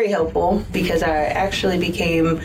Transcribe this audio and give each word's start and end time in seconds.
very 0.00 0.10
helpful 0.10 0.64
because 0.72 1.02
I 1.02 1.24
actually 1.26 1.78
became 1.78 2.40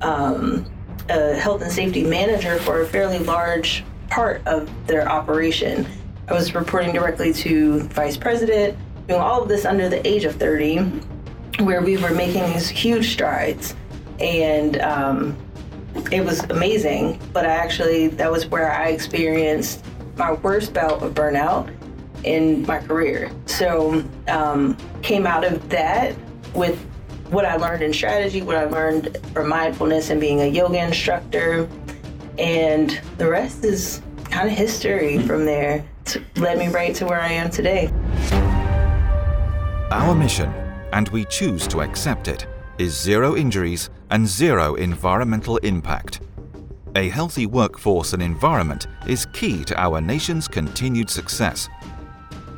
um, 0.00 0.66
a 1.08 1.36
health 1.36 1.62
and 1.62 1.70
safety 1.70 2.02
manager 2.02 2.58
for 2.58 2.82
a 2.82 2.86
fairly 2.86 3.20
large 3.20 3.84
part 4.08 4.44
of 4.44 4.68
their 4.88 5.08
operation. 5.08 5.86
I 6.26 6.34
was 6.34 6.52
reporting 6.52 6.92
directly 6.92 7.32
to 7.32 7.82
vice 7.90 8.16
president, 8.16 8.76
doing 9.06 9.20
all 9.20 9.40
of 9.40 9.48
this 9.48 9.64
under 9.64 9.88
the 9.88 10.04
age 10.04 10.24
of 10.24 10.34
30, 10.34 10.78
where 11.60 11.80
we 11.80 11.96
were 11.96 12.10
making 12.10 12.42
these 12.52 12.68
huge 12.68 13.12
strides. 13.12 13.76
And 14.18 14.80
um, 14.80 15.38
it 16.10 16.24
was 16.24 16.42
amazing, 16.50 17.20
but 17.32 17.46
I 17.46 17.50
actually, 17.50 18.08
that 18.08 18.32
was 18.32 18.46
where 18.46 18.72
I 18.72 18.88
experienced 18.88 19.84
my 20.16 20.32
worst 20.32 20.74
bout 20.74 21.04
of 21.04 21.14
burnout 21.14 21.72
in 22.24 22.66
my 22.66 22.80
career. 22.80 23.30
So, 23.46 24.04
um, 24.26 24.76
came 25.02 25.24
out 25.24 25.44
of 25.44 25.68
that 25.68 26.16
with 26.54 26.78
what 27.30 27.44
I 27.44 27.56
learned 27.56 27.82
in 27.82 27.92
strategy, 27.92 28.42
what 28.42 28.56
I 28.56 28.64
learned 28.64 29.16
from 29.32 29.48
mindfulness 29.48 30.10
and 30.10 30.20
being 30.20 30.40
a 30.40 30.46
yoga 30.46 30.82
instructor, 30.82 31.68
and 32.38 33.00
the 33.18 33.28
rest 33.28 33.64
is 33.64 34.02
kind 34.24 34.48
of 34.48 34.56
history 34.56 35.18
from 35.18 35.44
there. 35.44 35.84
It's 36.02 36.16
led 36.36 36.58
me 36.58 36.68
right 36.68 36.94
to 36.96 37.06
where 37.06 37.20
I 37.20 37.32
am 37.32 37.50
today. 37.50 37.90
Our 39.92 40.14
mission, 40.14 40.50
and 40.92 41.08
we 41.10 41.24
choose 41.26 41.66
to 41.68 41.82
accept 41.82 42.28
it, 42.28 42.46
is 42.78 42.98
zero 42.98 43.36
injuries 43.36 43.90
and 44.10 44.26
zero 44.26 44.74
environmental 44.74 45.58
impact. 45.58 46.20
A 46.96 47.08
healthy 47.08 47.46
workforce 47.46 48.12
and 48.12 48.22
environment 48.22 48.88
is 49.06 49.26
key 49.26 49.64
to 49.64 49.80
our 49.80 50.00
nation's 50.00 50.48
continued 50.48 51.10
success. 51.10 51.68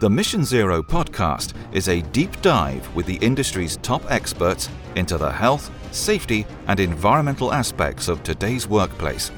The 0.02 0.10
Mission 0.10 0.44
Zero 0.44 0.82
podcast 0.82 1.54
is 1.72 1.88
a 1.88 2.00
deep 2.00 2.42
dive 2.42 2.92
with 2.92 3.06
the 3.06 3.18
industry's 3.18 3.76
top 3.76 4.02
experts 4.10 4.68
into 4.96 5.16
the 5.16 5.30
health, 5.30 5.70
safety, 5.94 6.44
and 6.66 6.80
environmental 6.80 7.52
aspects 7.52 8.08
of 8.08 8.20
today's 8.24 8.66
workplace. 8.66 9.30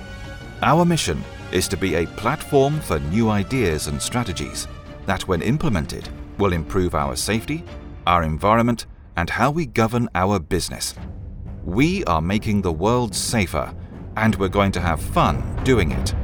Our 0.62 0.86
mission 0.86 1.22
is 1.52 1.68
to 1.68 1.76
be 1.76 1.96
a 1.96 2.06
platform 2.06 2.80
for 2.80 2.98
new 2.98 3.28
ideas 3.28 3.88
and 3.88 4.00
strategies 4.00 4.66
that, 5.04 5.28
when 5.28 5.42
implemented, 5.42 6.08
will 6.38 6.54
improve 6.54 6.94
our 6.94 7.14
safety, 7.14 7.62
our 8.06 8.22
environment, 8.22 8.86
and 9.16 9.28
how 9.28 9.50
we 9.50 9.66
govern 9.66 10.08
our 10.14 10.38
business. 10.38 10.94
We 11.62 12.04
are 12.04 12.22
making 12.22 12.62
the 12.62 12.72
world 12.72 13.14
safer, 13.14 13.70
and 14.16 14.34
we're 14.36 14.48
going 14.48 14.72
to 14.72 14.80
have 14.80 15.02
fun 15.02 15.62
doing 15.62 15.92
it. 15.92 16.14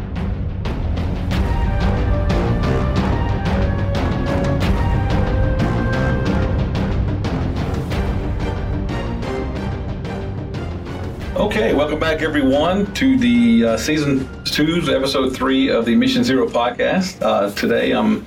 Okay, 11.60 11.74
welcome 11.74 11.98
back, 11.98 12.22
everyone, 12.22 12.90
to 12.94 13.18
the 13.18 13.66
uh, 13.66 13.76
season 13.76 14.26
two, 14.44 14.80
episode 14.88 15.36
three 15.36 15.68
of 15.68 15.84
the 15.84 15.94
Mission 15.94 16.24
Zero 16.24 16.48
podcast. 16.48 17.20
Uh, 17.20 17.50
today, 17.50 17.90
I'm 17.90 18.26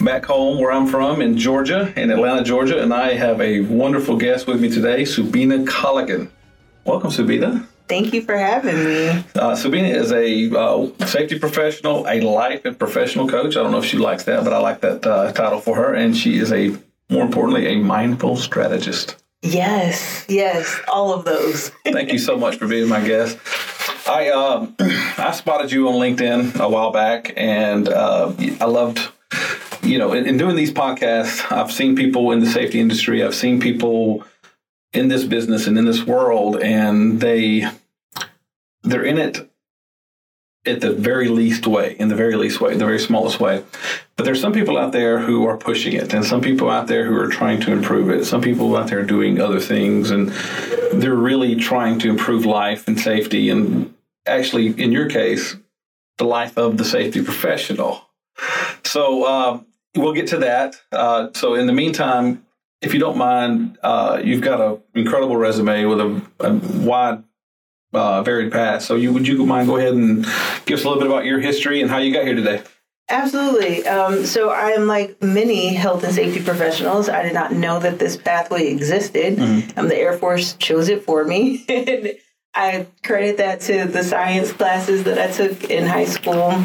back 0.00 0.24
home 0.24 0.58
where 0.58 0.72
I'm 0.72 0.88
from 0.88 1.22
in 1.22 1.38
Georgia, 1.38 1.92
in 1.94 2.10
Atlanta, 2.10 2.42
Georgia, 2.42 2.82
and 2.82 2.92
I 2.92 3.14
have 3.14 3.40
a 3.40 3.60
wonderful 3.60 4.16
guest 4.16 4.48
with 4.48 4.60
me 4.60 4.68
today, 4.68 5.02
Subina 5.02 5.64
Colligan. 5.64 6.28
Welcome, 6.84 7.10
Subina. 7.10 7.64
Thank 7.86 8.12
you 8.12 8.20
for 8.22 8.36
having 8.36 8.82
me. 8.82 9.10
Uh, 9.10 9.54
Subina 9.54 9.94
is 9.94 10.10
a 10.10 10.50
uh, 10.52 11.06
safety 11.06 11.38
professional, 11.38 12.04
a 12.08 12.20
life 12.20 12.64
and 12.64 12.76
professional 12.76 13.28
coach. 13.28 13.56
I 13.56 13.62
don't 13.62 13.70
know 13.70 13.78
if 13.78 13.84
she 13.84 13.98
likes 13.98 14.24
that, 14.24 14.42
but 14.42 14.52
I 14.52 14.58
like 14.58 14.80
that 14.80 15.06
uh, 15.06 15.30
title 15.30 15.60
for 15.60 15.76
her. 15.76 15.94
And 15.94 16.16
she 16.16 16.36
is 16.36 16.50
a, 16.50 16.76
more 17.08 17.22
importantly, 17.22 17.68
a 17.68 17.76
mindful 17.76 18.34
strategist. 18.34 19.21
Yes, 19.42 20.24
yes, 20.28 20.80
all 20.86 21.12
of 21.12 21.24
those. 21.24 21.70
Thank 21.84 22.12
you 22.12 22.18
so 22.18 22.36
much 22.36 22.56
for 22.56 22.68
being 22.68 22.88
my 22.88 23.04
guest. 23.04 23.38
I 24.06 24.30
um, 24.30 24.76
I 24.78 25.32
spotted 25.32 25.72
you 25.72 25.88
on 25.88 25.94
LinkedIn 25.94 26.60
a 26.60 26.68
while 26.68 26.92
back, 26.92 27.32
and 27.36 27.88
uh, 27.88 28.32
I 28.60 28.66
loved, 28.66 29.00
you 29.82 29.98
know, 29.98 30.12
in, 30.12 30.26
in, 30.26 30.36
doing 30.36 30.54
these 30.54 30.72
podcasts, 30.72 31.50
I've 31.50 31.72
seen 31.72 31.96
people 31.96 32.30
in 32.30 32.38
the 32.38 32.46
safety 32.46 32.78
industry. 32.78 33.22
I've 33.22 33.34
seen 33.34 33.60
people 33.60 34.24
in 34.92 35.08
this 35.08 35.24
business 35.24 35.66
and 35.66 35.76
in 35.76 35.86
this 35.86 36.04
world, 36.04 36.60
and 36.60 37.20
they 37.20 37.68
they're 38.82 39.04
in 39.04 39.18
it 39.18 39.50
at 40.64 40.80
the 40.80 40.92
very 40.92 41.28
least 41.28 41.66
way, 41.66 41.96
in 41.98 42.08
the 42.08 42.14
very 42.14 42.36
least 42.36 42.60
way, 42.60 42.76
the 42.76 42.84
very 42.84 43.00
smallest 43.00 43.40
way. 43.40 43.64
But 44.16 44.24
there's 44.24 44.40
some 44.40 44.52
people 44.52 44.76
out 44.76 44.92
there 44.92 45.18
who 45.18 45.46
are 45.46 45.56
pushing 45.56 45.94
it, 45.94 46.12
and 46.12 46.24
some 46.24 46.40
people 46.40 46.68
out 46.68 46.86
there 46.86 47.06
who 47.06 47.16
are 47.16 47.28
trying 47.28 47.60
to 47.62 47.72
improve 47.72 48.10
it. 48.10 48.24
Some 48.24 48.42
people 48.42 48.76
out 48.76 48.88
there 48.88 49.02
doing 49.02 49.40
other 49.40 49.58
things, 49.58 50.10
and 50.10 50.28
they're 50.92 51.14
really 51.14 51.56
trying 51.56 51.98
to 52.00 52.10
improve 52.10 52.44
life 52.44 52.86
and 52.86 53.00
safety. 53.00 53.48
And 53.48 53.94
actually, 54.26 54.68
in 54.80 54.92
your 54.92 55.08
case, 55.08 55.56
the 56.18 56.24
life 56.24 56.58
of 56.58 56.76
the 56.76 56.84
safety 56.84 57.24
professional. 57.24 58.02
So 58.84 59.24
uh, 59.24 59.60
we'll 59.96 60.12
get 60.12 60.28
to 60.28 60.38
that. 60.38 60.76
Uh, 60.90 61.28
so 61.32 61.54
in 61.54 61.66
the 61.66 61.72
meantime, 61.72 62.44
if 62.82 62.92
you 62.92 63.00
don't 63.00 63.16
mind, 63.16 63.78
uh, 63.82 64.20
you've 64.22 64.42
got 64.42 64.60
an 64.60 64.82
incredible 64.94 65.36
resume 65.36 65.84
with 65.86 66.00
a, 66.00 66.22
a 66.40 66.52
wide 66.54 67.22
uh, 67.92 68.22
varied 68.22 68.52
past. 68.52 68.86
So 68.86 68.96
you 68.96 69.12
would 69.12 69.26
you 69.26 69.44
mind 69.46 69.68
go 69.68 69.76
ahead 69.76 69.94
and 69.94 70.24
give 70.66 70.78
us 70.78 70.84
a 70.84 70.88
little 70.88 70.98
bit 70.98 71.06
about 71.06 71.24
your 71.24 71.40
history 71.40 71.80
and 71.80 71.90
how 71.90 71.98
you 71.98 72.12
got 72.12 72.24
here 72.24 72.34
today? 72.34 72.62
Absolutely. 73.08 73.86
Um, 73.86 74.24
so 74.24 74.50
I 74.50 74.70
am 74.70 74.86
like 74.86 75.22
many 75.22 75.74
health 75.74 76.04
and 76.04 76.14
safety 76.14 76.42
professionals. 76.42 77.08
I 77.08 77.22
did 77.22 77.34
not 77.34 77.52
know 77.52 77.78
that 77.78 77.98
this 77.98 78.16
pathway 78.16 78.68
existed. 78.68 79.36
Mm-hmm. 79.36 79.78
Um, 79.78 79.88
the 79.88 79.96
Air 79.96 80.16
Force 80.16 80.54
chose 80.54 80.88
it 80.88 81.04
for 81.04 81.24
me. 81.24 81.64
and 81.68 82.12
I 82.54 82.86
credit 83.02 83.38
that 83.38 83.60
to 83.62 83.84
the 83.84 84.02
science 84.02 84.52
classes 84.52 85.04
that 85.04 85.18
I 85.18 85.30
took 85.30 85.70
in 85.70 85.86
high 85.86 86.06
school. 86.06 86.64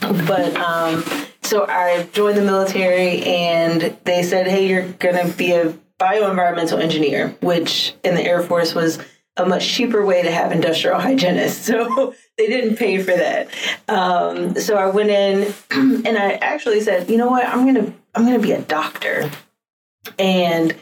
But 0.00 0.56
um, 0.56 1.04
so 1.42 1.66
I 1.68 2.04
joined 2.12 2.38
the 2.38 2.42
military 2.44 3.22
and 3.22 3.96
they 4.04 4.22
said, 4.22 4.46
hey, 4.46 4.68
you're 4.68 4.88
going 4.92 5.26
to 5.26 5.36
be 5.36 5.52
a 5.52 5.74
bioenvironmental 6.00 6.80
engineer, 6.80 7.36
which 7.42 7.94
in 8.02 8.14
the 8.14 8.22
Air 8.22 8.42
Force 8.42 8.74
was 8.74 8.98
a 9.40 9.48
much 9.48 9.66
cheaper 9.66 10.04
way 10.04 10.22
to 10.22 10.30
have 10.30 10.52
industrial 10.52 10.98
hygienists. 11.00 11.66
So 11.66 12.14
they 12.38 12.46
didn't 12.46 12.76
pay 12.76 12.98
for 12.98 13.12
that. 13.12 13.48
Um, 13.88 14.54
so 14.56 14.76
I 14.76 14.88
went 14.90 15.10
in 15.10 15.54
and 15.70 16.18
I 16.18 16.32
actually 16.34 16.80
said, 16.80 17.10
you 17.10 17.16
know 17.16 17.28
what, 17.28 17.46
I'm 17.46 17.66
gonna 17.66 17.92
I'm 18.14 18.24
gonna 18.24 18.38
be 18.38 18.52
a 18.52 18.62
doctor. 18.62 19.30
And 20.18 20.74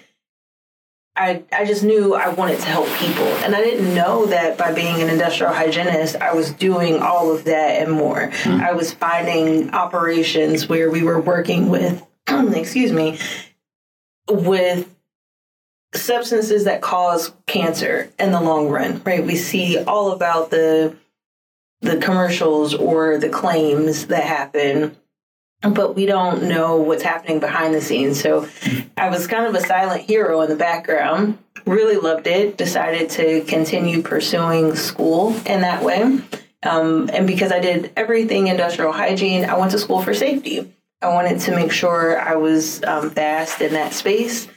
I, 1.18 1.42
I 1.52 1.64
just 1.64 1.82
knew 1.82 2.14
I 2.14 2.28
wanted 2.28 2.60
to 2.60 2.66
help 2.66 2.88
people. 2.98 3.26
And 3.26 3.54
I 3.54 3.60
didn't 3.60 3.92
know 3.92 4.26
that 4.26 4.56
by 4.56 4.72
being 4.72 5.00
an 5.02 5.08
industrial 5.08 5.52
hygienist, 5.52 6.14
I 6.16 6.32
was 6.32 6.52
doing 6.52 7.02
all 7.02 7.34
of 7.34 7.44
that 7.44 7.82
and 7.82 7.90
more. 7.90 8.28
Mm-hmm. 8.28 8.60
I 8.60 8.72
was 8.72 8.94
finding 8.94 9.70
operations 9.70 10.68
where 10.68 10.90
we 10.90 11.02
were 11.02 11.20
working 11.20 11.70
with, 11.70 12.06
excuse 12.28 12.92
me, 12.92 13.18
with 14.28 14.94
substances 15.94 16.64
that 16.64 16.82
cause 16.82 17.32
cancer 17.46 18.10
in 18.18 18.32
the 18.32 18.40
long 18.40 18.68
run, 18.68 19.02
right? 19.04 19.24
We 19.24 19.36
see 19.36 19.78
all 19.78 20.12
about 20.12 20.50
the 20.50 20.96
the 21.80 21.98
commercials 21.98 22.74
or 22.74 23.18
the 23.18 23.28
claims 23.28 24.08
that 24.08 24.24
happen, 24.24 24.96
but 25.62 25.94
we 25.94 26.06
don't 26.06 26.48
know 26.48 26.76
what's 26.76 27.04
happening 27.04 27.38
behind 27.38 27.72
the 27.72 27.80
scenes. 27.80 28.20
So 28.20 28.48
I 28.96 29.08
was 29.08 29.28
kind 29.28 29.46
of 29.46 29.54
a 29.54 29.64
silent 29.64 30.02
hero 30.02 30.40
in 30.40 30.50
the 30.50 30.56
background. 30.56 31.38
Really 31.66 31.96
loved 31.96 32.26
it. 32.26 32.56
Decided 32.56 33.10
to 33.10 33.42
continue 33.42 34.02
pursuing 34.02 34.74
school 34.74 35.36
in 35.46 35.60
that 35.60 35.84
way. 35.84 36.20
Um, 36.64 37.08
and 37.12 37.28
because 37.28 37.52
I 37.52 37.60
did 37.60 37.92
everything 37.96 38.48
industrial 38.48 38.92
hygiene, 38.92 39.44
I 39.44 39.56
went 39.56 39.70
to 39.70 39.78
school 39.78 40.02
for 40.02 40.14
safety. 40.14 40.74
I 41.00 41.14
wanted 41.14 41.38
to 41.42 41.54
make 41.54 41.70
sure 41.70 42.18
I 42.18 42.34
was 42.34 42.82
um, 42.82 43.10
fast 43.10 43.60
in 43.60 43.74
that 43.74 43.92
space 43.92 44.48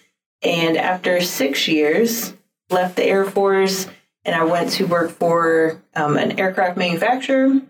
and 0.41 0.78
after 0.78 1.22
six 1.22 1.68
years, 1.68 2.34
left 2.69 2.96
the 2.96 3.03
Air 3.03 3.26
Force 3.26 3.88
and 4.23 4.35
I 4.35 4.43
went 4.43 4.72
to 4.72 4.85
work 4.85 5.11
for 5.11 5.82
um, 5.96 6.17
an 6.17 6.40
aircraft 6.40 6.78
manufacturer. 6.78 7.61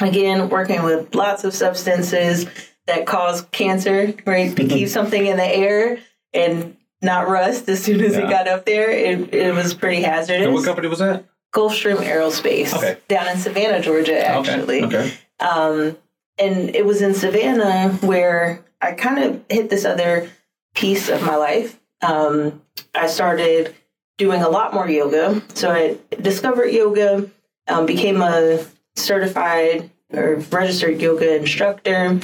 Again, 0.00 0.48
working 0.48 0.82
with 0.84 1.14
lots 1.14 1.44
of 1.44 1.54
substances 1.54 2.46
that 2.86 3.06
cause 3.06 3.42
cancer, 3.50 4.14
right? 4.26 4.54
to 4.56 4.66
keep 4.66 4.88
something 4.88 5.26
in 5.26 5.36
the 5.36 5.46
air 5.46 5.98
and 6.32 6.76
not 7.02 7.28
rust 7.28 7.68
as 7.68 7.82
soon 7.82 8.00
as 8.00 8.14
yeah. 8.14 8.26
it 8.26 8.30
got 8.30 8.48
up 8.48 8.64
there, 8.64 8.90
it, 8.90 9.34
it 9.34 9.54
was 9.54 9.74
pretty 9.74 10.02
hazardous. 10.02 10.46
And 10.46 10.54
what 10.54 10.64
company 10.64 10.88
was 10.88 10.98
that? 10.98 11.24
Gulfstream 11.52 11.96
Aerospace. 11.96 12.74
Okay. 12.74 12.98
Down 13.08 13.28
in 13.28 13.38
Savannah, 13.38 13.80
Georgia, 13.80 14.26
actually. 14.26 14.82
Okay. 14.82 14.98
okay. 14.98 15.18
Um, 15.40 15.96
and 16.38 16.74
it 16.74 16.84
was 16.84 17.02
in 17.02 17.14
Savannah 17.14 17.90
where 18.00 18.64
I 18.80 18.92
kind 18.92 19.24
of 19.24 19.44
hit 19.48 19.70
this 19.70 19.84
other 19.84 20.30
piece 20.74 21.08
of 21.08 21.22
my 21.22 21.36
life 21.36 21.80
um, 22.02 22.62
I 22.94 23.06
started 23.06 23.74
doing 24.16 24.42
a 24.42 24.48
lot 24.48 24.74
more 24.74 24.88
yoga. 24.88 25.42
So 25.54 25.70
I 25.70 25.98
discovered 26.20 26.68
yoga, 26.68 27.30
um, 27.68 27.86
became 27.86 28.20
a 28.20 28.64
certified 28.96 29.90
or 30.12 30.36
registered 30.50 31.00
yoga 31.00 31.36
instructor, 31.36 32.20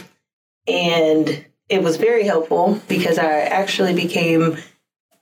and 0.67 1.45
it 1.69 1.83
was 1.83 1.97
very 1.97 2.25
helpful 2.25 2.81
because 2.89 3.19
I 3.19 3.41
actually 3.41 3.95
became 3.95 4.59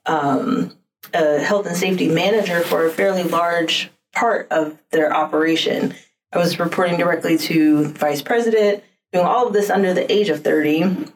um, 0.05 0.73
a 1.13 1.39
health 1.39 1.67
and 1.67 1.75
safety 1.75 2.09
manager 2.09 2.61
for 2.61 2.85
a 2.85 2.91
fairly 2.91 3.23
large 3.23 3.91
part 4.13 4.47
of 4.51 4.77
their 4.91 5.13
operation. 5.13 5.93
I 6.31 6.37
was 6.37 6.59
reporting 6.59 6.97
directly 6.97 7.37
to 7.37 7.85
vice 7.89 8.21
president, 8.21 8.83
doing 9.11 9.25
all 9.25 9.47
of 9.47 9.53
this 9.53 9.69
under 9.69 9.93
the 9.93 10.11
age 10.11 10.29
of 10.29 10.43
30, 10.43 11.07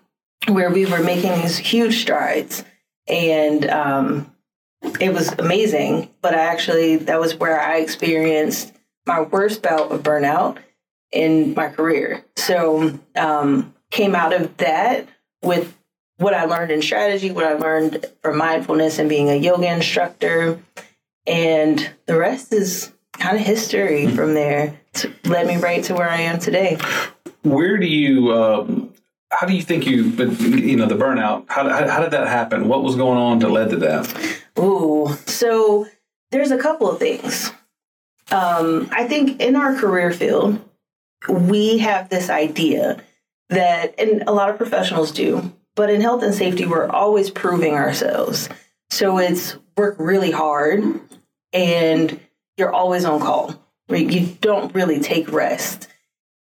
where 0.49 0.69
we 0.69 0.85
were 0.85 1.01
making 1.01 1.33
these 1.41 1.57
huge 1.57 2.01
strides. 2.01 2.63
And 3.07 3.69
um, 3.69 4.35
it 4.99 5.13
was 5.13 5.31
amazing. 5.39 6.09
But 6.21 6.33
I 6.33 6.39
actually, 6.39 6.97
that 6.97 7.19
was 7.19 7.35
where 7.35 7.59
I 7.59 7.77
experienced 7.77 8.73
my 9.05 9.21
worst 9.21 9.61
bout 9.61 9.91
of 9.91 10.03
burnout 10.03 10.57
in 11.11 11.53
my 11.53 11.69
career. 11.69 12.25
So, 12.35 12.99
um, 13.15 13.73
came 13.89 14.15
out 14.15 14.33
of 14.33 14.57
that 14.57 15.07
with 15.41 15.77
what 16.17 16.33
I 16.33 16.45
learned 16.45 16.71
in 16.71 16.81
strategy, 16.81 17.31
what 17.31 17.45
I 17.45 17.53
learned 17.53 18.05
from 18.21 18.37
mindfulness 18.37 18.99
and 18.99 19.07
being 19.07 19.29
a 19.29 19.35
yoga 19.35 19.71
instructor. 19.71 20.59
And 21.25 21.89
the 22.05 22.17
rest 22.17 22.53
is 22.53 22.91
kind 23.13 23.37
of 23.37 23.43
history 23.43 24.03
mm-hmm. 24.03 24.15
from 24.15 24.33
there. 24.33 24.79
It's 24.93 25.05
led 25.25 25.47
me 25.47 25.57
right 25.57 25.83
to 25.85 25.93
where 25.93 26.09
I 26.09 26.21
am 26.21 26.39
today. 26.39 26.77
Where 27.43 27.77
do 27.77 27.85
you, 27.85 28.33
um, 28.33 28.93
how 29.37 29.45
do 29.45 29.55
you 29.55 29.61
think 29.61 29.85
you, 29.85 30.09
but 30.09 30.39
you 30.41 30.75
know, 30.75 30.87
the 30.87 30.95
burnout, 30.95 31.45
how, 31.47 31.69
how, 31.69 31.87
how 31.87 31.99
did 31.99 32.09
that 32.09 32.27
happen? 32.27 32.67
What 32.67 32.81
was 32.81 32.95
going 32.95 33.19
on 33.19 33.39
to 33.41 33.47
led 33.47 33.69
to 33.69 33.75
that? 33.77 34.41
Ooh, 34.57 35.15
so 35.27 35.85
there's 36.31 36.49
a 36.49 36.57
couple 36.57 36.89
of 36.89 36.97
things. 36.97 37.51
Um, 38.31 38.89
I 38.91 39.07
think 39.07 39.39
in 39.39 39.55
our 39.55 39.75
career 39.75 40.11
field, 40.11 40.59
we 41.29 41.77
have 41.77 42.09
this 42.09 42.31
idea 42.31 42.99
that, 43.49 43.93
and 43.99 44.23
a 44.25 44.31
lot 44.31 44.49
of 44.49 44.57
professionals 44.57 45.11
do, 45.11 45.53
but 45.75 45.91
in 45.91 46.01
health 46.01 46.23
and 46.23 46.33
safety, 46.33 46.65
we're 46.65 46.89
always 46.89 47.29
proving 47.29 47.75
ourselves. 47.75 48.49
So 48.89 49.19
it's 49.19 49.55
work 49.77 49.97
really 49.99 50.31
hard 50.31 50.99
and 51.53 52.19
you're 52.57 52.73
always 52.73 53.05
on 53.05 53.19
call. 53.19 53.53
You 53.87 54.35
don't 54.41 54.73
really 54.73 54.99
take 54.99 55.31
rest. 55.31 55.89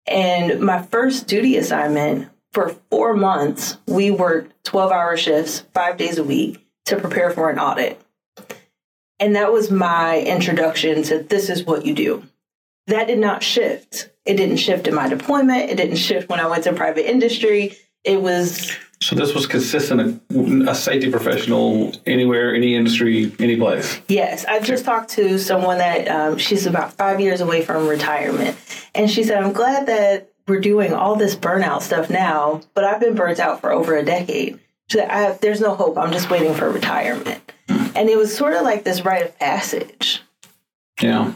And 0.07 0.61
my 0.61 0.81
first 0.81 1.27
duty 1.27 1.57
assignment 1.57 2.29
for 2.55 2.77
four 2.91 3.15
months, 3.15 3.77
we 3.87 4.11
worked 4.11 4.65
12 4.65 4.93
hour 4.93 5.17
shifts, 5.17 5.65
five 5.75 5.97
days 5.97 6.17
a 6.19 6.25
week 6.25 6.65
to 6.87 6.97
prepare 6.97 7.31
for 7.31 7.51
an 7.51 7.59
audit. 7.59 8.01
And 9.19 9.37
that 9.37 9.53
was 9.53 9.71
my 9.71 10.21
introduction 10.21 11.03
to 11.05 11.19
this 11.19 11.51
is 11.51 11.65
what 11.65 11.85
you 11.85 11.95
do. 11.95 12.23
That 12.87 13.09
did 13.09 13.19
not 13.19 13.43
shift. 13.43 14.11
It 14.25 14.37
didn't 14.37 14.59
shift 14.59 14.87
in 14.87 14.95
my 14.95 15.09
deployment. 15.09 15.71
It 15.71 15.77
didn't 15.77 15.97
shift 15.97 16.29
when 16.29 16.41
I 16.41 16.47
went 16.47 16.65
to 16.65 16.73
private 16.73 17.11
industry. 17.11 17.77
It 18.05 18.21
was. 18.21 18.77
So 19.01 19.17
this 19.17 19.35
was 19.35 19.47
consistent, 19.47 20.23
a 20.69 20.75
safety 20.75 21.11
professional 21.11 21.93
anywhere, 22.07 22.55
any 22.55 22.75
industry, 22.75 23.35
any 23.39 23.57
place. 23.57 24.01
Yes, 24.09 24.45
I 24.45 24.61
just 24.61 24.85
talked 24.85 25.11
to 25.11 25.39
someone 25.39 25.79
that 25.79 26.09
um, 26.09 26.39
she's 26.39 26.67
about 26.67 26.93
five 26.93 27.21
years 27.21 27.41
away 27.41 27.63
from 27.63 27.87
retirement, 27.87 28.57
and 28.95 29.11
she 29.11 29.25
said, 29.25 29.43
"I'm 29.43 29.53
glad 29.53 29.87
that 29.87 30.34
we're 30.47 30.61
doing 30.61 30.93
all 30.93 31.17
this 31.17 31.35
burnout 31.35 31.83
stuff 31.83 32.11
now, 32.11 32.61
but 32.75 32.85
I've 32.85 33.01
been 33.01 33.15
burnt 33.15 33.41
out 33.41 33.61
for 33.61 33.73
over 33.73 33.97
a 33.97 34.05
decade. 34.05 34.59
So 34.91 35.05
have, 35.07 35.41
"There's 35.41 35.61
no 35.61 35.75
hope. 35.75 35.97
I'm 35.97 36.13
just 36.13 36.31
waiting 36.31 36.55
for 36.55 36.71
retirement." 36.71 37.53
And 37.69 38.09
it 38.09 38.19
was 38.19 38.37
sort 38.37 38.55
of 38.55 38.63
like 38.63 38.85
this 38.85 39.05
rite 39.05 39.25
of 39.25 39.39
passage. 39.39 40.23
Yeah. 41.01 41.33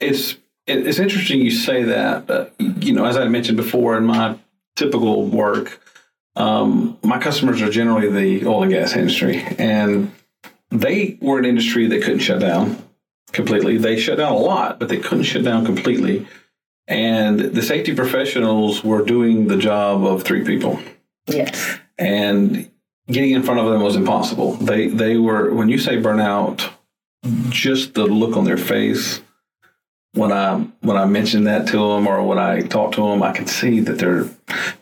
It's 0.00 0.36
it's 0.66 0.98
interesting 0.98 1.40
you 1.40 1.50
say 1.50 1.84
that. 1.84 2.30
Uh, 2.30 2.46
you 2.58 2.92
know, 2.92 3.04
as 3.04 3.16
I 3.16 3.28
mentioned 3.28 3.56
before 3.56 3.96
in 3.96 4.04
my 4.04 4.38
typical 4.74 5.24
work, 5.24 5.80
um, 6.34 6.98
my 7.02 7.18
customers 7.18 7.62
are 7.62 7.70
generally 7.70 8.08
the 8.08 8.46
oil 8.46 8.62
and 8.62 8.72
gas 8.72 8.94
industry, 8.94 9.42
and 9.58 10.12
they 10.70 11.18
were 11.20 11.38
an 11.38 11.44
industry 11.44 11.86
that 11.88 12.02
couldn't 12.02 12.20
shut 12.20 12.40
down 12.40 12.82
completely. 13.32 13.78
They 13.78 13.98
shut 13.98 14.18
down 14.18 14.32
a 14.32 14.38
lot, 14.38 14.78
but 14.78 14.88
they 14.88 14.98
couldn't 14.98 15.24
shut 15.24 15.44
down 15.44 15.64
completely. 15.64 16.26
And 16.88 17.40
the 17.40 17.62
safety 17.62 17.94
professionals 17.94 18.84
were 18.84 19.04
doing 19.04 19.48
the 19.48 19.56
job 19.56 20.04
of 20.04 20.22
three 20.22 20.44
people. 20.44 20.80
Yes. 21.26 21.78
And 21.98 22.70
getting 23.08 23.32
in 23.32 23.42
front 23.42 23.60
of 23.60 23.70
them 23.70 23.82
was 23.82 23.96
impossible. 23.96 24.54
They 24.54 24.88
they 24.88 25.16
were 25.16 25.52
when 25.52 25.68
you 25.68 25.78
say 25.78 25.96
burnout, 25.96 26.70
just 27.48 27.94
the 27.94 28.06
look 28.06 28.36
on 28.36 28.44
their 28.44 28.56
face 28.56 29.20
when 30.16 30.32
I 30.32 30.56
when 30.80 30.96
I 30.96 31.04
mentioned 31.04 31.46
that 31.46 31.66
to 31.68 31.76
them 31.76 32.06
or 32.06 32.22
when 32.22 32.38
I 32.38 32.62
talked 32.62 32.94
to 32.94 33.02
them, 33.02 33.22
I 33.22 33.32
can 33.32 33.46
see 33.46 33.80
that 33.80 33.98
they're. 33.98 34.28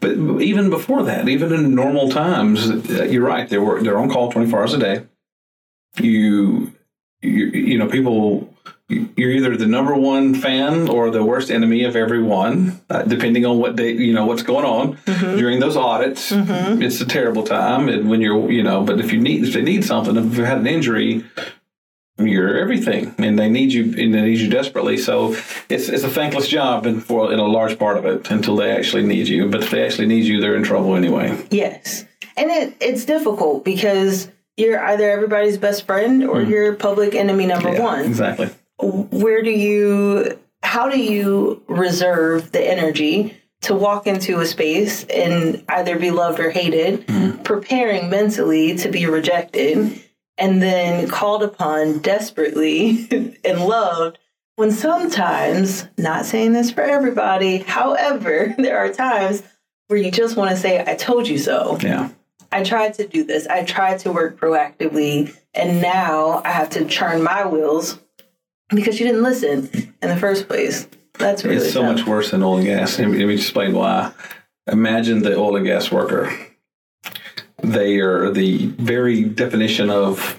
But 0.00 0.12
even 0.40 0.70
before 0.70 1.02
that, 1.02 1.28
even 1.28 1.52
in 1.52 1.74
normal 1.74 2.08
times, 2.08 2.70
uh, 2.70 3.04
you're 3.04 3.24
right. 3.24 3.48
They 3.48 3.58
were 3.58 3.82
they're 3.82 3.98
on 3.98 4.10
call 4.10 4.30
24 4.30 4.60
hours 4.60 4.74
a 4.74 4.78
day. 4.78 5.04
You 6.00 6.72
you, 7.20 7.46
you 7.46 7.78
know 7.78 7.88
people 7.88 8.53
you're 8.88 9.30
either 9.30 9.56
the 9.56 9.66
number 9.66 9.94
one 9.94 10.34
fan 10.34 10.88
or 10.88 11.10
the 11.10 11.24
worst 11.24 11.50
enemy 11.50 11.84
of 11.84 11.96
everyone, 11.96 12.80
uh, 12.90 13.02
depending 13.02 13.46
on 13.46 13.58
what 13.58 13.76
day 13.76 13.92
you 13.92 14.12
know 14.12 14.26
what's 14.26 14.42
going 14.42 14.64
on 14.64 14.96
mm-hmm. 14.98 15.36
during 15.38 15.60
those 15.60 15.76
audits. 15.76 16.30
Mm-hmm. 16.30 16.82
It's 16.82 17.00
a 17.00 17.06
terrible 17.06 17.44
time, 17.44 17.88
and 17.88 18.10
when 18.10 18.20
you're 18.20 18.50
you 18.50 18.62
know, 18.62 18.84
but 18.84 19.00
if 19.00 19.12
you 19.12 19.20
need 19.20 19.44
if 19.44 19.54
they 19.54 19.62
need 19.62 19.84
something, 19.84 20.16
if 20.16 20.36
you 20.36 20.44
had 20.44 20.58
an 20.58 20.66
injury, 20.66 21.24
you're 22.18 22.58
everything, 22.58 23.14
and 23.16 23.38
they 23.38 23.48
need 23.48 23.72
you 23.72 23.84
and 23.84 24.12
they 24.12 24.20
need 24.20 24.38
you 24.38 24.50
desperately. 24.50 24.98
So 24.98 25.32
it's 25.70 25.88
it's 25.88 26.04
a 26.04 26.10
thankless 26.10 26.46
job, 26.46 26.84
and 26.84 27.02
for 27.02 27.32
in 27.32 27.38
a 27.38 27.46
large 27.46 27.78
part 27.78 27.96
of 27.96 28.04
it 28.04 28.30
until 28.30 28.56
they 28.56 28.70
actually 28.70 29.04
need 29.04 29.28
you. 29.28 29.48
But 29.48 29.62
if 29.62 29.70
they 29.70 29.82
actually 29.84 30.08
need 30.08 30.24
you, 30.24 30.42
they're 30.42 30.56
in 30.56 30.62
trouble 30.62 30.94
anyway. 30.94 31.46
Yes, 31.50 32.04
and 32.36 32.50
it 32.50 32.76
it's 32.80 33.06
difficult 33.06 33.64
because 33.64 34.30
you're 34.58 34.78
either 34.78 35.10
everybody's 35.10 35.56
best 35.56 35.86
friend 35.86 36.22
or 36.22 36.36
mm. 36.36 36.50
you're 36.50 36.74
public 36.74 37.14
enemy 37.14 37.46
number 37.46 37.72
yeah, 37.72 37.82
one. 37.82 38.04
Exactly 38.04 38.50
where 38.78 39.42
do 39.42 39.50
you 39.50 40.38
how 40.62 40.88
do 40.88 40.98
you 40.98 41.62
reserve 41.68 42.52
the 42.52 42.60
energy 42.60 43.36
to 43.62 43.74
walk 43.74 44.06
into 44.06 44.40
a 44.40 44.46
space 44.46 45.04
and 45.04 45.64
either 45.68 45.98
be 45.98 46.10
loved 46.10 46.40
or 46.40 46.50
hated, 46.50 47.06
mm-hmm. 47.06 47.42
preparing 47.42 48.10
mentally 48.10 48.74
to 48.76 48.90
be 48.90 49.06
rejected, 49.06 50.02
and 50.36 50.60
then 50.60 51.08
called 51.08 51.42
upon 51.42 51.98
desperately 51.98 53.08
and 53.44 53.60
loved 53.60 54.18
when 54.56 54.70
sometimes, 54.70 55.88
not 55.98 56.26
saying 56.26 56.52
this 56.52 56.70
for 56.70 56.82
everybody, 56.82 57.58
however, 57.58 58.54
there 58.58 58.78
are 58.78 58.92
times 58.92 59.42
where 59.88 59.98
you 59.98 60.10
just 60.10 60.36
want 60.36 60.50
to 60.50 60.56
say, 60.56 60.84
I 60.86 60.94
told 60.94 61.26
you 61.28 61.38
so. 61.38 61.78
Yeah. 61.80 62.10
I 62.52 62.62
tried 62.62 62.94
to 62.94 63.08
do 63.08 63.24
this. 63.24 63.46
I 63.48 63.64
tried 63.64 63.98
to 64.00 64.12
work 64.12 64.38
proactively. 64.38 65.36
And 65.54 65.82
now 65.82 66.40
I 66.44 66.50
have 66.50 66.70
to 66.70 66.84
churn 66.84 67.22
my 67.22 67.46
wheels 67.46 67.98
because 68.74 68.98
you 68.98 69.06
didn't 69.06 69.22
listen 69.22 69.94
in 70.02 70.08
the 70.08 70.16
first 70.16 70.48
place. 70.48 70.88
That's 71.14 71.44
really 71.44 71.56
it's 71.56 71.72
so 71.72 71.82
tough. 71.82 71.96
much 71.96 72.06
worse 72.06 72.30
than 72.30 72.42
oil 72.42 72.56
and 72.56 72.66
gas. 72.66 72.98
Let 72.98 73.08
me, 73.08 73.18
let 73.18 73.28
me 73.28 73.34
explain 73.34 73.72
why. 73.72 74.12
Imagine 74.66 75.22
the 75.22 75.36
oil 75.36 75.56
and 75.56 75.66
gas 75.66 75.90
worker. 75.90 76.32
They 77.62 78.00
are 78.00 78.30
the 78.30 78.66
very 78.66 79.24
definition 79.24 79.90
of 79.90 80.38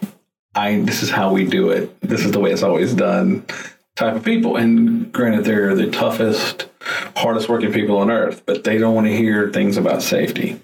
I. 0.54 0.82
This 0.82 1.02
is 1.02 1.10
how 1.10 1.32
we 1.32 1.46
do 1.46 1.70
it. 1.70 2.00
This 2.02 2.26
is 2.26 2.32
the 2.32 2.40
way 2.40 2.52
it's 2.52 2.64
always 2.64 2.94
done. 2.94 3.46
Type 3.96 4.16
of 4.16 4.26
people, 4.26 4.58
and 4.58 5.12
granted, 5.14 5.46
they're 5.46 5.74
the 5.74 5.90
toughest, 5.90 6.68
hardest 7.16 7.48
working 7.48 7.72
people 7.72 7.98
on 7.98 8.12
earth, 8.12 8.44
but 8.46 8.66
they 8.66 8.78
don't 8.78 8.94
want 8.94 9.08
to 9.08 9.16
hear 9.16 9.52
things 9.52 9.78
about 9.78 10.02
safety. 10.02 10.60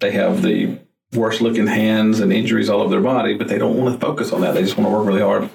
They 0.00 0.12
have 0.12 0.42
the 0.42 0.78
worst 1.14 1.40
looking 1.40 1.66
hands 1.66 2.20
and 2.20 2.32
injuries 2.32 2.68
all 2.68 2.80
over 2.80 2.90
their 2.90 3.00
body, 3.00 3.34
but 3.34 3.48
they 3.48 3.58
don't 3.58 3.76
want 3.76 3.98
to 3.98 4.06
focus 4.06 4.32
on 4.32 4.40
that. 4.42 4.54
They 4.54 4.62
just 4.62 4.76
want 4.76 4.88
to 4.88 4.96
work 4.96 5.06
really 5.06 5.20
hard. 5.20 5.50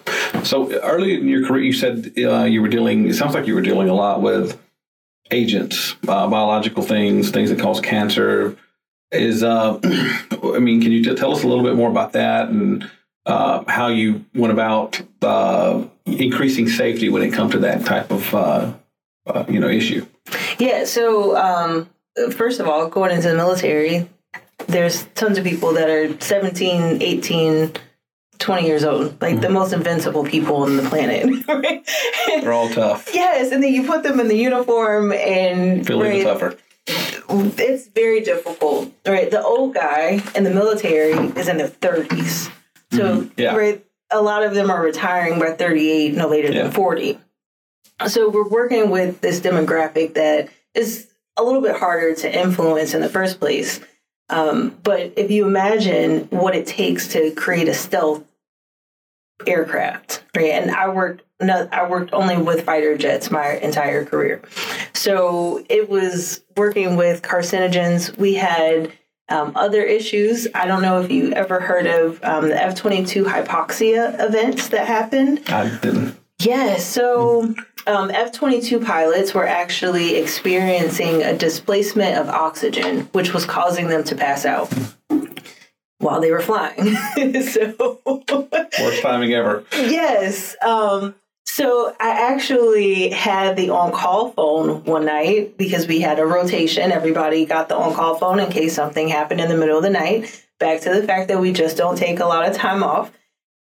So 0.46 0.72
early 0.82 1.16
in 1.16 1.28
your 1.28 1.46
career, 1.46 1.64
you 1.64 1.74
said 1.74 2.14
uh, 2.18 2.44
you 2.44 2.62
were 2.62 2.68
dealing. 2.68 3.08
It 3.08 3.16
sounds 3.16 3.34
like 3.34 3.48
you 3.48 3.56
were 3.56 3.62
dealing 3.62 3.90
a 3.90 3.94
lot 3.94 4.22
with 4.22 4.60
agents, 5.32 5.96
uh, 6.08 6.28
biological 6.28 6.84
things, 6.84 7.32
things 7.32 7.50
that 7.50 7.60
cause 7.60 7.82
cancer. 7.82 8.58
Is 9.12 9.42
uh, 9.42 9.80
I 9.84 10.60
mean, 10.60 10.82
can 10.82 10.92
you 10.92 11.04
t- 11.04 11.16
tell 11.16 11.32
us 11.32 11.44
a 11.44 11.48
little 11.48 11.64
bit 11.64 11.76
more 11.76 11.90
about 11.90 12.14
that 12.14 12.50
and 12.50 12.90
uh, 13.26 13.64
how 13.68 13.88
you 13.88 14.24
went 14.36 14.54
about 14.54 15.02
uh, 15.22 15.84
increasing 16.06 16.70
safety 16.70 17.10
when 17.10 17.24
it 17.24 17.32
comes 17.32 17.54
to 17.54 17.60
that 17.60 17.86
type 17.86 18.12
of 18.12 18.34
uh, 18.36 18.74
you 19.48 19.60
know 19.60 19.68
issue? 19.68 20.06
Yeah. 20.60 20.86
So 20.86 21.36
um, 21.36 21.90
first 22.32 22.60
of 22.60 22.68
all, 22.68 22.88
going 22.88 23.12
into 23.12 23.30
the 23.30 23.36
military, 23.36 24.08
there's 24.70 25.04
tons 25.16 25.38
of 25.38 25.44
people 25.44 25.74
that 25.74 25.90
are 25.90 26.20
17, 26.20 27.02
18, 27.02 27.74
20 28.38 28.66
years 28.66 28.84
old, 28.84 29.22
like 29.22 29.34
mm-hmm. 29.34 29.42
the 29.42 29.50
most 29.50 29.74
invincible 29.74 30.24
people 30.24 30.58
on 30.58 30.78
the 30.78 30.84
planet. 30.84 31.48
Right? 31.48 31.88
They're 32.28 32.54
all 32.54 32.70
tough. 32.70 33.10
Yes, 33.14 33.52
and 33.52 33.62
then 33.64 33.74
you 33.74 33.86
put 33.86 34.04
them 34.04 34.20
in 34.20 34.28
the 34.28 34.38
uniform 34.38 35.12
and 35.12 35.86
feel 35.86 36.04
even 36.06 36.24
tougher. 36.24 36.58
It's 36.88 37.88
very 37.88 38.22
difficult. 38.22 38.94
Right, 39.06 39.30
the 39.30 39.44
old 39.44 39.74
guy 39.74 40.22
in 40.36 40.44
the 40.44 40.52
military 40.52 41.12
is 41.12 41.48
in 41.48 41.58
their 41.58 41.68
30s, 41.68 42.52
so 42.92 43.22
mm-hmm. 43.22 43.42
yeah. 43.42 43.56
right, 43.56 43.86
a 44.12 44.22
lot 44.22 44.44
of 44.44 44.54
them 44.54 44.70
are 44.72 44.82
retiring 44.82 45.40
by 45.40 45.52
38, 45.52 46.14
no 46.14 46.28
later 46.28 46.52
yeah. 46.52 46.64
than 46.64 46.72
40. 46.72 47.20
So 48.08 48.30
we're 48.30 48.48
working 48.48 48.90
with 48.90 49.22
this 49.22 49.42
demographic 49.42 50.14
that 50.14 50.50
is 50.74 51.10
a 51.38 51.44
little 51.44 51.62
bit 51.62 51.76
harder 51.76 52.16
to 52.16 52.40
influence 52.40 52.94
in 52.94 53.02
the 53.02 53.10
first 53.10 53.40
place. 53.40 53.80
Um, 54.30 54.78
but 54.84 55.14
if 55.18 55.32
you 55.32 55.48
imagine 55.48 56.26
what 56.30 56.56
it 56.56 56.68
takes 56.68 57.08
to 57.10 57.32
create 57.32 57.68
a 57.68 57.74
stealth 57.74 58.24
aircraft, 59.48 60.24
right? 60.36 60.52
And 60.52 60.72
I 60.72 60.90
worked 60.90 61.24
no, 61.42 61.70
I 61.72 61.88
worked 61.88 62.12
only 62.12 62.38
with 62.38 62.66
fighter 62.66 62.98
jets 62.98 63.32
my 63.32 63.52
entire 63.60 64.04
career. 64.04 64.42
So 64.94 65.64
it 65.70 65.90
was 65.90 66.44
working 66.58 66.98
with 66.98 67.22
carcinogens. 67.22 68.18
We 68.18 68.34
had 68.34 68.92
um, 69.30 69.54
other 69.56 69.82
issues. 69.82 70.48
I 70.54 70.66
don't 70.66 70.82
know 70.82 71.02
if 71.02 71.10
you 71.10 71.32
ever 71.32 71.62
heard 71.62 71.88
of 71.88 72.22
um, 72.24 72.50
the 72.50 72.62
F 72.62 72.76
22 72.76 73.24
hypoxia 73.24 74.20
events 74.20 74.68
that 74.70 74.86
happened. 74.86 75.44
I 75.48 75.70
didn't. 75.78 76.18
Yeah, 76.42 76.78
so 76.78 77.54
um, 77.90 78.12
F 78.12 78.32
22 78.32 78.80
pilots 78.80 79.34
were 79.34 79.48
actually 79.48 80.16
experiencing 80.16 81.24
a 81.24 81.36
displacement 81.36 82.18
of 82.18 82.30
oxygen, 82.30 83.02
which 83.12 83.34
was 83.34 83.46
causing 83.46 83.88
them 83.88 84.04
to 84.06 84.16
pass 84.16 84.46
out 84.46 84.72
while 85.98 86.22
they 86.22 86.32
were 86.32 86.42
flying. 86.42 86.96
so, 87.42 88.00
worst 88.80 89.02
timing 89.02 89.34
ever. 89.34 89.64
Yes. 89.74 90.56
Um, 90.64 91.16
so 91.46 91.96
I 92.00 92.32
actually 92.32 93.10
had 93.10 93.58
the 93.58 93.72
on 93.72 93.92
call 93.92 94.32
phone 94.32 94.84
one 94.84 95.06
night 95.06 95.58
because 95.58 95.88
we 95.88 96.00
had 96.00 96.20
a 96.20 96.26
rotation. 96.26 96.92
Everybody 96.92 97.46
got 97.46 97.70
the 97.70 97.76
on 97.76 97.96
call 97.96 98.16
phone 98.16 98.40
in 98.40 98.52
case 98.52 98.76
something 98.76 99.08
happened 99.08 99.42
in 99.42 99.50
the 99.50 99.58
middle 99.58 99.78
of 99.78 99.84
the 99.84 99.90
night. 99.90 100.46
Back 100.60 100.82
to 100.82 100.94
the 100.94 101.04
fact 101.04 101.28
that 101.30 101.40
we 101.40 101.52
just 101.52 101.76
don't 101.76 101.98
take 101.98 102.20
a 102.20 102.26
lot 102.26 102.48
of 102.48 102.56
time 102.56 102.84
off. 102.84 103.12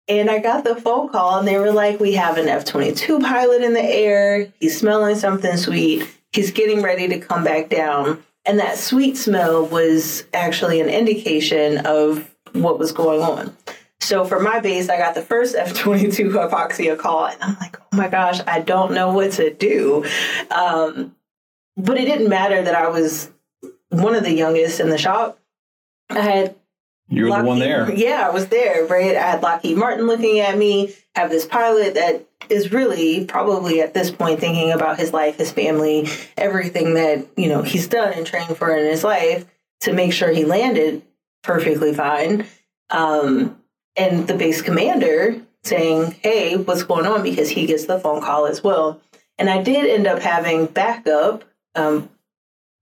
And 0.08 0.30
I 0.30 0.40
got 0.40 0.64
the 0.64 0.76
phone 0.76 1.10
call 1.10 1.40
and 1.40 1.48
they 1.48 1.58
were 1.58 1.72
like, 1.72 2.00
We 2.00 2.14
have 2.14 2.38
an 2.38 2.48
F 2.48 2.66
22 2.66 3.20
pilot 3.20 3.62
in 3.62 3.74
the 3.74 3.84
air. 3.84 4.52
He's 4.60 4.78
smelling 4.78 5.16
something 5.16 5.58
sweet. 5.58 6.08
He's 6.32 6.52
getting 6.52 6.82
ready 6.82 7.08
to 7.08 7.20
come 7.20 7.44
back 7.44 7.70
down. 7.70 8.24
And 8.46 8.60
that 8.60 8.78
sweet 8.78 9.18
smell 9.18 9.66
was 9.66 10.26
actually 10.34 10.80
an 10.80 10.90
indication 10.90 11.86
of 11.86 12.32
what 12.54 12.78
was 12.78 12.92
going 12.92 13.22
on. 13.22 13.56
So 14.02 14.24
for 14.24 14.40
my 14.40 14.60
base, 14.60 14.90
I 14.90 14.98
got 14.98 15.16
the 15.16 15.22
first 15.22 15.56
F 15.56 15.74
22 15.74 16.30
hypoxia 16.30 16.98
call, 16.98 17.26
and 17.26 17.42
I'm 17.42 17.56
like, 17.60 17.78
oh 17.80 17.98
my 17.98 18.08
gosh, 18.08 18.40
I 18.46 18.60
don't 18.60 18.94
know 18.94 19.12
what 19.12 19.32
to 19.34 19.52
do. 19.52 20.06
Um, 20.52 21.16
but 21.76 21.98
it 21.98 22.06
didn't 22.06 22.30
matter 22.30 22.62
that 22.62 22.76
I 22.76 22.90
was 22.90 23.32
one 23.90 24.14
of 24.14 24.24
the 24.24 24.34
youngest 24.34 24.80
in 24.80 24.90
the 24.90 24.98
shop. 24.98 25.40
I 26.10 26.22
had 26.22 26.56
you 27.08 27.24
were 27.24 27.30
Lockheed, 27.30 27.44
the 27.44 27.48
one 27.48 27.60
there. 27.60 27.94
Yeah, 27.94 28.28
I 28.28 28.32
was 28.32 28.48
there, 28.48 28.86
right? 28.86 29.16
I 29.16 29.22
had 29.22 29.44
Lockheed 29.44 29.78
Martin 29.78 30.08
looking 30.08 30.40
at 30.40 30.58
me, 30.58 30.94
have 31.16 31.30
this 31.30 31.46
pilot 31.46 31.94
that 31.96 32.26
is 32.50 32.72
really 32.72 33.26
probably 33.26 33.82
at 33.82 33.94
this 33.94 34.12
point 34.12 34.40
thinking 34.40 34.72
about 34.72 35.00
his 35.00 35.14
life, 35.14 35.38
his 35.38 35.52
family, 35.52 36.08
everything 36.38 36.96
that, 36.96 37.26
you 37.38 37.48
know, 37.48 37.62
he's 37.62 37.88
done 37.88 38.14
and 38.14 38.26
trained 38.26 38.58
for 38.58 38.76
in 38.76 38.86
his 38.86 39.04
life 39.04 39.46
to 39.82 39.94
make 39.94 40.14
sure 40.14 40.30
he 40.30 40.46
landed 40.46 41.04
perfectly 41.44 41.94
fine. 41.94 42.46
Um, 42.90 43.62
and 43.96 44.28
the 44.28 44.36
base 44.36 44.62
commander 44.62 45.42
saying, 45.64 46.16
Hey, 46.22 46.58
what's 46.58 46.84
going 46.84 47.06
on? 47.06 47.24
Because 47.24 47.50
he 47.50 47.66
gets 47.66 47.86
the 47.86 48.00
phone 48.00 48.22
call 48.22 48.46
as 48.46 48.64
well. 48.64 49.02
And 49.38 49.50
I 49.50 49.62
did 49.62 49.86
end 49.86 50.08
up 50.08 50.20
having 50.20 50.66
backup 50.66 51.44
um, 51.76 52.10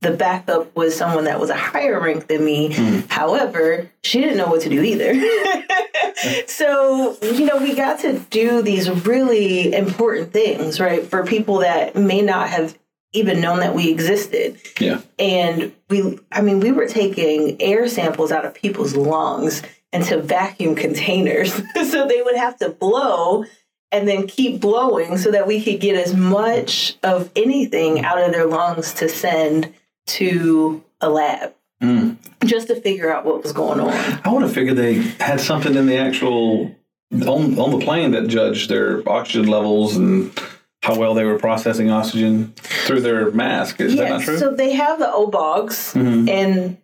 the 0.03 0.11
backup 0.11 0.75
was 0.75 0.95
someone 0.95 1.23
that 1.23 1.39
was 1.39 1.49
a 1.49 1.55
higher 1.55 1.99
rank 1.99 2.27
than 2.27 2.45
me. 2.45 2.69
Mm. 2.69 3.09
However, 3.09 3.89
she 4.03 4.19
didn't 4.19 4.37
know 4.37 4.47
what 4.47 4.61
to 4.61 4.69
do 4.69 4.83
either. 4.83 5.13
so, 6.47 7.17
you 7.21 7.45
know, 7.45 7.57
we 7.57 7.73
got 7.73 7.99
to 8.01 8.19
do 8.19 8.61
these 8.61 8.89
really 9.05 9.73
important 9.73 10.31
things, 10.31 10.79
right? 10.79 11.05
For 11.07 11.25
people 11.25 11.59
that 11.59 11.95
may 11.95 12.21
not 12.21 12.49
have 12.49 12.77
even 13.13 13.39
known 13.39 13.59
that 13.59 13.73
we 13.73 13.89
existed. 13.89 14.59
Yeah. 14.79 15.01
And 15.17 15.73
we, 15.89 16.19
I 16.31 16.41
mean, 16.41 16.59
we 16.59 16.71
were 16.71 16.87
taking 16.87 17.61
air 17.61 17.87
samples 17.87 18.31
out 18.31 18.45
of 18.45 18.53
people's 18.53 18.95
lungs 18.95 19.61
into 19.93 20.21
vacuum 20.21 20.75
containers. 20.75 21.53
so 21.89 22.07
they 22.07 22.21
would 22.21 22.35
have 22.35 22.57
to 22.57 22.69
blow 22.69 23.45
and 23.91 24.07
then 24.07 24.27
keep 24.27 24.59
blowing 24.59 25.17
so 25.17 25.31
that 25.31 25.45
we 25.45 25.63
could 25.63 25.79
get 25.79 25.95
as 25.95 26.15
much 26.15 26.97
of 27.03 27.31
anything 27.35 28.03
out 28.03 28.17
of 28.17 28.31
their 28.31 28.47
lungs 28.47 28.91
to 28.95 29.07
send 29.07 29.71
to 30.05 30.83
a 31.01 31.09
lab 31.09 31.53
mm. 31.81 32.17
just 32.45 32.67
to 32.67 32.75
figure 32.79 33.13
out 33.13 33.25
what 33.25 33.43
was 33.43 33.51
going 33.53 33.79
on. 33.79 33.91
I 34.23 34.31
would 34.31 34.41
have 34.41 34.53
figured 34.53 34.77
they 34.77 34.95
had 34.95 35.39
something 35.39 35.75
in 35.75 35.85
the 35.85 35.97
actual 35.97 36.75
on 37.11 37.59
on 37.59 37.71
the 37.71 37.79
plane 37.83 38.11
that 38.11 38.27
judged 38.27 38.69
their 38.69 39.07
oxygen 39.07 39.47
levels 39.47 39.95
and 39.95 40.37
how 40.81 40.97
well 40.97 41.13
they 41.13 41.23
were 41.23 41.39
processing 41.39 41.89
oxygen 41.89 42.53
through 42.57 43.01
their 43.01 43.31
mask. 43.31 43.79
Is 43.79 43.93
yes, 43.93 43.99
that 43.99 44.09
not 44.09 44.21
true? 44.23 44.37
So 44.37 44.53
they 44.53 44.73
have 44.73 44.99
the 44.99 45.05
OBOGs, 45.05 45.93
mm-hmm. 45.93 46.29
and 46.29 46.77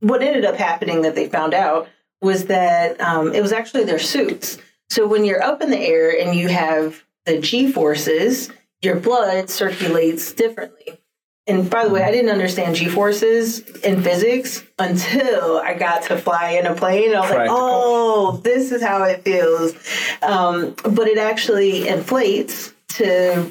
what 0.00 0.22
ended 0.22 0.44
up 0.44 0.56
happening 0.56 1.02
that 1.02 1.14
they 1.14 1.28
found 1.28 1.52
out 1.52 1.88
was 2.20 2.46
that 2.46 3.00
um, 3.00 3.34
it 3.34 3.42
was 3.42 3.52
actually 3.52 3.84
their 3.84 3.98
suits. 3.98 4.58
So 4.88 5.06
when 5.06 5.24
you're 5.24 5.42
up 5.42 5.60
in 5.60 5.70
the 5.70 5.78
air 5.78 6.18
and 6.18 6.34
you 6.34 6.48
have 6.48 7.04
the 7.26 7.38
G 7.40 7.70
forces, 7.70 8.50
your 8.80 8.96
blood 8.96 9.50
circulates 9.50 10.32
differently. 10.32 11.01
And 11.48 11.68
by 11.68 11.84
the 11.84 11.90
way, 11.90 12.02
I 12.04 12.12
didn't 12.12 12.30
understand 12.30 12.76
G 12.76 12.86
forces 12.86 13.60
in 13.80 14.00
physics 14.00 14.62
until 14.78 15.58
I 15.58 15.74
got 15.74 16.02
to 16.04 16.16
fly 16.16 16.50
in 16.50 16.66
a 16.66 16.74
plane. 16.74 17.14
I 17.14 17.20
was 17.20 17.30
Practical. 17.30 17.36
like, 17.36 17.50
oh, 17.50 18.40
this 18.44 18.70
is 18.70 18.80
how 18.80 19.02
it 19.02 19.24
feels. 19.24 19.72
Um, 20.22 20.76
but 20.84 21.08
it 21.08 21.18
actually 21.18 21.88
inflates 21.88 22.72
to 22.90 23.50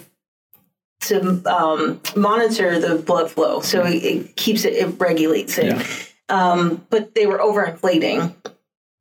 to 1.02 1.42
um, 1.52 2.00
monitor 2.16 2.80
the 2.80 2.96
blood 2.96 3.30
flow, 3.32 3.60
so 3.60 3.84
it, 3.84 4.04
it 4.04 4.36
keeps 4.36 4.66
it, 4.66 4.74
it 4.74 5.00
regulates 5.00 5.58
it. 5.58 5.66
Yeah. 5.66 5.86
Um, 6.30 6.86
but 6.90 7.14
they 7.16 7.26
were 7.26 7.40
overinflating. 7.40 8.34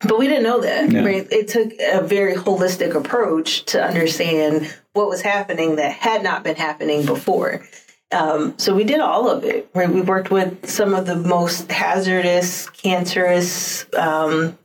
But 0.01 0.19
we 0.19 0.27
didn't 0.27 0.45
know 0.45 0.63
that. 0.63 0.91
Yeah. 0.91 1.05
Right? 1.05 1.31
It 1.31 1.49
took 1.49 1.73
a 1.79 2.03
very 2.03 2.35
holistic 2.35 2.95
approach 2.95 3.67
to 3.67 3.85
understand 3.85 4.75
what 4.95 5.09
was 5.09 5.21
happening 5.21 5.77
that 5.77 5.93
had 5.93 6.23
not 6.23 6.43
been 6.43 6.57
happening 6.57 7.05
before. 7.05 7.63
Um, 8.13 8.59
so 8.59 8.75
we 8.75 8.85
did 8.85 9.01
all 9.01 9.31
of 9.31 9.45
it. 9.45 9.71
Right? 9.75 9.89
We 9.89 10.01
worked 10.01 10.31
with 10.31 10.69
some 10.69 10.95
of 10.95 11.07
the 11.07 11.17
most 11.17 11.71
hazardous, 11.71 12.69
cancerous 12.71 13.85
um, 13.95 14.59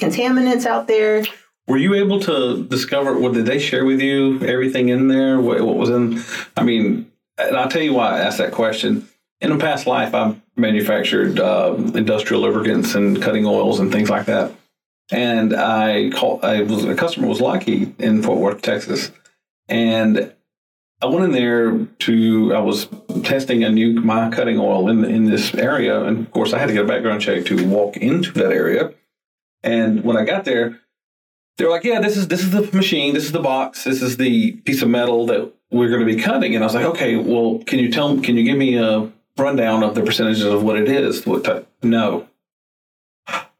contaminants 0.00 0.66
out 0.66 0.88
there. 0.88 1.24
Were 1.66 1.76
you 1.76 1.94
able 1.94 2.18
to 2.20 2.64
discover? 2.64 3.18
What 3.18 3.34
did 3.34 3.46
they 3.46 3.58
share 3.58 3.84
with 3.84 4.00
you? 4.00 4.40
Everything 4.42 4.88
in 4.88 5.08
there? 5.08 5.38
What, 5.40 5.60
what 5.60 5.76
was 5.76 5.90
in? 5.90 6.22
I 6.56 6.62
mean, 6.62 7.10
and 7.36 7.56
I'll 7.56 7.68
tell 7.68 7.82
you 7.82 7.92
why 7.92 8.16
I 8.16 8.20
asked 8.20 8.38
that 8.38 8.52
question. 8.52 9.08
In 9.40 9.52
a 9.52 9.58
past 9.58 9.86
life, 9.86 10.14
I 10.14 10.34
manufactured 10.56 11.38
uh, 11.38 11.74
industrial 11.94 12.42
lubricants 12.42 12.94
and 12.94 13.22
cutting 13.22 13.46
oils 13.46 13.78
and 13.78 13.92
things 13.92 14.10
like 14.10 14.26
that. 14.26 14.52
And 15.10 15.54
I 15.54 16.10
called. 16.10 16.44
I 16.44 16.62
was 16.62 16.84
a 16.84 16.96
customer 16.96 17.28
was 17.28 17.40
Lockheed 17.40 18.00
in 18.00 18.22
Fort 18.22 18.38
Worth, 18.38 18.62
Texas, 18.62 19.12
and 19.68 20.32
I 21.00 21.06
went 21.06 21.24
in 21.24 21.32
there 21.32 21.86
to, 21.86 22.54
I 22.54 22.58
was 22.58 22.88
testing 23.22 23.62
a 23.62 23.70
new 23.70 24.00
my 24.00 24.30
cutting 24.30 24.58
oil 24.58 24.88
in 24.88 25.04
in 25.04 25.26
this 25.26 25.54
area, 25.54 26.02
and 26.02 26.18
of 26.18 26.32
course 26.32 26.52
I 26.52 26.58
had 26.58 26.66
to 26.66 26.72
get 26.72 26.84
a 26.84 26.88
background 26.88 27.20
check 27.20 27.44
to 27.46 27.68
walk 27.68 27.96
into 27.96 28.32
that 28.32 28.50
area. 28.50 28.92
And 29.62 30.02
when 30.02 30.16
I 30.16 30.24
got 30.24 30.44
there, 30.44 30.80
they 31.56 31.64
were 31.64 31.70
like, 31.70 31.84
"Yeah, 31.84 32.00
this 32.00 32.16
is 32.16 32.26
this 32.26 32.42
is 32.42 32.50
the 32.50 32.68
machine, 32.76 33.14
this 33.14 33.24
is 33.24 33.32
the 33.32 33.40
box, 33.40 33.84
this 33.84 34.02
is 34.02 34.16
the 34.16 34.52
piece 34.52 34.82
of 34.82 34.88
metal 34.88 35.26
that 35.26 35.52
we're 35.70 35.88
going 35.88 36.04
to 36.04 36.14
be 36.14 36.20
cutting." 36.20 36.56
And 36.56 36.64
I 36.64 36.66
was 36.66 36.74
like, 36.74 36.86
"Okay, 36.86 37.14
well, 37.14 37.60
can 37.64 37.78
you 37.78 37.92
tell 37.92 38.20
can 38.20 38.36
you 38.36 38.42
give 38.42 38.58
me 38.58 38.76
a 38.76 39.08
rundown 39.36 39.84
of 39.84 39.94
the 39.94 40.02
percentages 40.02 40.44
of 40.44 40.64
what 40.64 40.76
it 40.76 40.88
is? 40.88 41.24
What 41.24 41.44
type? 41.44 41.68
No. 41.80 42.28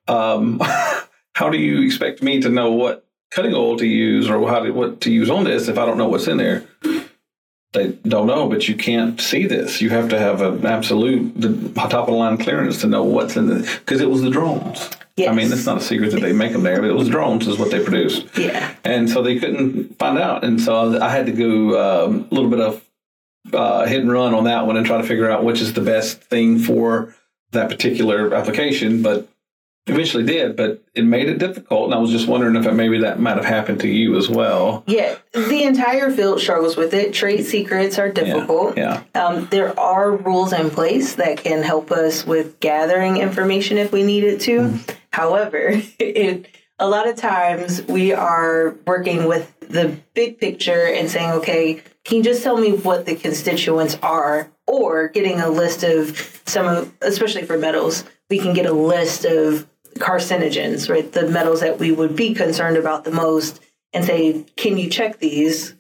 Um, 0.09 0.61
how 1.35 1.51
do 1.51 1.59
you 1.59 1.83
expect 1.83 2.21
me 2.21 2.41
to 2.41 2.49
know 2.49 2.73
what 2.73 3.07
cutting 3.31 3.55
oil 3.55 3.77
to 3.77 3.87
use 3.87 4.29
or 4.29 4.49
how 4.49 4.61
to, 4.61 4.71
what 4.73 5.03
to 5.03 5.13
use 5.13 5.31
on 5.31 5.45
this 5.45 5.69
if 5.69 5.79
I 5.79 5.87
don't 5.87 5.99
know 5.99 6.09
what's 6.09 6.27
in 6.27 6.39
there?" 6.39 6.67
They 7.73 7.89
don't 7.89 8.27
know, 8.27 8.49
but 8.49 8.67
you 8.69 8.75
can't 8.75 9.21
see 9.21 9.47
this. 9.47 9.81
You 9.81 9.91
have 9.91 10.09
to 10.09 10.19
have 10.19 10.41
an 10.41 10.65
absolute 10.65 11.39
the 11.39 11.71
top 11.75 11.93
of 11.93 12.07
the 12.07 12.13
line 12.13 12.39
clearance 12.39 12.81
to 12.81 12.87
know 12.87 13.05
what's 13.05 13.37
in 13.37 13.47
the 13.47 13.79
because 13.81 14.01
it 14.01 14.09
was 14.09 14.23
the 14.23 14.31
drones. 14.31 14.91
Yes. 15.17 15.29
I 15.29 15.35
mean, 15.35 15.53
it's 15.53 15.67
not 15.67 15.79
a 15.79 15.81
secret 15.81 16.13
that 16.13 16.21
they 16.21 16.33
make 16.33 16.53
them 16.53 16.63
there, 16.63 16.81
but 16.81 16.89
it 16.89 16.95
was 16.95 17.09
drones 17.09 17.47
is 17.47 17.59
what 17.59 17.71
they 17.71 17.83
produced. 17.83 18.27
Yeah. 18.39 18.75
And 18.85 19.11
so 19.11 19.21
they 19.21 19.39
couldn't 19.39 19.99
find 19.99 20.17
out, 20.17 20.45
and 20.45 20.61
so 20.61 21.01
I 21.01 21.11
had 21.11 21.27
to 21.27 21.33
go 21.33 22.07
um, 22.07 22.29
a 22.31 22.35
little 22.35 22.51
bit 22.51 22.61
of 22.61 22.85
uh, 23.53 23.87
hit 23.87 24.01
and 24.01 24.11
run 24.11 24.35
on 24.35 24.45
that 24.45 24.67
one 24.67 24.77
and 24.77 24.87
try 24.87 24.99
to 24.99 25.07
figure 25.07 25.31
out 25.31 25.45
which 25.45 25.61
is 25.61 25.73
the 25.73 25.81
best 25.81 26.21
thing 26.23 26.59
for 26.59 27.15
that 27.51 27.69
particular 27.69 28.35
application. 28.35 29.03
But 29.03 29.29
eventually 29.89 30.25
did, 30.25 30.57
but 30.57 30.83
it 30.95 31.05
made 31.05 31.29
it 31.29 31.39
difficult. 31.39 31.87
And 31.87 31.95
I 31.95 31.99
was 31.99 32.11
just 32.11 32.27
wondering 32.27 32.57
if 32.57 32.67
it, 32.67 32.73
maybe 32.73 33.01
that 33.01 33.21
might 33.21 33.37
have 33.37 33.45
happened 33.45 33.81
to 33.81 33.89
you 33.89 34.17
as 34.17 34.29
well. 34.29 34.85
Yeah, 34.87 35.17
the 35.33 35.65
entire 35.65 36.11
field 36.11 36.41
struggles 36.41 36.77
with 36.77 36.95
it. 36.95 37.13
Trade 37.13 37.45
secrets 37.45 37.99
are 37.99 38.11
difficult. 38.11 38.77
Yeah. 38.77 39.03
yeah. 39.15 39.25
Um, 39.25 39.49
there 39.51 39.79
are 39.79 40.17
rules 40.17 40.53
in 40.53 40.71
place 40.71 41.15
that 41.17 41.39
can 41.39 41.63
help 41.63 41.91
us 41.91 42.27
with 42.27 42.61
gathering 42.61 43.19
information 43.19 43.79
if 43.79 43.93
we 43.93 44.03
need 44.03 44.25
it 44.25 44.41
to. 44.43 44.61
Mm-hmm. 44.61 44.93
However, 45.11 45.81
it 45.99 46.49
a 46.79 46.89
lot 46.89 47.09
of 47.09 47.17
times 47.17 47.83
we 47.83 48.13
are 48.13 48.77
working 48.87 49.27
with 49.27 49.53
the 49.61 49.99
big 50.15 50.39
picture 50.39 50.87
and 50.87 51.11
saying, 51.11 51.31
okay, 51.33 51.83
can 52.05 52.19
you 52.19 52.23
just 52.23 52.43
tell 52.43 52.57
me 52.57 52.73
what 52.73 53.05
the 53.07 53.17
constituents 53.17 53.99
are? 54.03 54.51
Or 54.67 55.09
getting 55.09 55.41
a 55.41 55.49
list 55.49 55.83
of 55.83 56.41
some 56.47 56.67
of, 56.67 56.93
especially 57.01 57.45
for 57.45 57.59
metals, 57.59 58.05
we 58.31 58.39
can 58.39 58.55
get 58.55 58.67
a 58.67 58.73
list 58.73 59.25
of 59.25 59.67
carcinogens, 59.99 60.89
right? 60.89 61.11
The 61.11 61.29
metals 61.29 61.61
that 61.61 61.79
we 61.79 61.93
would 61.93 62.17
be 62.17 62.35
concerned 62.35 62.77
about 62.77 63.05
the 63.05 63.11
most 63.11 63.61
and 63.93 64.05
say, 64.05 64.45
can 64.57 64.79
you 64.79 64.91
check 64.91 65.19
these? 65.19 65.75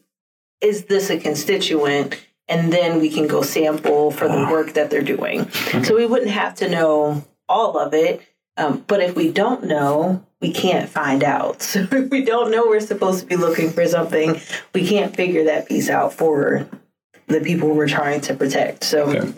Is 0.60 0.84
this 0.84 1.10
a 1.10 1.18
constituent? 1.18 2.18
And 2.48 2.72
then 2.72 3.00
we 3.00 3.10
can 3.10 3.26
go 3.26 3.42
sample 3.42 4.10
for 4.10 4.26
the 4.26 4.48
work 4.50 4.72
that 4.72 4.90
they're 4.90 5.02
doing. 5.02 5.42
Okay. 5.42 5.82
So 5.82 5.94
we 5.94 6.06
wouldn't 6.06 6.30
have 6.30 6.54
to 6.56 6.68
know 6.68 7.25
all 7.48 7.78
of 7.78 7.92
it. 7.92 8.22
Um, 8.56 8.84
but 8.87 9.00
if 9.00 9.14
we 9.14 9.30
don't 9.30 9.64
know, 9.64 10.25
we 10.40 10.52
can't 10.52 10.88
find 10.88 11.22
out. 11.22 11.62
So 11.68 11.87
if 11.92 12.10
we 12.10 12.25
don't 12.25 12.50
know 12.50 12.66
we're 12.66 12.80
supposed 12.80 13.20
to 13.20 13.26
be 13.26 13.37
looking 13.37 13.70
for 13.70 13.87
something, 13.87 14.40
we 14.75 14.87
can't 14.87 15.14
figure 15.14 15.44
that 15.44 15.68
piece 15.68 15.90
out 15.90 16.14
for 16.14 16.68
the 17.26 17.40
people 17.40 17.68
we're 17.75 17.88
trying 17.88 18.22
to 18.22 18.34
protect. 18.34 18.84
So 18.84 19.04
okay. 19.10 19.32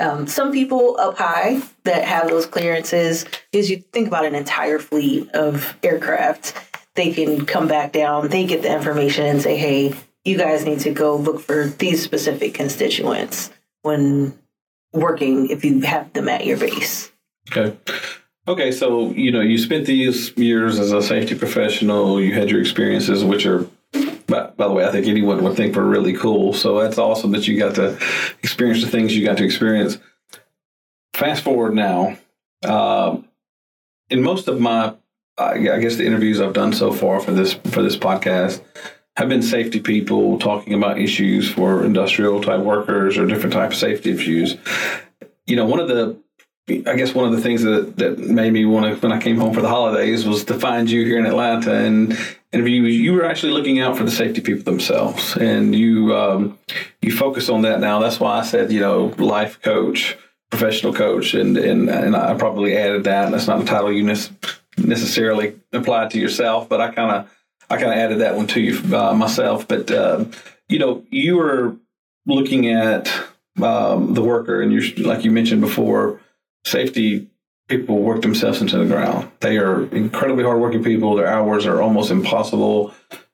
Um, 0.00 0.26
some 0.26 0.52
people 0.52 0.96
up 0.98 1.18
high 1.18 1.60
that 1.84 2.04
have 2.04 2.28
those 2.28 2.46
clearances, 2.46 3.24
because 3.50 3.70
you 3.70 3.78
think 3.92 4.08
about 4.08 4.24
an 4.24 4.34
entire 4.34 4.78
fleet 4.78 5.30
of 5.30 5.76
aircraft, 5.82 6.54
they 6.94 7.12
can 7.12 7.46
come 7.46 7.68
back 7.68 7.92
down, 7.92 8.28
they 8.28 8.44
get 8.44 8.62
the 8.62 8.74
information 8.74 9.26
and 9.26 9.40
say, 9.40 9.56
hey, 9.56 9.94
you 10.24 10.36
guys 10.36 10.64
need 10.64 10.80
to 10.80 10.90
go 10.90 11.16
look 11.16 11.40
for 11.40 11.66
these 11.66 12.02
specific 12.02 12.54
constituents 12.54 13.50
when 13.82 14.38
working 14.92 15.48
if 15.48 15.64
you 15.64 15.80
have 15.80 16.12
them 16.12 16.28
at 16.28 16.44
your 16.44 16.58
base. 16.58 17.12
Okay. 17.50 17.76
Okay, 18.48 18.72
so 18.72 19.10
you 19.10 19.30
know 19.30 19.40
you 19.40 19.58
spent 19.58 19.86
these 19.86 20.36
years 20.36 20.78
as 20.78 20.92
a 20.92 21.02
safety 21.02 21.34
professional. 21.34 22.20
You 22.20 22.34
had 22.34 22.50
your 22.50 22.60
experiences, 22.60 23.24
which 23.24 23.46
are, 23.46 23.66
by, 24.30 24.46
by, 24.48 24.68
the 24.68 24.72
way, 24.72 24.86
I 24.86 24.92
think 24.92 25.06
anyone 25.06 25.42
would 25.42 25.56
think 25.56 25.76
were 25.76 25.84
really 25.84 26.14
cool. 26.14 26.52
So 26.52 26.80
that's 26.80 26.98
awesome 26.98 27.32
that 27.32 27.46
you 27.46 27.58
got 27.58 27.74
to 27.74 27.98
experience 28.42 28.82
the 28.82 28.90
things 28.90 29.16
you 29.16 29.24
got 29.24 29.38
to 29.38 29.44
experience. 29.44 29.98
Fast 31.14 31.42
forward 31.42 31.74
now, 31.74 32.16
uh, 32.62 33.18
in 34.08 34.22
most 34.22 34.48
of 34.48 34.60
my, 34.60 34.94
I 35.36 35.58
guess 35.58 35.96
the 35.96 36.06
interviews 36.06 36.40
I've 36.40 36.52
done 36.52 36.72
so 36.72 36.92
far 36.92 37.20
for 37.20 37.32
this 37.32 37.54
for 37.54 37.82
this 37.82 37.96
podcast 37.96 38.62
have 39.16 39.28
been 39.28 39.42
safety 39.42 39.80
people 39.80 40.38
talking 40.38 40.74
about 40.74 40.98
issues 40.98 41.50
for 41.50 41.84
industrial 41.84 42.42
type 42.42 42.60
workers 42.60 43.18
or 43.18 43.26
different 43.26 43.52
type 43.52 43.70
of 43.70 43.76
safety 43.76 44.10
issues. 44.10 44.56
You 45.46 45.56
know, 45.56 45.66
one 45.66 45.80
of 45.80 45.88
the 45.88 46.18
I 46.68 46.94
guess 46.94 47.14
one 47.14 47.26
of 47.26 47.32
the 47.32 47.40
things 47.40 47.62
that, 47.62 47.96
that 47.96 48.18
made 48.18 48.52
me 48.52 48.64
want 48.64 48.86
to, 48.86 49.00
when 49.00 49.12
I 49.12 49.20
came 49.20 49.38
home 49.38 49.52
for 49.52 49.60
the 49.60 49.68
holidays, 49.68 50.24
was 50.24 50.44
to 50.44 50.54
find 50.54 50.88
you 50.88 51.04
here 51.04 51.18
in 51.18 51.26
Atlanta 51.26 51.74
and 51.74 52.16
interview 52.52 52.82
you. 52.82 52.88
You 52.88 53.12
were 53.12 53.24
actually 53.24 53.52
looking 53.52 53.80
out 53.80 53.96
for 53.96 54.04
the 54.04 54.10
safety 54.10 54.40
people 54.40 54.64
themselves, 54.64 55.36
and 55.36 55.74
you 55.74 56.14
um, 56.16 56.58
you 57.00 57.12
focus 57.12 57.48
on 57.48 57.62
that 57.62 57.80
now. 57.80 57.98
That's 57.98 58.20
why 58.20 58.38
I 58.38 58.42
said, 58.42 58.72
you 58.72 58.80
know, 58.80 59.14
life 59.18 59.60
coach, 59.62 60.16
professional 60.50 60.92
coach, 60.92 61.34
and 61.34 61.56
and 61.56 61.88
and 61.88 62.16
I 62.16 62.34
probably 62.34 62.76
added 62.76 63.04
that. 63.04 63.30
That's 63.30 63.46
not 63.46 63.62
a 63.62 63.64
title 63.64 63.92
you 63.92 64.02
necessarily 64.78 65.60
applied 65.72 66.10
to 66.10 66.20
yourself, 66.20 66.68
but 66.68 66.80
I 66.80 66.90
kind 66.90 67.10
of 67.10 67.30
I 67.68 67.76
kind 67.76 67.92
of 67.92 67.98
added 67.98 68.18
that 68.20 68.36
one 68.36 68.46
to 68.48 68.60
you 68.60 68.96
uh, 68.96 69.14
myself. 69.14 69.68
But 69.68 69.90
uh, 69.90 70.24
you 70.68 70.78
know, 70.78 71.04
you 71.10 71.36
were 71.36 71.76
looking 72.26 72.68
at 72.68 73.08
um, 73.62 74.14
the 74.14 74.22
worker, 74.22 74.60
and 74.60 74.72
you're 74.72 75.06
like 75.06 75.24
you 75.24 75.30
mentioned 75.30 75.60
before 75.60 76.20
safety 76.64 77.29
people 77.70 78.02
work 78.02 78.20
themselves 78.20 78.60
into 78.60 78.76
the 78.76 78.84
ground. 78.84 79.30
They 79.40 79.56
are 79.56 79.84
incredibly 79.94 80.44
hardworking 80.44 80.84
people. 80.84 81.14
Their 81.14 81.28
hours 81.28 81.64
are 81.64 81.80
almost 81.80 82.10
impossible, 82.10 82.92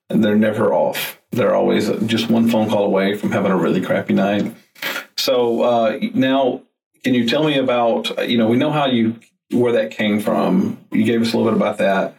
and 0.09 0.23
they're 0.23 0.37
never 0.37 0.73
off. 0.73 1.19
They're 1.31 1.55
always 1.55 1.89
just 2.05 2.29
one 2.29 2.49
phone 2.49 2.69
call 2.69 2.85
away 2.85 3.17
from 3.17 3.31
having 3.31 3.51
a 3.51 3.57
really 3.57 3.81
crappy 3.81 4.13
night. 4.13 4.55
So 5.17 5.63
uh, 5.63 5.99
now, 6.13 6.61
can 7.03 7.13
you 7.13 7.27
tell 7.27 7.43
me 7.43 7.57
about? 7.57 8.29
You 8.29 8.37
know, 8.37 8.47
we 8.47 8.55
know 8.55 8.71
how 8.71 8.85
you 8.85 9.19
where 9.51 9.73
that 9.73 9.91
came 9.91 10.19
from. 10.19 10.79
You 10.91 11.03
gave 11.03 11.21
us 11.21 11.33
a 11.33 11.37
little 11.37 11.51
bit 11.51 11.57
about 11.57 11.79
that. 11.79 12.15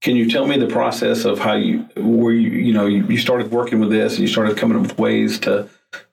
Can 0.00 0.16
you 0.16 0.30
tell 0.30 0.46
me 0.46 0.56
the 0.56 0.68
process 0.68 1.24
of 1.24 1.40
how 1.40 1.54
you, 1.54 1.80
where 1.96 2.32
you, 2.32 2.50
you 2.50 2.72
know, 2.72 2.86
you, 2.86 3.04
you 3.06 3.18
started 3.18 3.50
working 3.50 3.80
with 3.80 3.90
this 3.90 4.12
and 4.12 4.20
you 4.20 4.28
started 4.28 4.56
coming 4.56 4.76
up 4.76 4.82
with 4.82 4.96
ways 4.96 5.40
to 5.40 5.68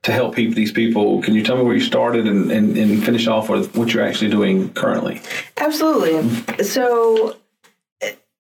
to 0.06 0.12
help 0.12 0.36
people, 0.36 0.54
these 0.54 0.72
people. 0.72 1.20
Can 1.24 1.34
you 1.34 1.42
tell 1.42 1.58
me 1.58 1.64
where 1.64 1.74
you 1.74 1.82
started 1.82 2.28
and, 2.28 2.52
and, 2.52 2.78
and 2.78 3.04
finish 3.04 3.26
off 3.26 3.50
with 3.50 3.76
what 3.76 3.92
you're 3.92 4.06
actually 4.06 4.30
doing 4.30 4.72
currently? 4.74 5.20
Absolutely. 5.58 6.64
So, 6.64 7.38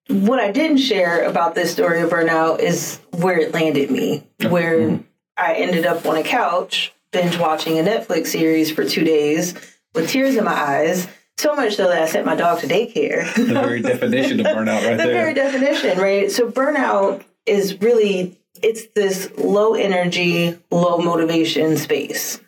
what 0.07 0.39
I 0.39 0.51
didn't 0.51 0.77
share 0.77 1.23
about 1.27 1.55
this 1.55 1.71
story 1.71 2.01
of 2.01 2.11
burnout 2.11 2.59
is 2.59 2.99
where 3.17 3.39
it 3.39 3.51
landed 3.51 3.89
me, 3.89 4.27
where 4.47 4.77
mm-hmm. 4.77 5.01
I 5.37 5.55
ended 5.55 5.87
up 5.87 6.05
on 6.05 6.17
a 6.17 6.23
couch 6.23 6.93
binge 7.11 7.39
watching 7.39 7.79
a 7.79 7.81
Netflix 7.81 8.27
series 8.27 8.71
for 8.71 8.85
two 8.85 9.03
days 9.03 9.55
with 9.95 10.09
tears 10.09 10.35
in 10.35 10.43
my 10.43 10.53
eyes. 10.53 11.07
So 11.37 11.55
much 11.55 11.77
so 11.77 11.87
that 11.87 12.01
I 12.01 12.05
sent 12.05 12.27
my 12.27 12.35
dog 12.35 12.59
to 12.59 12.67
daycare. 12.67 13.33
the 13.33 13.45
very 13.45 13.81
definition 13.81 14.39
of 14.39 14.45
burnout, 14.55 14.85
right 14.85 14.97
the 14.97 14.97
there. 14.97 15.07
The 15.07 15.13
very 15.13 15.33
definition, 15.33 15.97
right? 15.97 16.31
So 16.31 16.49
burnout 16.49 17.23
is 17.47 17.81
really 17.81 18.37
it's 18.61 18.87
this 18.95 19.31
low 19.37 19.73
energy, 19.73 20.57
low 20.71 20.97
motivation 20.97 21.77
space. 21.77 22.39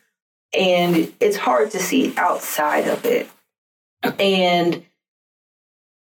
And 0.58 1.14
it's 1.20 1.38
hard 1.38 1.72
to 1.72 1.80
see 1.80 2.14
outside 2.18 2.88
of 2.88 3.06
it. 3.06 3.30
And 4.20 4.86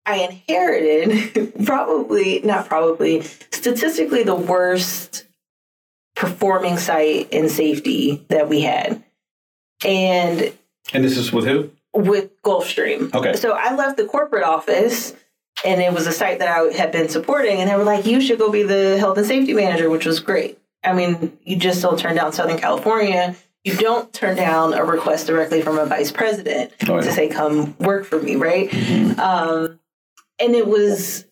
I 0.07 0.17
inherited 0.17 1.55
probably, 1.65 2.41
not 2.41 2.67
probably, 2.67 3.23
statistically 3.23 4.23
the 4.23 4.35
worst 4.35 5.27
performing 6.17 6.79
site 6.79 7.31
in 7.31 7.49
safety 7.49 8.25
that 8.29 8.49
we 8.49 8.63
had. 8.63 9.03
And 9.85 10.53
and 10.93 11.05
this 11.05 11.17
is 11.17 11.33
with 11.33 11.47
who? 11.47 11.71
With 11.95 12.43
Gulfstream. 12.43 13.15
Okay. 13.15 13.35
So 13.35 13.53
I 13.53 13.75
left 13.75 13.97
the 13.97 14.05
corporate 14.05 14.45
office 14.45 15.15
and 15.65 15.81
it 15.81 15.93
was 15.93 16.07
a 16.07 16.13
site 16.13 16.39
that 16.39 16.49
I 16.49 16.73
had 16.73 16.93
been 16.93 17.09
supporting, 17.09 17.59
and 17.59 17.71
they 17.71 17.77
were 17.77 17.85
like, 17.85 18.07
"You 18.07 18.21
should 18.21 18.39
go 18.39 18.51
be 18.51 18.63
the 18.63 18.99
health 18.99 19.19
and 19.19 19.27
safety 19.27 19.53
manager," 19.53 19.91
which 19.91 20.07
was 20.07 20.21
great. 20.21 20.59
I 20.83 20.93
mean, 20.93 21.37
you 21.45 21.57
just 21.57 21.83
don't 21.83 21.99
turn 21.99 22.17
down 22.17 22.33
Southern 22.33 22.59
California. 22.59 23.37
You 23.65 23.77
don't 23.77 24.11
turn 24.13 24.37
down 24.37 24.73
a 24.73 24.83
request 24.83 25.27
directly 25.27 25.61
from 25.61 25.79
a 25.79 25.85
vice 25.85 26.11
president 26.11 26.73
oh, 26.89 26.97
yeah. 26.97 27.01
to 27.03 27.13
say, 27.13 27.29
"Come 27.29 27.77
work 27.79 28.07
for 28.07 28.21
me," 28.21 28.37
right? 28.37 28.71
Mm-hmm. 28.71 29.21
Um, 29.21 29.79
and 30.39 30.55
it 30.55 30.67
was 30.67 31.27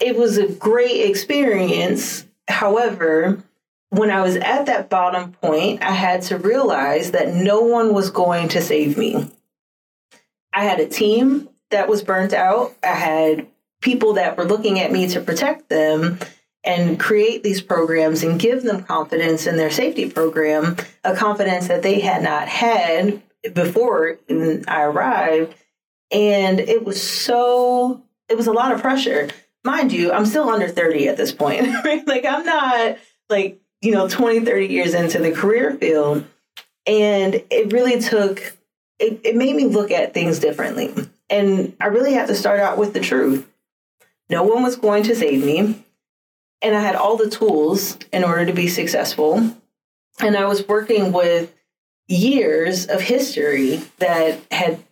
it 0.00 0.16
was 0.16 0.38
a 0.38 0.48
great 0.48 1.08
experience. 1.10 2.26
However, 2.48 3.42
when 3.90 4.10
I 4.10 4.22
was 4.22 4.36
at 4.36 4.66
that 4.66 4.88
bottom 4.88 5.32
point, 5.32 5.82
I 5.82 5.92
had 5.92 6.22
to 6.22 6.38
realize 6.38 7.12
that 7.12 7.34
no 7.34 7.60
one 7.60 7.94
was 7.94 8.10
going 8.10 8.48
to 8.48 8.60
save 8.60 8.96
me. 8.96 9.30
I 10.52 10.64
had 10.64 10.80
a 10.80 10.88
team 10.88 11.48
that 11.70 11.88
was 11.88 12.02
burnt 12.02 12.32
out. 12.32 12.74
I 12.82 12.94
had 12.94 13.46
people 13.80 14.14
that 14.14 14.36
were 14.36 14.44
looking 14.44 14.80
at 14.80 14.92
me 14.92 15.08
to 15.08 15.20
protect 15.20 15.68
them 15.68 16.18
and 16.64 16.98
create 16.98 17.42
these 17.42 17.62
programs 17.62 18.22
and 18.22 18.40
give 18.40 18.62
them 18.62 18.82
confidence 18.82 19.46
in 19.46 19.56
their 19.56 19.70
safety 19.70 20.10
program, 20.10 20.76
a 21.04 21.14
confidence 21.14 21.68
that 21.68 21.82
they 21.82 22.00
had 22.00 22.22
not 22.22 22.48
had 22.48 23.22
before 23.54 24.18
I 24.28 24.82
arrived. 24.82 25.54
And 26.10 26.60
it 26.60 26.84
was 26.84 27.02
so, 27.02 28.02
it 28.28 28.36
was 28.36 28.46
a 28.46 28.52
lot 28.52 28.72
of 28.72 28.80
pressure. 28.80 29.28
Mind 29.64 29.92
you, 29.92 30.12
I'm 30.12 30.26
still 30.26 30.48
under 30.48 30.68
30 30.68 31.08
at 31.08 31.16
this 31.16 31.32
point. 31.32 31.66
Right? 31.84 32.06
Like, 32.06 32.24
I'm 32.24 32.44
not 32.44 32.98
like, 33.30 33.60
you 33.80 33.92
know, 33.92 34.08
20, 34.08 34.44
30 34.44 34.66
years 34.66 34.94
into 34.94 35.18
the 35.18 35.32
career 35.32 35.74
field. 35.74 36.26
And 36.86 37.34
it 37.50 37.72
really 37.72 38.00
took, 38.00 38.56
it, 38.98 39.20
it 39.24 39.36
made 39.36 39.54
me 39.54 39.66
look 39.66 39.90
at 39.90 40.14
things 40.14 40.38
differently. 40.38 40.92
And 41.30 41.76
I 41.80 41.86
really 41.86 42.14
had 42.14 42.28
to 42.28 42.34
start 42.34 42.60
out 42.60 42.78
with 42.78 42.92
the 42.92 43.00
truth. 43.00 43.46
No 44.30 44.44
one 44.44 44.62
was 44.62 44.76
going 44.76 45.02
to 45.04 45.14
save 45.14 45.44
me. 45.44 45.84
And 46.60 46.74
I 46.74 46.80
had 46.80 46.96
all 46.96 47.16
the 47.16 47.30
tools 47.30 47.98
in 48.12 48.24
order 48.24 48.46
to 48.46 48.52
be 48.52 48.68
successful. 48.68 49.54
And 50.20 50.36
I 50.36 50.46
was 50.46 50.66
working 50.66 51.12
with 51.12 51.54
years 52.08 52.86
of 52.86 53.00
history 53.00 53.82
that 53.98 54.40
had 54.50 54.82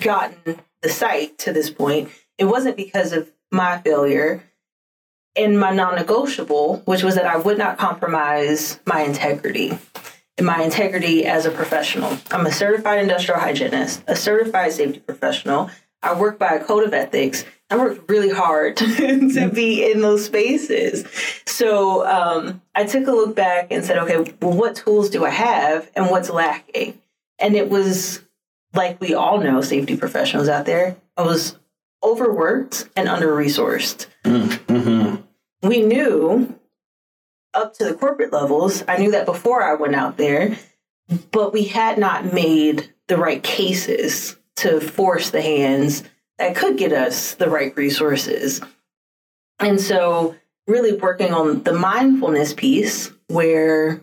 gotten 0.00 0.60
the 0.82 0.88
site 0.88 1.38
to 1.38 1.52
this 1.52 1.70
point. 1.70 2.10
It 2.38 2.46
wasn't 2.46 2.76
because 2.76 3.12
of 3.12 3.30
my 3.52 3.78
failure 3.78 4.42
and 5.36 5.58
my 5.58 5.72
non 5.72 5.96
negotiable, 5.96 6.82
which 6.84 7.02
was 7.02 7.16
that 7.16 7.26
I 7.26 7.36
would 7.36 7.58
not 7.58 7.78
compromise 7.78 8.80
my 8.86 9.02
integrity 9.02 9.78
my 10.40 10.62
integrity 10.62 11.26
as 11.26 11.46
a 11.46 11.50
professional. 11.50 12.18
I'm 12.30 12.46
a 12.46 12.52
certified 12.52 13.00
industrial 13.00 13.40
hygienist, 13.40 14.02
a 14.06 14.16
certified 14.16 14.72
safety 14.72 15.00
professional. 15.00 15.70
I 16.02 16.18
work 16.18 16.38
by 16.38 16.54
a 16.54 16.64
code 16.64 16.84
of 16.84 16.92
ethics, 16.92 17.44
I 17.70 17.76
worked 17.76 18.10
really 18.10 18.30
hard 18.30 18.76
to 18.76 19.50
be 19.52 19.90
in 19.90 20.00
those 20.00 20.26
spaces. 20.26 21.04
So 21.46 22.06
um, 22.06 22.62
I 22.74 22.84
took 22.84 23.06
a 23.06 23.12
look 23.12 23.34
back 23.34 23.68
and 23.70 23.84
said, 23.84 23.98
okay, 23.98 24.34
well, 24.40 24.56
what 24.56 24.76
tools 24.76 25.10
do 25.10 25.24
I 25.24 25.30
have 25.30 25.90
and 25.96 26.10
what's 26.10 26.30
lacking? 26.30 27.00
And 27.38 27.56
it 27.56 27.70
was 27.70 28.22
like 28.74 29.00
we 29.00 29.14
all 29.14 29.40
know, 29.40 29.60
safety 29.60 29.96
professionals 29.96 30.48
out 30.48 30.66
there, 30.66 30.96
I 31.16 31.22
was 31.22 31.58
overworked 32.02 32.88
and 32.96 33.08
under 33.08 33.28
resourced. 33.28 34.06
Mm-hmm. 34.24 35.22
We 35.66 35.82
knew 35.82 36.58
up 37.54 37.74
to 37.74 37.84
the 37.84 37.94
corporate 37.94 38.32
levels, 38.32 38.84
I 38.88 38.98
knew 38.98 39.10
that 39.12 39.26
before 39.26 39.62
I 39.62 39.74
went 39.74 39.94
out 39.94 40.16
there, 40.16 40.56
but 41.30 41.52
we 41.52 41.64
had 41.64 41.98
not 41.98 42.32
made 42.32 42.92
the 43.08 43.16
right 43.16 43.42
cases 43.42 44.36
to 44.56 44.80
force 44.80 45.30
the 45.30 45.42
hands 45.42 46.04
that 46.38 46.56
could 46.56 46.76
get 46.76 46.92
us 46.92 47.34
the 47.34 47.50
right 47.50 47.76
resources. 47.76 48.60
And 49.58 49.80
so 49.80 50.34
really 50.66 50.96
working 50.96 51.32
on 51.32 51.62
the 51.62 51.72
mindfulness 51.72 52.54
piece 52.54 53.10
where 53.28 54.02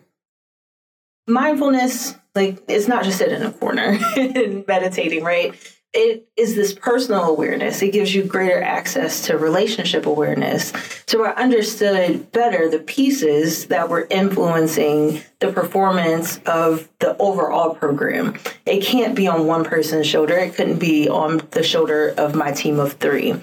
mindfulness 1.28 2.16
like 2.36 2.64
it's 2.68 2.88
not 2.88 3.04
just 3.04 3.18
sitting 3.18 3.42
in 3.42 3.44
a 3.44 3.52
corner 3.52 3.98
and 4.16 4.66
meditating 4.68 5.24
right 5.24 5.56
it 5.94 6.26
is 6.38 6.56
this 6.56 6.74
personal 6.74 7.24
awareness 7.24 7.82
it 7.82 7.92
gives 7.92 8.14
you 8.16 8.24
greater 8.24 8.62
access 8.62 9.26
to 9.26 9.38
relationship 9.38 10.06
awareness 10.06 10.72
so 11.06 11.26
i 11.26 11.32
understood 11.32 12.32
better 12.32 12.70
the 12.70 12.80
pieces 12.80 13.68
that 13.68 13.90
were 13.90 14.08
influencing 14.10 15.22
the 15.40 15.52
performance 15.52 16.40
of 16.46 16.88
the 17.00 17.18
overall 17.18 17.76
program 17.76 18.38
it 18.66 18.82
can't 18.82 19.16
be 19.16 19.28
on 19.28 19.46
one 19.46 19.66
person's 19.66 20.08
shoulder 20.08 20.36
it 20.36 20.56
couldn't 20.56 20.80
be 20.80 21.10
on 21.10 21.42
the 21.52 21.64
shoulder 21.64 22.14
of 22.18 22.36
my 22.36 22.52
team 22.52 22.80
of 22.80 22.94
three 22.94 23.36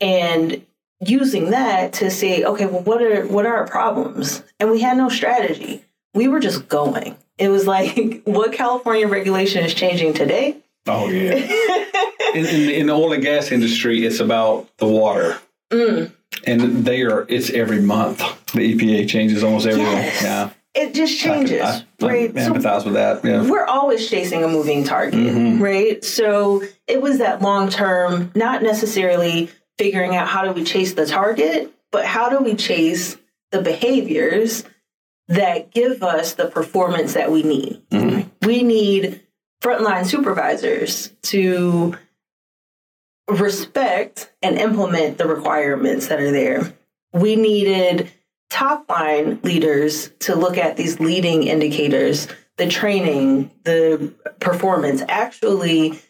and 0.00 0.64
using 1.00 1.50
that 1.50 1.94
to 1.94 2.10
say, 2.10 2.44
okay, 2.44 2.66
well, 2.66 2.82
what 2.82 3.02
are 3.02 3.26
what 3.26 3.46
are 3.46 3.56
our 3.56 3.66
problems? 3.66 4.42
And 4.58 4.70
we 4.70 4.80
had 4.80 4.96
no 4.96 5.08
strategy. 5.08 5.84
We 6.14 6.28
were 6.28 6.40
just 6.40 6.68
going. 6.68 7.16
It 7.36 7.48
was 7.48 7.66
like, 7.66 8.22
what 8.24 8.52
California 8.52 9.06
regulation 9.06 9.64
is 9.64 9.74
changing 9.74 10.14
today? 10.14 10.56
Oh 10.88 11.08
yeah. 11.08 11.34
in, 12.34 12.46
in, 12.46 12.70
in, 12.70 12.86
the 12.86 12.92
oil 12.92 13.12
and 13.12 13.22
gas 13.22 13.50
industry, 13.50 14.04
it's 14.04 14.20
about 14.20 14.68
the 14.78 14.86
water, 14.86 15.38
mm. 15.70 16.12
and 16.44 16.84
they 16.84 17.02
are. 17.02 17.26
It's 17.28 17.50
every 17.50 17.80
month. 17.80 18.18
The 18.52 18.74
EPA 18.74 19.08
changes 19.08 19.44
almost 19.44 19.66
every 19.66 19.82
yes. 19.82 20.22
Yeah. 20.22 20.50
It 20.74 20.94
just 20.94 21.18
changes, 21.18 21.60
I, 21.60 21.84
I, 22.02 22.06
right? 22.06 22.30
I 22.30 22.40
empathize 22.40 22.80
so 22.80 22.84
with 22.84 22.94
that. 22.94 23.24
Yeah. 23.24 23.48
We're 23.48 23.64
always 23.64 24.08
chasing 24.08 24.44
a 24.44 24.48
moving 24.48 24.84
target, 24.84 25.18
mm-hmm. 25.18 25.60
right? 25.60 26.04
So 26.04 26.62
it 26.86 27.02
was 27.02 27.18
that 27.18 27.42
long 27.42 27.68
term, 27.68 28.30
not 28.36 28.62
necessarily 28.62 29.50
figuring 29.76 30.14
out 30.14 30.28
how 30.28 30.44
do 30.44 30.52
we 30.52 30.62
chase 30.62 30.94
the 30.94 31.04
target, 31.04 31.72
but 31.90 32.04
how 32.04 32.28
do 32.28 32.38
we 32.38 32.54
chase 32.54 33.16
the 33.50 33.60
behaviors 33.60 34.64
that 35.28 35.70
give 35.70 36.02
us 36.02 36.34
the 36.34 36.46
performance 36.46 37.14
that 37.14 37.30
we 37.30 37.42
need. 37.42 37.82
Mm-hmm. 37.90 38.46
We 38.46 38.62
need 38.62 39.20
frontline 39.62 40.06
supervisors 40.06 41.12
to 41.22 41.96
respect 43.28 44.32
and 44.42 44.58
implement 44.58 45.18
the 45.18 45.26
requirements 45.26 46.08
that 46.08 46.20
are 46.20 46.30
there. 46.30 46.72
We 47.12 47.36
needed 47.36 48.10
top 48.50 48.88
line 48.88 49.40
leaders 49.42 50.10
to 50.20 50.34
look 50.34 50.56
at 50.56 50.76
these 50.76 51.00
leading 51.00 51.42
indicators, 51.42 52.28
the 52.56 52.68
training, 52.68 53.50
the 53.64 54.14
performance, 54.40 55.02
actually 55.08 56.00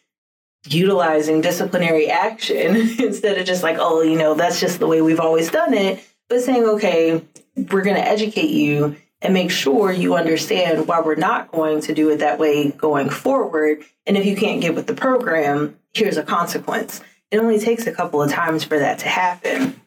utilizing 0.66 1.40
disciplinary 1.40 2.08
action 2.08 2.76
instead 2.98 3.38
of 3.38 3.46
just 3.46 3.62
like, 3.62 3.76
oh, 3.78 4.02
you 4.02 4.16
know, 4.18 4.34
that's 4.34 4.60
just 4.60 4.78
the 4.78 4.86
way 4.86 5.02
we've 5.02 5.20
always 5.20 5.50
done 5.50 5.74
it, 5.74 6.04
but 6.28 6.40
saying, 6.40 6.64
okay, 6.64 7.24
we're 7.56 7.82
going 7.82 7.96
to 7.96 8.08
educate 8.08 8.50
you 8.50 8.96
and 9.20 9.34
make 9.34 9.50
sure 9.50 9.90
you 9.90 10.14
understand 10.14 10.86
why 10.86 11.00
we're 11.00 11.16
not 11.16 11.50
going 11.50 11.80
to 11.82 11.94
do 11.94 12.08
it 12.10 12.18
that 12.18 12.38
way 12.38 12.70
going 12.70 13.10
forward. 13.10 13.82
And 14.06 14.16
if 14.16 14.24
you 14.24 14.36
can't 14.36 14.60
get 14.60 14.74
with 14.74 14.86
the 14.86 14.94
program, 14.94 15.78
here's 15.92 16.16
a 16.16 16.22
consequence. 16.22 17.00
It 17.30 17.38
only 17.38 17.58
takes 17.58 17.86
a 17.86 17.92
couple 17.92 18.22
of 18.22 18.30
times 18.30 18.64
for 18.64 18.78
that 18.78 19.00
to 19.00 19.08
happen. 19.08 19.80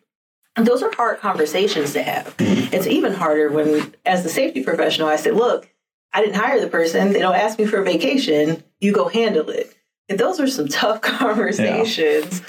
And 0.55 0.67
those 0.67 0.83
are 0.83 0.93
hard 0.93 1.19
conversations 1.19 1.93
to 1.93 2.03
have. 2.03 2.35
It's 2.39 2.87
even 2.87 3.13
harder 3.13 3.49
when, 3.49 3.95
as 4.05 4.23
the 4.23 4.29
safety 4.29 4.63
professional, 4.63 5.07
I 5.07 5.15
say, 5.15 5.31
look, 5.31 5.69
I 6.13 6.19
didn't 6.19 6.35
hire 6.35 6.59
the 6.59 6.67
person. 6.67 7.13
They 7.13 7.19
don't 7.19 7.35
ask 7.35 7.57
me 7.57 7.65
for 7.65 7.81
a 7.81 7.85
vacation. 7.85 8.63
You 8.81 8.91
go 8.91 9.07
handle 9.07 9.49
it 9.49 9.73
those 10.17 10.39
are 10.39 10.47
some 10.47 10.67
tough 10.67 11.01
conversations. 11.01 12.41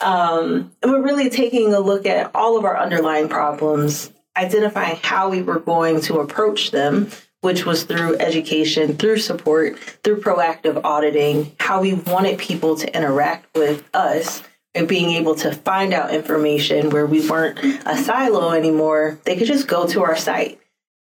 Yeah. 0.00 0.08
Um, 0.08 0.72
and 0.82 0.92
we're 0.92 1.02
really 1.02 1.30
taking 1.30 1.72
a 1.74 1.80
look 1.80 2.06
at 2.06 2.34
all 2.34 2.56
of 2.56 2.64
our 2.64 2.78
underlying 2.78 3.28
problems, 3.28 4.12
identifying 4.36 4.98
how 5.02 5.28
we 5.28 5.42
were 5.42 5.58
going 5.58 6.00
to 6.02 6.20
approach 6.20 6.70
them, 6.70 7.10
which 7.40 7.64
was 7.64 7.84
through 7.84 8.18
education, 8.18 8.96
through 8.96 9.18
support, 9.18 9.78
through 9.78 10.20
proactive 10.20 10.80
auditing, 10.84 11.52
how 11.58 11.80
we 11.80 11.94
wanted 11.94 12.38
people 12.38 12.76
to 12.76 12.96
interact 12.96 13.46
with 13.56 13.88
us. 13.94 14.42
And 14.72 14.86
being 14.86 15.10
able 15.10 15.34
to 15.34 15.52
find 15.52 15.92
out 15.92 16.14
information 16.14 16.90
where 16.90 17.04
we 17.04 17.28
weren't 17.28 17.58
a 17.84 17.96
silo 17.96 18.52
anymore, 18.52 19.18
they 19.24 19.34
could 19.36 19.48
just 19.48 19.66
go 19.66 19.84
to 19.88 20.04
our 20.04 20.14
site 20.14 20.60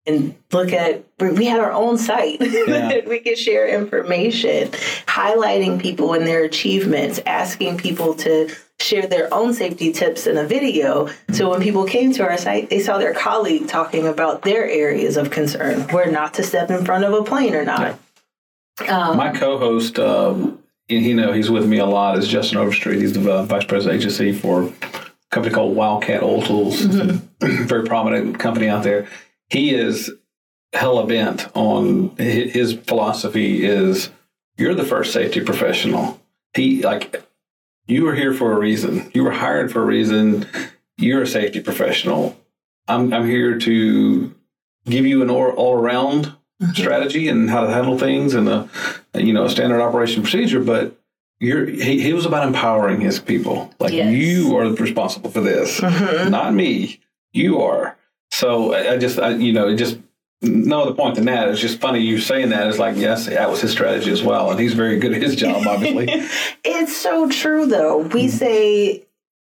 and 0.09 0.35
look 0.53 0.73
at 0.73 1.05
we 1.21 1.45
had 1.45 1.61
our 1.61 1.73
own 1.73 1.99
site 1.99 2.41
yeah. 2.41 3.01
we 3.07 3.21
could 3.21 3.39
share 3.39 3.69
information 3.69 4.69
highlighting 5.07 5.81
people 5.81 6.15
and 6.15 6.27
their 6.27 6.45
achievements 6.45 7.21
asking 7.27 7.77
people 7.77 8.15
to 8.15 8.51
share 8.81 9.07
their 9.07 9.33
own 9.35 9.53
safety 9.53 9.93
tips 9.93 10.27
in 10.27 10.37
a 10.39 10.45
video 10.45 11.09
so 11.31 11.51
when 11.51 11.61
people 11.61 11.85
came 11.85 12.13
to 12.13 12.23
our 12.23 12.39
site 12.39 12.71
they 12.71 12.81
saw 12.81 12.99
their 12.99 13.15
colleague 13.15 13.69
talking 13.69 14.07
about 14.07 14.43
their 14.43 14.69
areas 14.69 15.17
of 15.17 15.31
concern 15.31 15.81
where 15.89 16.11
not 16.11 16.35
to 16.35 16.43
step 16.43 16.71
in 16.71 16.85
front 16.85 17.05
of 17.05 17.13
a 17.13 17.23
plane 17.23 17.55
or 17.55 17.65
not 17.65 17.99
yeah. 18.83 19.09
um, 19.09 19.17
my 19.17 19.31
co-host 19.33 19.99
um, 19.99 20.59
you 20.89 21.15
know 21.15 21.33
he's 21.33 21.51
with 21.51 21.67
me 21.67 21.79
a 21.79 21.87
lot 21.87 22.17
is 22.17 22.29
justin 22.29 22.59
overstreet 22.59 23.01
he's 23.01 23.13
the 23.13 23.33
uh, 23.33 23.43
vice 23.45 23.65
president 23.65 24.01
agency 24.01 24.33
for 24.33 24.63
a 24.63 24.73
company 25.31 25.53
called 25.53 25.75
wildcat 25.75 26.23
oil 26.23 26.41
tools 26.41 26.83
mm-hmm. 26.83 27.65
very 27.67 27.85
prominent 27.85 28.39
company 28.39 28.69
out 28.69 28.85
there 28.85 29.09
he 29.49 29.75
is 29.75 30.13
hella 30.73 31.07
bent 31.07 31.49
on 31.55 32.15
his 32.17 32.75
philosophy 32.75 33.65
is 33.65 34.11
you're 34.57 34.75
the 34.75 34.85
first 34.85 35.13
safety 35.13 35.41
professional. 35.41 36.21
He 36.55 36.83
like 36.83 37.25
you 37.87 38.05
were 38.05 38.15
here 38.15 38.35
for 38.35 38.53
a 38.53 38.59
reason. 38.59 39.11
You 39.15 39.25
were 39.25 39.31
hired 39.31 39.73
for 39.73 39.83
a 39.83 39.87
reason. 39.87 40.47
You're 40.99 41.23
a 41.23 41.27
safety 41.27 41.61
professional. 41.61 42.39
I'm 42.87 43.13
I'm 43.13 43.27
here 43.27 43.59
to 43.59 44.35
give 44.85 45.07
you 45.07 45.23
an 45.23 45.31
all, 45.31 45.51
all 45.51 45.75
around 45.75 46.35
mm-hmm. 46.61 46.73
strategy 46.73 47.29
and 47.29 47.49
how 47.49 47.63
to 47.63 47.73
handle 47.73 47.99
things 47.99 48.35
and 48.35 48.49
a 48.49 48.69
you 49.15 49.33
know 49.33 49.45
a 49.45 49.51
standard 49.51 49.81
operation 49.81 50.23
procedure. 50.23 50.61
But 50.61 50.99
you're 51.41 51.67
he, 51.67 52.01
he 52.01 52.13
was 52.13 52.27
about 52.27 52.47
empowering 52.47 53.01
his 53.01 53.21
people. 53.21 53.73
Like 53.79 53.93
yes. 53.93 54.13
you 54.13 54.57
are 54.57 54.69
responsible 54.69 55.31
for 55.31 55.41
this, 55.41 55.81
mm-hmm. 55.81 56.31
not 56.31 56.53
me. 56.53 57.01
You 57.33 57.61
are. 57.61 57.98
So 58.33 58.75
I, 58.75 58.97
just, 58.99 59.19
I, 59.19 59.31
you 59.31 59.53
know, 59.53 59.69
it 59.69 59.77
just 59.77 59.99
no 60.41 60.83
other 60.83 60.95
point 60.95 61.17
than 61.17 61.25
that. 61.25 61.49
It's 61.49 61.61
just 61.61 61.81
funny 61.81 62.01
you 62.01 62.19
saying 62.21 62.51
that. 62.51 62.69
It's 62.69 62.79
like, 62.79 62.97
yes, 62.97 63.27
that 63.27 63.51
was 63.51 63.61
his 63.61 63.73
strategy 63.73 64.11
as 64.11 64.23
well. 64.23 64.51
And 64.51 64.61
he's 64.61 64.75
very 64.75 64.99
good 64.99 65.13
at 65.13 65.23
his 65.23 65.35
job, 65.35 65.67
obviously. 65.67 66.07
it's 66.65 66.97
so 66.97 67.29
true, 67.29 67.67
though. 67.67 67.99
We 67.99 68.27
mm-hmm. 68.27 68.37
say 68.37 69.07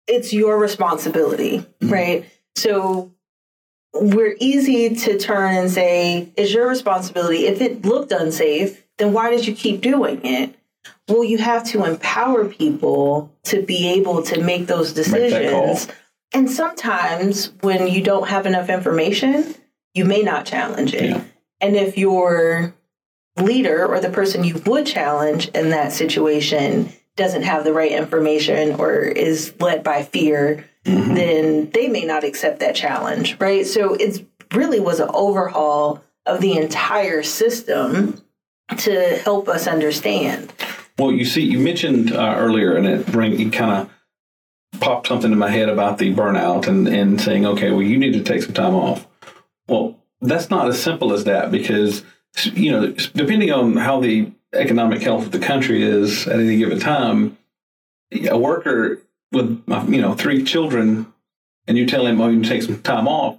it's 0.08 0.34
your 0.34 0.58
responsibility, 0.58 1.60
mm-hmm. 1.60 1.90
right? 1.94 2.26
So 2.56 3.12
we're 3.94 4.36
easy 4.40 4.96
to 4.96 5.18
turn 5.20 5.56
and 5.56 5.70
say, 5.70 6.32
it's 6.36 6.54
your 6.54 6.68
responsibility. 6.68 7.46
If 7.46 7.62
it 7.62 7.86
looked 7.86 8.12
unsafe, 8.12 8.86
then 8.98 9.14
why 9.14 9.30
did 9.30 9.46
you 9.46 9.54
keep 9.54 9.82
doing 9.82 10.26
it? 10.26 10.56
Well, 11.08 11.24
you 11.24 11.38
have 11.38 11.66
to 11.66 11.86
empower 11.86 12.46
people 12.46 13.32
to 13.44 13.62
be 13.62 13.90
able 13.90 14.24
to 14.24 14.42
make 14.42 14.68
those 14.68 14.94
decisions. 14.94 15.88
Make 15.88 15.96
and 16.34 16.50
sometimes 16.50 17.52
when 17.62 17.88
you 17.88 18.02
don't 18.02 18.30
have 18.30 18.46
enough 18.46 18.70
information, 18.70 19.56
you 19.94 20.06
may 20.06 20.22
not 20.22 20.46
challenge 20.46 20.94
it. 20.94 21.10
Yeah. 21.10 21.24
And 21.60 21.76
if 21.76 21.98
your 21.98 22.74
leader 23.38 23.86
or 23.86 24.00
the 24.00 24.10
person 24.10 24.44
you 24.44 24.62
would 24.66 24.86
challenge 24.86 25.50
in 25.50 25.70
that 25.70 25.92
situation 25.92 26.92
doesn't 27.16 27.44
have 27.44 27.64
the 27.64 27.74
right 27.74 27.92
information 27.92 28.80
or 28.80 29.02
is 29.02 29.54
led 29.60 29.84
by 29.84 30.04
fear, 30.04 30.66
mm-hmm. 30.86 31.14
then 31.14 31.70
they 31.72 31.88
may 31.88 32.06
not 32.06 32.24
accept 32.24 32.60
that 32.60 32.76
challenge, 32.76 33.38
right? 33.40 33.66
So 33.66 33.94
it 33.96 34.26
really 34.54 34.80
was 34.80 35.00
an 35.00 35.10
overhaul 35.14 36.04
of 36.26 36.40
the 36.42 36.58
entire 36.58 37.24
system 37.24 38.22
to 38.78 39.18
help 39.24 39.50
us 39.50 39.68
understand. 39.68 40.54
Well, 40.98 41.12
you 41.12 41.26
see, 41.26 41.42
you 41.42 41.60
mentioned 41.60 42.14
uh, 42.14 42.36
earlier, 42.38 42.76
and 42.76 42.86
it 42.86 43.06
bring 43.08 43.40
it 43.40 43.52
kind 43.52 43.72
of 43.72 43.90
popped 44.82 45.08
something 45.08 45.32
in 45.32 45.38
my 45.38 45.50
head 45.50 45.70
about 45.70 46.00
the 46.00 46.14
burnout 46.14 46.68
and, 46.68 46.88
and 46.88 47.22
saying, 47.22 47.46
okay, 47.46 47.72
well, 47.72 47.84
you 47.84 47.98
need 47.98 48.14
to 48.14 48.24
take 48.24 48.42
some 48.42 48.54
time 48.54 48.76
off. 48.76 49.08
Well, 49.68 49.98
that's 50.20 50.50
not 50.50 50.68
as 50.68 50.82
simple 50.82 51.14
as 51.14 51.24
that 51.24 51.52
because, 51.52 52.04
you 52.44 52.72
know, 52.72 52.92
depending 53.14 53.52
on 53.52 53.78
how 53.78 54.02
the 54.02 54.32
economic 54.54 55.02
health 55.02 55.28
of 55.28 55.32
the 55.32 55.40
country 55.40 55.82
is 55.84 56.28
at 56.28 56.40
any 56.40 56.58
given 56.58 56.80
time, 56.80 57.38
a 58.30 58.38
worker 58.38 59.02
with, 59.32 59.64
you 59.88 60.02
know, 60.02 60.14
three 60.14 60.44
children 60.44 61.12
and 61.68 61.78
you 61.78 61.86
tell 61.86 62.06
him, 62.06 62.20
oh, 62.20 62.28
you 62.28 62.44
take 62.44 62.64
some 62.64 62.82
time 62.82 63.08
off, 63.08 63.38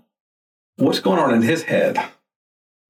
what's 0.76 1.00
going 1.00 1.18
on 1.18 1.34
in 1.34 1.42
his 1.42 1.64
head? 1.64 1.98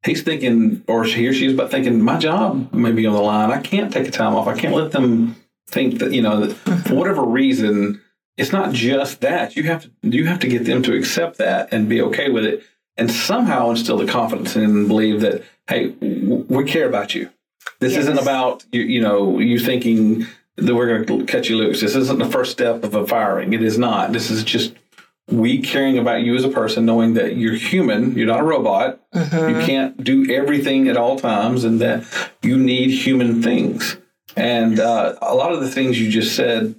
He's 0.04 0.22
thinking, 0.22 0.84
or 0.88 1.04
he 1.04 1.26
or 1.26 1.32
she 1.32 1.46
is 1.46 1.54
about 1.54 1.70
thinking, 1.70 2.02
my 2.02 2.18
job 2.18 2.72
may 2.72 2.92
be 2.92 3.06
on 3.06 3.14
the 3.14 3.20
line. 3.20 3.50
I 3.50 3.60
can't 3.60 3.92
take 3.92 4.08
a 4.08 4.10
time 4.10 4.34
off. 4.34 4.46
I 4.46 4.58
can't 4.58 4.74
let 4.74 4.92
them 4.92 5.36
think 5.68 6.00
that, 6.00 6.12
you 6.12 6.20
know, 6.20 6.46
that 6.46 6.54
for 6.86 6.94
whatever 6.94 7.22
reason, 7.22 8.01
it's 8.36 8.52
not 8.52 8.72
just 8.72 9.20
that. 9.20 9.56
You 9.56 9.64
have 9.64 9.82
to 9.82 9.90
you 10.02 10.26
have 10.26 10.40
to 10.40 10.48
get 10.48 10.64
them 10.64 10.82
to 10.84 10.94
accept 10.96 11.38
that 11.38 11.72
and 11.72 11.88
be 11.88 12.00
okay 12.02 12.30
with 12.30 12.44
it 12.44 12.64
and 12.96 13.10
somehow 13.10 13.70
instill 13.70 13.96
the 13.96 14.06
confidence 14.06 14.56
and 14.56 14.88
believe 14.88 15.20
that 15.20 15.42
hey 15.68 15.88
we 16.00 16.64
care 16.64 16.88
about 16.88 17.14
you. 17.14 17.30
This 17.80 17.92
yes. 17.92 18.02
isn't 18.02 18.18
about 18.18 18.64
you, 18.72 18.82
you 18.82 19.00
know 19.00 19.38
you 19.38 19.58
thinking 19.58 20.26
that 20.56 20.74
we're 20.74 21.04
going 21.04 21.06
to 21.06 21.32
cut 21.32 21.48
you 21.48 21.56
loose. 21.56 21.80
This 21.80 21.94
isn't 21.94 22.18
the 22.18 22.28
first 22.30 22.52
step 22.52 22.84
of 22.84 22.94
a 22.94 23.06
firing. 23.06 23.52
It 23.52 23.62
is 23.62 23.78
not. 23.78 24.12
This 24.12 24.30
is 24.30 24.44
just 24.44 24.74
we 25.28 25.62
caring 25.62 25.98
about 25.98 26.22
you 26.22 26.34
as 26.34 26.44
a 26.44 26.48
person, 26.48 26.84
knowing 26.84 27.14
that 27.14 27.36
you're 27.36 27.54
human, 27.54 28.16
you're 28.16 28.26
not 28.26 28.40
a 28.40 28.44
robot, 28.44 29.00
Mm-hmm. 29.14 29.60
you 29.60 29.66
can't 29.66 30.02
do 30.02 30.30
everything 30.32 30.88
at 30.88 30.96
all 30.96 31.18
times, 31.18 31.64
and 31.64 31.80
that 31.80 32.04
you 32.42 32.56
need 32.56 32.90
human 32.90 33.42
things. 33.42 33.98
And 34.36 34.80
uh, 34.80 35.16
a 35.20 35.34
lot 35.34 35.52
of 35.52 35.60
the 35.60 35.70
things 35.70 36.00
you 36.00 36.10
just 36.10 36.34
said, 36.34 36.74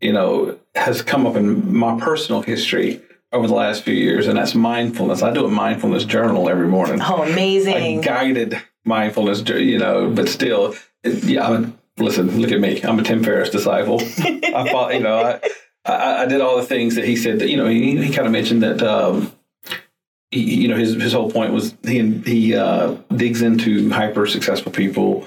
you 0.00 0.12
know, 0.12 0.58
has 0.78 1.02
come 1.02 1.26
up 1.26 1.36
in 1.36 1.74
my 1.74 1.98
personal 1.98 2.42
history 2.42 3.00
over 3.32 3.46
the 3.46 3.54
last 3.54 3.82
few 3.82 3.94
years, 3.94 4.26
and 4.26 4.38
that's 4.38 4.54
mindfulness. 4.54 5.22
I 5.22 5.32
do 5.32 5.44
a 5.44 5.50
mindfulness 5.50 6.04
journal 6.04 6.48
every 6.48 6.68
morning. 6.68 7.00
Oh, 7.02 7.22
amazing! 7.22 7.98
A 7.98 8.00
guided 8.00 8.60
mindfulness, 8.84 9.46
you 9.48 9.78
know, 9.78 10.10
but 10.10 10.28
still, 10.28 10.74
yeah. 11.04 11.46
I'm 11.46 11.64
a, 11.64 12.02
listen, 12.02 12.40
look 12.40 12.52
at 12.52 12.60
me. 12.60 12.80
I'm 12.82 12.98
a 12.98 13.02
Tim 13.02 13.22
Ferriss 13.22 13.50
disciple. 13.50 14.00
I 14.00 14.68
thought, 14.70 14.94
you 14.94 15.00
know, 15.00 15.18
I, 15.18 15.40
I, 15.84 16.22
I 16.22 16.26
did 16.26 16.40
all 16.40 16.56
the 16.56 16.62
things 16.62 16.94
that 16.94 17.04
he 17.04 17.16
said. 17.16 17.40
That 17.40 17.50
you 17.50 17.56
know, 17.56 17.66
he, 17.66 18.02
he 18.02 18.12
kind 18.12 18.26
of 18.26 18.32
mentioned 18.32 18.62
that. 18.62 18.82
Um, 18.82 19.32
he, 20.30 20.62
you 20.62 20.68
know, 20.68 20.76
his 20.76 20.94
his 20.94 21.12
whole 21.12 21.30
point 21.30 21.52
was 21.52 21.74
he 21.82 22.02
he 22.20 22.54
uh, 22.54 22.96
digs 23.14 23.42
into 23.42 23.90
hyper 23.90 24.26
successful 24.26 24.72
people 24.72 25.26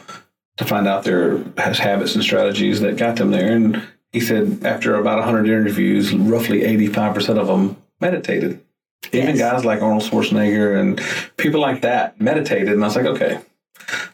to 0.58 0.66
find 0.66 0.88
out 0.88 1.04
their 1.04 1.44
has 1.58 1.80
habits 1.80 2.16
and 2.16 2.24
strategies 2.24 2.82
that 2.82 2.98
got 2.98 3.16
them 3.16 3.32
there. 3.32 3.52
And 3.52 3.84
he 4.12 4.19
said 4.19 4.63
after 4.63 4.95
about 4.95 5.19
100 5.19 5.47
interviews, 5.47 6.13
roughly 6.13 6.63
85 6.63 7.13
percent 7.13 7.39
of 7.39 7.47
them 7.47 7.78
meditated. 8.00 8.62
Even 9.13 9.38
guys 9.38 9.65
like 9.65 9.82
Arnold 9.82 10.04
Schwarzenegger 10.04 10.80
and 10.80 11.02
people 11.38 11.60
like 11.60 11.82
that 11.82 12.19
meditated. 12.21 12.69
And 12.69 12.84
I 12.84 12.88
was 12.88 12.95
like, 12.95 13.06
okay, 13.06 13.39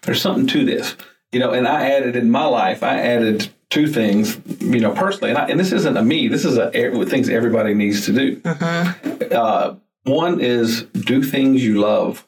there's 0.03 0.21
something 0.21 0.47
to 0.47 0.65
this, 0.65 0.95
you 1.31 1.39
know. 1.39 1.51
And 1.51 1.67
I 1.67 1.91
added 1.91 2.15
in 2.15 2.31
my 2.31 2.45
life, 2.45 2.83
I 2.83 2.99
added 2.99 3.49
two 3.69 3.87
things, 3.87 4.39
you 4.59 4.79
know, 4.79 4.93
personally. 4.93 5.31
And, 5.31 5.37
I, 5.37 5.47
and 5.47 5.59
this 5.59 5.71
isn't 5.71 5.97
a 5.97 6.03
me. 6.03 6.27
This 6.27 6.45
is 6.45 6.57
a 6.57 6.71
things 7.05 7.29
everybody 7.29 7.73
needs 7.73 8.05
to 8.05 8.13
do. 8.13 8.41
Uh 8.45 8.93
huh. 9.33 9.75
one 10.03 10.39
is 10.39 10.83
do 10.83 11.21
things 11.21 11.63
you 11.63 11.79
love. 11.81 12.25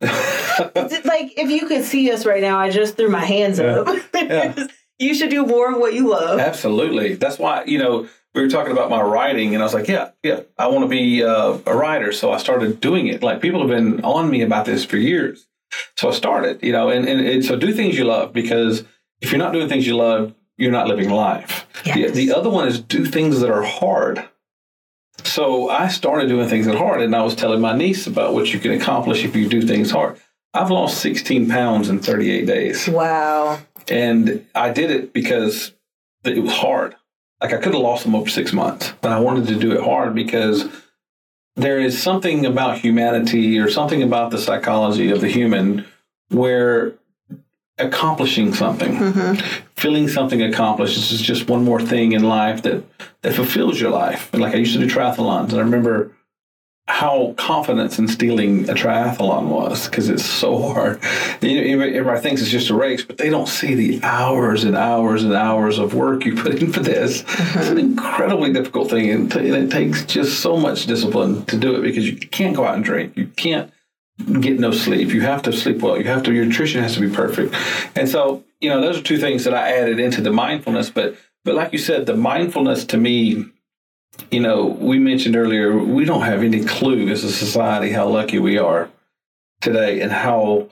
Like 0.00 1.38
if 1.38 1.50
you 1.50 1.66
could 1.66 1.84
see 1.84 2.10
us 2.10 2.26
right 2.26 2.42
now, 2.42 2.58
I 2.58 2.70
just 2.70 2.96
threw 2.96 3.08
my 3.08 3.24
hands 3.24 3.60
up. 3.60 3.88
Yeah. 4.14 4.66
you 4.98 5.14
should 5.14 5.30
do 5.30 5.46
more 5.46 5.72
of 5.72 5.78
what 5.78 5.94
you 5.94 6.08
love. 6.08 6.40
Absolutely. 6.40 7.14
That's 7.14 7.38
why, 7.38 7.64
you 7.64 7.78
know, 7.78 8.08
we 8.34 8.42
were 8.42 8.48
talking 8.48 8.72
about 8.72 8.90
my 8.90 9.00
writing, 9.00 9.54
and 9.54 9.62
I 9.62 9.66
was 9.66 9.74
like, 9.74 9.88
yeah, 9.88 10.10
yeah, 10.22 10.40
I 10.58 10.68
want 10.68 10.84
to 10.84 10.88
be 10.88 11.24
uh, 11.24 11.58
a 11.66 11.76
writer. 11.76 12.12
So 12.12 12.32
I 12.32 12.38
started 12.38 12.80
doing 12.80 13.06
it. 13.06 13.22
Like 13.22 13.40
people 13.40 13.60
have 13.60 13.70
been 13.70 14.04
on 14.04 14.30
me 14.30 14.42
about 14.42 14.66
this 14.66 14.84
for 14.84 14.96
years. 14.96 15.46
So 15.96 16.08
I 16.08 16.12
started, 16.12 16.62
you 16.62 16.72
know, 16.72 16.88
and, 16.88 17.06
and, 17.08 17.26
and 17.26 17.44
so 17.44 17.56
do 17.56 17.72
things 17.72 17.98
you 17.98 18.04
love 18.04 18.32
because 18.32 18.84
if 19.20 19.32
you're 19.32 19.38
not 19.38 19.52
doing 19.52 19.68
things 19.68 19.86
you 19.86 19.96
love, 19.96 20.34
you're 20.56 20.72
not 20.72 20.88
living 20.88 21.10
life. 21.10 21.66
Yes. 21.84 22.12
The, 22.12 22.26
the 22.26 22.34
other 22.34 22.50
one 22.50 22.66
is 22.68 22.80
do 22.80 23.04
things 23.04 23.40
that 23.40 23.50
are 23.50 23.62
hard. 23.62 24.28
So 25.24 25.68
I 25.68 25.88
started 25.88 26.28
doing 26.28 26.48
things 26.48 26.66
that 26.66 26.76
are 26.76 26.78
hard, 26.78 27.02
and 27.02 27.14
I 27.14 27.22
was 27.22 27.34
telling 27.34 27.60
my 27.60 27.76
niece 27.76 28.06
about 28.06 28.34
what 28.34 28.52
you 28.52 28.60
can 28.60 28.72
accomplish 28.72 29.24
if 29.24 29.34
you 29.34 29.48
do 29.48 29.62
things 29.62 29.90
hard. 29.90 30.18
I've 30.54 30.70
lost 30.70 30.98
16 30.98 31.48
pounds 31.48 31.88
in 31.88 31.98
38 32.00 32.46
days. 32.46 32.88
Wow. 32.88 33.60
And 33.90 34.46
I 34.54 34.70
did 34.70 34.90
it 34.90 35.12
because 35.12 35.72
it 36.24 36.42
was 36.42 36.52
hard. 36.52 36.94
Like 37.40 37.52
I 37.52 37.58
could 37.58 37.72
have 37.72 37.82
lost 37.82 38.04
them 38.04 38.14
over 38.14 38.28
six 38.28 38.52
months, 38.52 38.92
but 39.00 39.12
I 39.12 39.20
wanted 39.20 39.46
to 39.48 39.56
do 39.58 39.72
it 39.72 39.82
hard 39.82 40.14
because 40.14 40.66
there 41.56 41.78
is 41.80 42.00
something 42.00 42.44
about 42.46 42.78
humanity 42.78 43.58
or 43.58 43.70
something 43.70 44.02
about 44.02 44.30
the 44.30 44.38
psychology 44.38 45.10
of 45.10 45.20
the 45.20 45.28
human 45.28 45.84
where 46.30 46.94
accomplishing 47.78 48.52
something, 48.52 48.96
Mm-hmm. 48.96 49.40
feeling 49.76 50.08
something 50.08 50.42
accomplished 50.42 50.98
is 50.98 51.20
just 51.20 51.48
one 51.48 51.64
more 51.64 51.80
thing 51.80 52.12
in 52.12 52.24
life 52.24 52.62
that, 52.62 52.82
that 53.22 53.34
fulfills 53.34 53.80
your 53.80 53.90
life. 53.90 54.28
And 54.32 54.42
like 54.42 54.54
I 54.54 54.58
used 54.58 54.72
to 54.74 54.80
do 54.80 54.92
triathlons, 54.92 55.50
and 55.50 55.58
I 55.58 55.60
remember 55.60 56.12
how 56.88 57.34
confidence 57.36 57.98
in 57.98 58.08
stealing 58.08 58.68
a 58.70 58.72
triathlon 58.72 59.48
was 59.48 59.86
because 59.86 60.08
it's 60.08 60.24
so 60.24 60.58
hard. 60.72 60.98
You 61.42 61.76
know, 61.76 61.84
everybody 61.84 62.20
thinks 62.20 62.40
it's 62.40 62.50
just 62.50 62.70
a 62.70 62.74
race, 62.74 63.04
but 63.04 63.18
they 63.18 63.28
don't 63.28 63.46
see 63.46 63.74
the 63.74 64.00
hours 64.02 64.64
and 64.64 64.74
hours 64.74 65.22
and 65.22 65.34
hours 65.34 65.78
of 65.78 65.92
work 65.94 66.24
you 66.24 66.34
put 66.34 66.54
in 66.62 66.72
for 66.72 66.80
this. 66.80 67.24
It's 67.28 67.68
an 67.68 67.78
incredibly 67.78 68.54
difficult 68.54 68.88
thing, 68.90 69.10
and 69.10 69.30
t- 69.30 69.38
and 69.38 69.54
it 69.54 69.70
takes 69.70 70.04
just 70.06 70.40
so 70.40 70.56
much 70.56 70.86
discipline 70.86 71.44
to 71.46 71.58
do 71.58 71.76
it 71.76 71.82
because 71.82 72.08
you 72.08 72.16
can't 72.16 72.56
go 72.56 72.64
out 72.64 72.76
and 72.76 72.84
drink. 72.84 73.16
You 73.18 73.26
can't 73.26 73.70
get 74.40 74.58
no 74.58 74.72
sleep. 74.72 75.10
You 75.10 75.20
have 75.20 75.42
to 75.42 75.52
sleep 75.52 75.80
well. 75.82 75.98
You 75.98 76.04
have 76.04 76.22
to. 76.22 76.32
Your 76.32 76.46
nutrition 76.46 76.82
has 76.82 76.94
to 76.94 77.00
be 77.00 77.14
perfect. 77.14 77.54
And 77.96 78.08
so, 78.08 78.44
you 78.60 78.70
know, 78.70 78.80
those 78.80 78.98
are 78.98 79.02
two 79.02 79.18
things 79.18 79.44
that 79.44 79.52
I 79.54 79.76
added 79.76 80.00
into 80.00 80.22
the 80.22 80.32
mindfulness. 80.32 80.88
But 80.88 81.16
but 81.44 81.54
like 81.54 81.72
you 81.72 81.78
said, 81.78 82.06
the 82.06 82.16
mindfulness 82.16 82.86
to 82.86 82.96
me 82.96 83.44
you 84.30 84.40
know, 84.40 84.66
we 84.66 84.98
mentioned 84.98 85.36
earlier, 85.36 85.76
we 85.76 86.04
don't 86.04 86.22
have 86.22 86.42
any 86.42 86.64
clue 86.64 87.08
as 87.08 87.24
a 87.24 87.32
society 87.32 87.90
how 87.90 88.08
lucky 88.08 88.38
we 88.38 88.58
are 88.58 88.90
today 89.60 90.00
and 90.00 90.12
how 90.12 90.68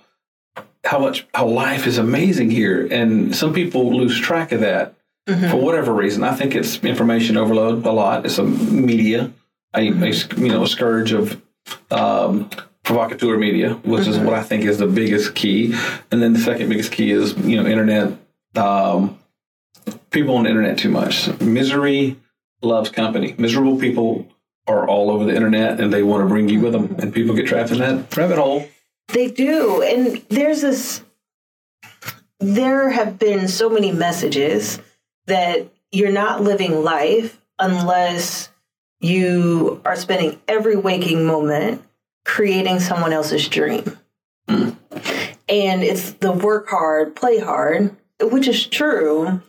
how 0.84 0.98
much 0.98 1.26
how 1.34 1.46
life 1.46 1.86
is 1.86 1.98
amazing 1.98 2.50
here. 2.50 2.86
And 2.90 3.34
some 3.34 3.52
people 3.52 3.96
lose 3.96 4.18
track 4.20 4.52
of 4.52 4.60
that 4.60 4.94
for 5.26 5.56
whatever 5.56 5.92
reason. 5.92 6.22
I 6.22 6.34
think 6.34 6.54
it's 6.54 6.82
information 6.84 7.36
overload 7.36 7.84
a 7.84 7.92
lot. 7.92 8.24
It's 8.24 8.38
a 8.38 8.44
media, 8.44 9.32
a, 9.74 9.80
a 9.80 10.12
you 10.36 10.48
know 10.48 10.62
a 10.62 10.68
scourge 10.68 11.12
of 11.12 11.40
um, 11.90 12.50
provocateur 12.84 13.36
media, 13.36 13.74
which 13.84 14.06
is 14.06 14.18
what 14.18 14.34
I 14.34 14.42
think 14.42 14.64
is 14.64 14.78
the 14.78 14.86
biggest 14.86 15.34
key. 15.34 15.74
And 16.10 16.22
then 16.22 16.32
the 16.32 16.38
second 16.38 16.68
biggest 16.68 16.92
key 16.92 17.10
is 17.10 17.36
you 17.38 17.60
know 17.60 17.68
internet. 17.68 18.12
Um, 18.54 19.18
people 20.10 20.36
on 20.36 20.44
the 20.44 20.50
internet 20.50 20.78
too 20.78 20.88
much. 20.88 21.28
Misery 21.40 22.16
loves 22.62 22.90
company. 22.90 23.34
Miserable 23.38 23.78
people 23.78 24.26
are 24.66 24.88
all 24.88 25.10
over 25.10 25.24
the 25.24 25.34
internet 25.34 25.80
and 25.80 25.92
they 25.92 26.02
want 26.02 26.22
to 26.22 26.28
bring 26.28 26.48
you 26.48 26.60
with 26.60 26.72
them, 26.72 26.96
and 26.98 27.14
people 27.14 27.34
get 27.34 27.46
trapped 27.46 27.70
in 27.70 27.78
that 27.78 28.16
rabbit 28.16 28.38
hole. 28.38 28.66
They 29.08 29.30
do. 29.30 29.82
And 29.82 30.22
there's 30.28 30.62
this, 30.62 31.02
there 32.40 32.90
have 32.90 33.18
been 33.18 33.48
so 33.48 33.70
many 33.70 33.92
messages 33.92 34.80
that 35.26 35.68
you're 35.92 36.12
not 36.12 36.42
living 36.42 36.82
life 36.82 37.40
unless 37.58 38.50
you 39.00 39.80
are 39.84 39.96
spending 39.96 40.40
every 40.48 40.76
waking 40.76 41.24
moment 41.24 41.82
creating 42.24 42.80
someone 42.80 43.12
else's 43.12 43.48
dream. 43.48 43.98
Hmm. 44.48 44.70
And 45.48 45.84
it's 45.84 46.12
the 46.12 46.32
work 46.32 46.68
hard, 46.68 47.14
play 47.14 47.38
hard, 47.38 47.96
which 48.20 48.48
is 48.48 48.66
true. 48.66 49.40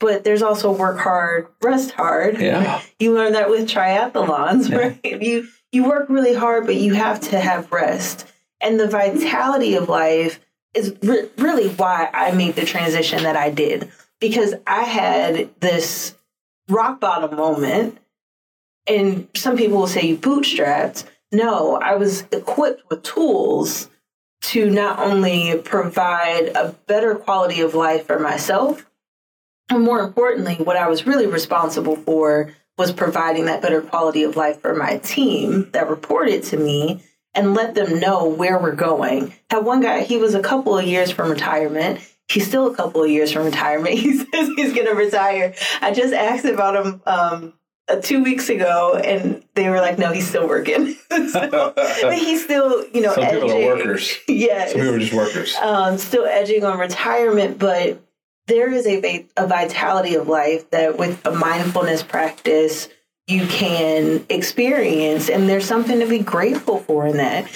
But 0.00 0.24
there's 0.24 0.42
also 0.42 0.72
work 0.72 0.98
hard, 0.98 1.48
rest 1.62 1.92
hard. 1.92 2.40
Yeah. 2.40 2.82
You 2.98 3.12
learn 3.12 3.32
that 3.32 3.50
with 3.50 3.68
triathlons, 3.68 4.74
right? 4.74 5.22
You 5.22 5.48
you 5.72 5.84
work 5.84 6.08
really 6.08 6.34
hard, 6.34 6.64
but 6.66 6.76
you 6.76 6.94
have 6.94 7.20
to 7.20 7.40
have 7.40 7.70
rest. 7.72 8.26
And 8.60 8.78
the 8.80 8.86
vitality 8.86 9.74
of 9.74 9.88
life 9.88 10.40
is 10.72 10.94
re- 11.02 11.28
really 11.36 11.68
why 11.68 12.08
I 12.12 12.30
made 12.32 12.54
the 12.54 12.64
transition 12.64 13.24
that 13.24 13.36
I 13.36 13.50
did 13.50 13.90
because 14.20 14.54
I 14.66 14.84
had 14.84 15.50
this 15.60 16.14
rock 16.68 17.00
bottom 17.00 17.36
moment. 17.36 17.98
And 18.86 19.28
some 19.34 19.56
people 19.56 19.78
will 19.78 19.86
say 19.86 20.02
you 20.02 20.16
bootstrapped. 20.16 21.04
No, 21.32 21.76
I 21.76 21.96
was 21.96 22.22
equipped 22.32 22.82
with 22.88 23.02
tools 23.02 23.90
to 24.42 24.70
not 24.70 24.98
only 24.98 25.58
provide 25.58 26.48
a 26.54 26.74
better 26.86 27.14
quality 27.14 27.60
of 27.60 27.74
life 27.74 28.06
for 28.06 28.18
myself, 28.18 28.86
and 29.70 29.82
more 29.82 30.00
importantly, 30.00 30.56
what 30.56 30.76
I 30.76 30.88
was 30.88 31.06
really 31.06 31.26
responsible 31.26 31.96
for 31.96 32.52
was 32.76 32.92
providing 32.92 33.46
that 33.46 33.62
better 33.62 33.80
quality 33.80 34.22
of 34.24 34.36
life 34.36 34.60
for 34.60 34.74
my 34.74 34.98
team 34.98 35.70
that 35.72 35.88
reported 35.88 36.42
to 36.44 36.56
me 36.56 37.02
and 37.34 37.54
let 37.54 37.74
them 37.74 37.98
know 38.00 38.26
where 38.26 38.58
we're 38.58 38.74
going. 38.74 39.32
Had 39.50 39.64
one 39.64 39.80
guy, 39.80 40.02
he 40.02 40.16
was 40.18 40.34
a 40.34 40.42
couple 40.42 40.76
of 40.78 40.84
years 40.84 41.10
from 41.10 41.30
retirement. 41.30 42.00
He's 42.28 42.46
still 42.46 42.66
a 42.66 42.74
couple 42.74 43.02
of 43.04 43.10
years 43.10 43.30
from 43.32 43.44
retirement. 43.44 43.94
He 43.98 44.12
says 44.16 44.50
he's 44.56 44.72
going 44.72 44.86
to 44.86 44.94
retire. 44.94 45.54
I 45.80 45.92
just 45.92 46.12
asked 46.14 46.44
about 46.46 46.84
him 46.84 47.02
um, 47.06 47.52
uh, 47.86 47.96
two 47.96 48.22
weeks 48.24 48.48
ago, 48.48 48.94
and 48.94 49.44
they 49.54 49.68
were 49.68 49.76
like, 49.78 49.98
"No, 49.98 50.10
he's 50.10 50.26
still 50.26 50.48
working." 50.48 50.94
so, 51.10 51.72
but 51.74 52.14
he's 52.14 52.42
still, 52.42 52.86
you 52.94 53.02
know, 53.02 53.12
Some 53.14 53.24
people 53.26 53.50
are 53.52 53.54
edging. 53.56 53.66
workers. 53.66 54.14
Yes 54.28 54.72
Some 54.72 54.80
people 54.80 54.94
are 54.94 54.98
just 55.00 55.12
workers. 55.14 55.54
um, 55.60 55.98
still 55.98 56.24
edging 56.24 56.64
on 56.64 56.78
retirement, 56.78 57.58
but 57.58 58.00
there 58.46 58.72
is 58.72 58.86
a, 58.86 59.26
a 59.36 59.46
vitality 59.46 60.14
of 60.14 60.28
life 60.28 60.68
that 60.70 60.98
with 60.98 61.24
a 61.26 61.30
mindfulness 61.32 62.02
practice 62.02 62.88
you 63.26 63.46
can 63.46 64.24
experience, 64.28 65.30
and 65.30 65.48
there's 65.48 65.64
something 65.64 65.98
to 66.00 66.06
be 66.06 66.18
grateful 66.18 66.78
for 66.80 67.06
in 67.06 67.16
that. 67.16 67.48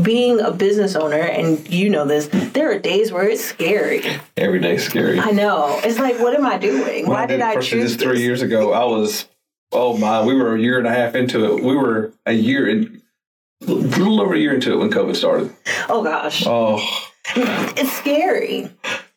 Being 0.00 0.40
a 0.40 0.50
business 0.52 0.94
owner, 0.94 1.16
and 1.16 1.66
you 1.72 1.88
know 1.88 2.04
this, 2.04 2.28
there 2.28 2.70
are 2.70 2.78
days 2.78 3.10
where 3.10 3.26
it's 3.26 3.42
scary. 3.42 4.02
Every 4.36 4.60
day's 4.60 4.84
scary. 4.84 5.18
I 5.18 5.30
know. 5.30 5.80
It's 5.82 5.98
like, 5.98 6.18
what 6.20 6.34
am 6.34 6.44
I 6.44 6.58
doing? 6.58 7.06
Why 7.08 7.24
did 7.26 7.40
I 7.40 7.54
first 7.54 7.70
choose 7.70 7.96
this 7.96 8.02
three 8.02 8.20
years 8.20 8.42
ago? 8.42 8.72
I 8.74 8.84
was, 8.84 9.26
oh 9.72 9.96
my, 9.96 10.22
we 10.22 10.34
were 10.34 10.54
a 10.54 10.60
year 10.60 10.76
and 10.78 10.86
a 10.86 10.90
half 10.90 11.14
into 11.14 11.46
it. 11.56 11.62
We 11.64 11.74
were 11.74 12.12
a 12.26 12.32
year 12.34 12.68
in, 12.68 13.00
a 13.66 13.70
little 13.72 14.20
over 14.20 14.34
a 14.34 14.38
year 14.38 14.52
into 14.54 14.74
it 14.74 14.76
when 14.76 14.90
COVID 14.90 15.16
started. 15.16 15.50
Oh 15.88 16.04
gosh, 16.04 16.44
Oh, 16.46 16.78
it's 17.34 17.92
scary. 17.92 18.70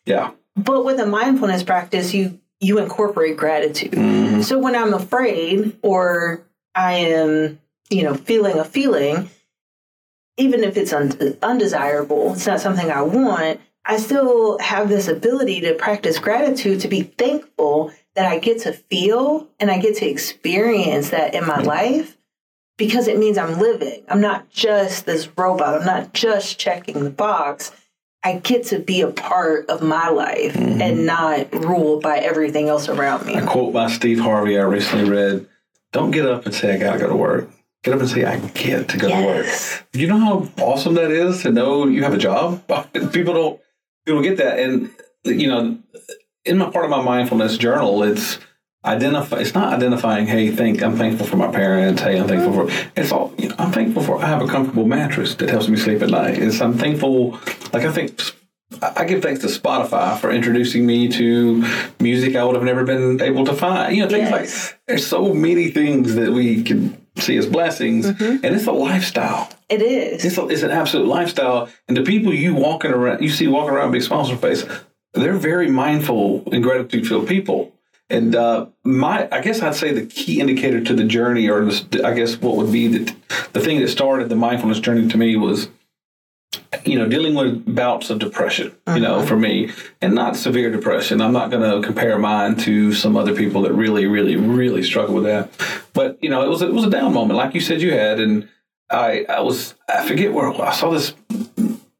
yeah. 0.05 0.31
But 0.63 0.83
with 0.85 0.99
a 0.99 1.05
mindfulness 1.05 1.63
practice, 1.63 2.13
you 2.13 2.39
you 2.61 2.77
incorporate 2.79 3.37
gratitude. 3.37 3.91
Mhm. 3.91 4.43
So 4.43 4.59
when 4.59 4.75
I'm 4.75 4.93
afraid 4.93 5.77
or 5.81 6.41
I 6.75 6.93
am, 6.95 7.59
you 7.89 8.03
know, 8.03 8.13
feeling 8.13 8.59
a 8.59 8.65
feeling, 8.65 9.29
even 10.37 10.63
if 10.65 10.75
it's 10.75 10.91
un- 10.91 11.37
undesirable, 11.41 12.33
it's 12.33 12.45
not 12.47 12.59
something 12.59 12.91
I 12.91 13.01
want, 13.01 13.61
I 13.85 13.95
still 13.97 14.59
have 14.59 14.89
this 14.89 15.07
ability 15.07 15.61
to 15.61 15.73
practice 15.73 16.19
gratitude, 16.19 16.81
to 16.81 16.89
be 16.89 17.03
thankful 17.03 17.91
that 18.15 18.25
I 18.29 18.39
get 18.39 18.59
to 18.63 18.73
feel 18.73 19.47
and 19.59 19.71
I 19.71 19.79
get 19.79 19.95
to 19.97 20.05
experience 20.09 21.11
that 21.11 21.33
in 21.33 21.45
my 21.47 21.59
life 21.61 22.17
because 22.77 23.07
it 23.07 23.17
means 23.17 23.37
I'm 23.37 23.57
living. 23.57 24.03
I'm 24.09 24.21
not 24.21 24.49
just 24.49 25.05
this 25.05 25.29
robot, 25.37 25.79
I'm 25.79 25.85
not 25.85 26.13
just 26.13 26.59
checking 26.59 27.05
the 27.05 27.09
box. 27.09 27.71
I 28.23 28.39
get 28.39 28.65
to 28.67 28.79
be 28.79 29.01
a 29.01 29.11
part 29.11 29.69
of 29.69 29.81
my 29.81 30.09
life 30.09 30.53
mm-hmm. 30.53 30.81
and 30.81 31.05
not 31.05 31.53
ruled 31.53 32.03
by 32.03 32.17
everything 32.17 32.67
else 32.67 32.89
around 32.89 33.25
me. 33.25 33.35
A 33.35 33.45
quote 33.45 33.73
by 33.73 33.87
Steve 33.89 34.19
Harvey 34.19 34.57
I 34.57 34.63
recently 34.63 35.09
read 35.09 35.47
Don't 35.91 36.11
get 36.11 36.25
up 36.25 36.45
and 36.45 36.53
say, 36.53 36.73
I 36.73 36.77
gotta 36.77 36.99
go 36.99 37.07
to 37.07 37.15
work. 37.15 37.49
Get 37.83 37.93
up 37.93 38.01
and 38.01 38.09
say, 38.09 38.25
I 38.25 38.39
get 38.39 38.89
to 38.89 38.97
go 38.97 39.07
yes. 39.07 39.77
to 39.77 39.77
work. 39.77 39.87
You 39.93 40.07
know 40.07 40.19
how 40.19 40.49
awesome 40.61 40.95
that 40.95 41.11
is 41.11 41.43
to 41.43 41.51
know 41.51 41.87
you 41.87 42.03
have 42.03 42.13
a 42.13 42.17
job? 42.17 42.61
People 43.13 43.33
don't 43.33 43.61
people 44.05 44.21
get 44.21 44.37
that. 44.37 44.59
And, 44.59 44.89
you 45.23 45.47
know, 45.47 45.77
in 46.45 46.57
my 46.57 46.69
part 46.69 46.85
of 46.85 46.91
my 46.91 47.01
mindfulness 47.01 47.57
journal, 47.57 48.03
it's 48.03 48.39
identify 48.85 49.37
it's 49.37 49.53
not 49.53 49.73
identifying 49.73 50.25
hey 50.25 50.49
think 50.49 50.81
i'm 50.81 50.95
thankful 50.95 51.27
for 51.27 51.35
my 51.35 51.51
parents 51.51 52.01
hey 52.01 52.17
i'm 52.17 52.27
thankful 52.27 52.53
for 52.53 52.89
it's 52.95 53.11
all 53.11 53.33
you 53.37 53.49
know, 53.49 53.55
i'm 53.59 53.73
thankful 53.73 54.01
for 54.01 54.17
i 54.23 54.25
have 54.25 54.41
a 54.41 54.47
comfortable 54.47 54.85
mattress 54.85 55.35
that 55.35 55.49
helps 55.49 55.67
me 55.67 55.75
sleep 55.75 56.01
at 56.01 56.09
night 56.09 56.37
it's 56.37 56.61
i'm 56.61 56.77
thankful 56.77 57.31
like 57.73 57.83
i 57.83 57.91
think 57.91 58.17
I 58.81 59.05
give 59.05 59.21
thanks 59.21 59.41
to 59.41 59.47
Spotify 59.47 60.17
for 60.19 60.31
introducing 60.31 60.85
me 60.85 61.09
to 61.09 61.65
music 61.99 62.35
I 62.35 62.43
would 62.43 62.55
have 62.55 62.63
never 62.63 62.85
been 62.85 63.19
able 63.21 63.43
to 63.45 63.53
find. 63.53 63.95
You 63.95 64.03
know, 64.03 64.09
things 64.09 64.29
yes. 64.29 64.71
like 64.71 64.79
there's 64.87 65.05
so 65.05 65.33
many 65.33 65.69
things 65.69 66.15
that 66.15 66.31
we 66.31 66.63
can 66.63 66.95
see 67.17 67.35
as 67.37 67.47
blessings, 67.47 68.05
mm-hmm. 68.05 68.45
and 68.45 68.55
it's 68.55 68.67
a 68.67 68.71
lifestyle. 68.71 69.49
It 69.69 69.81
is. 69.81 70.23
It's, 70.23 70.37
a, 70.37 70.47
it's 70.47 70.61
an 70.61 70.71
absolute 70.71 71.07
lifestyle, 71.07 71.67
and 71.87 71.97
the 71.97 72.03
people 72.03 72.33
you 72.33 72.53
walking 72.53 72.91
around, 72.91 73.21
you 73.21 73.29
see 73.29 73.47
walking 73.47 73.73
around 73.73 73.91
big 73.91 74.03
smiles 74.03 74.29
on 74.29 74.37
face, 74.37 74.65
they're 75.13 75.33
very 75.33 75.69
mindful 75.69 76.47
and 76.51 76.63
gratitude 76.63 77.07
filled 77.07 77.27
people. 77.27 77.73
And 78.09 78.35
uh, 78.35 78.67
my, 78.83 79.27
I 79.31 79.41
guess 79.41 79.61
I'd 79.61 79.75
say 79.75 79.93
the 79.93 80.05
key 80.05 80.39
indicator 80.39 80.83
to 80.83 80.95
the 80.95 81.03
journey, 81.03 81.47
or 81.47 81.65
the, 81.65 82.01
I 82.03 82.13
guess 82.13 82.41
what 82.41 82.55
would 82.57 82.71
be 82.71 82.87
the 82.87 83.15
the 83.53 83.59
thing 83.59 83.79
that 83.81 83.89
started 83.89 84.29
the 84.29 84.35
mindfulness 84.35 84.79
journey 84.79 85.07
to 85.07 85.17
me 85.17 85.35
was, 85.35 85.69
you 86.85 86.97
know, 86.97 87.07
dealing 87.07 87.35
with 87.35 87.75
bouts 87.75 88.09
of 88.09 88.17
depression. 88.17 88.75
Uh-huh. 88.87 88.95
You 88.97 89.03
know, 89.03 89.15
uh-huh. 89.17 89.27
for 89.27 89.37
me, 89.37 89.71
and 90.01 90.15
not 90.15 90.35
severe 90.35 90.71
depression. 90.71 91.21
I'm 91.21 91.33
not 91.33 91.51
going 91.51 91.69
to 91.69 91.85
compare 91.85 92.17
mine 92.17 92.55
to 92.57 92.93
some 92.93 93.15
other 93.15 93.35
people 93.35 93.61
that 93.61 93.73
really, 93.73 94.07
really, 94.07 94.35
really 94.35 94.81
struggle 94.81 95.13
with 95.13 95.25
that. 95.25 95.51
But 95.93 96.17
you 96.23 96.31
know, 96.31 96.43
it 96.43 96.49
was 96.49 96.63
it 96.63 96.73
was 96.73 96.85
a 96.85 96.89
down 96.89 97.13
moment, 97.13 97.37
like 97.37 97.53
you 97.53 97.61
said 97.61 97.79
you 97.79 97.91
had, 97.91 98.19
and 98.19 98.49
I 98.89 99.25
I 99.29 99.41
was 99.41 99.75
I 99.87 100.07
forget 100.07 100.33
where 100.33 100.49
I 100.59 100.73
saw 100.73 100.89
this 100.89 101.13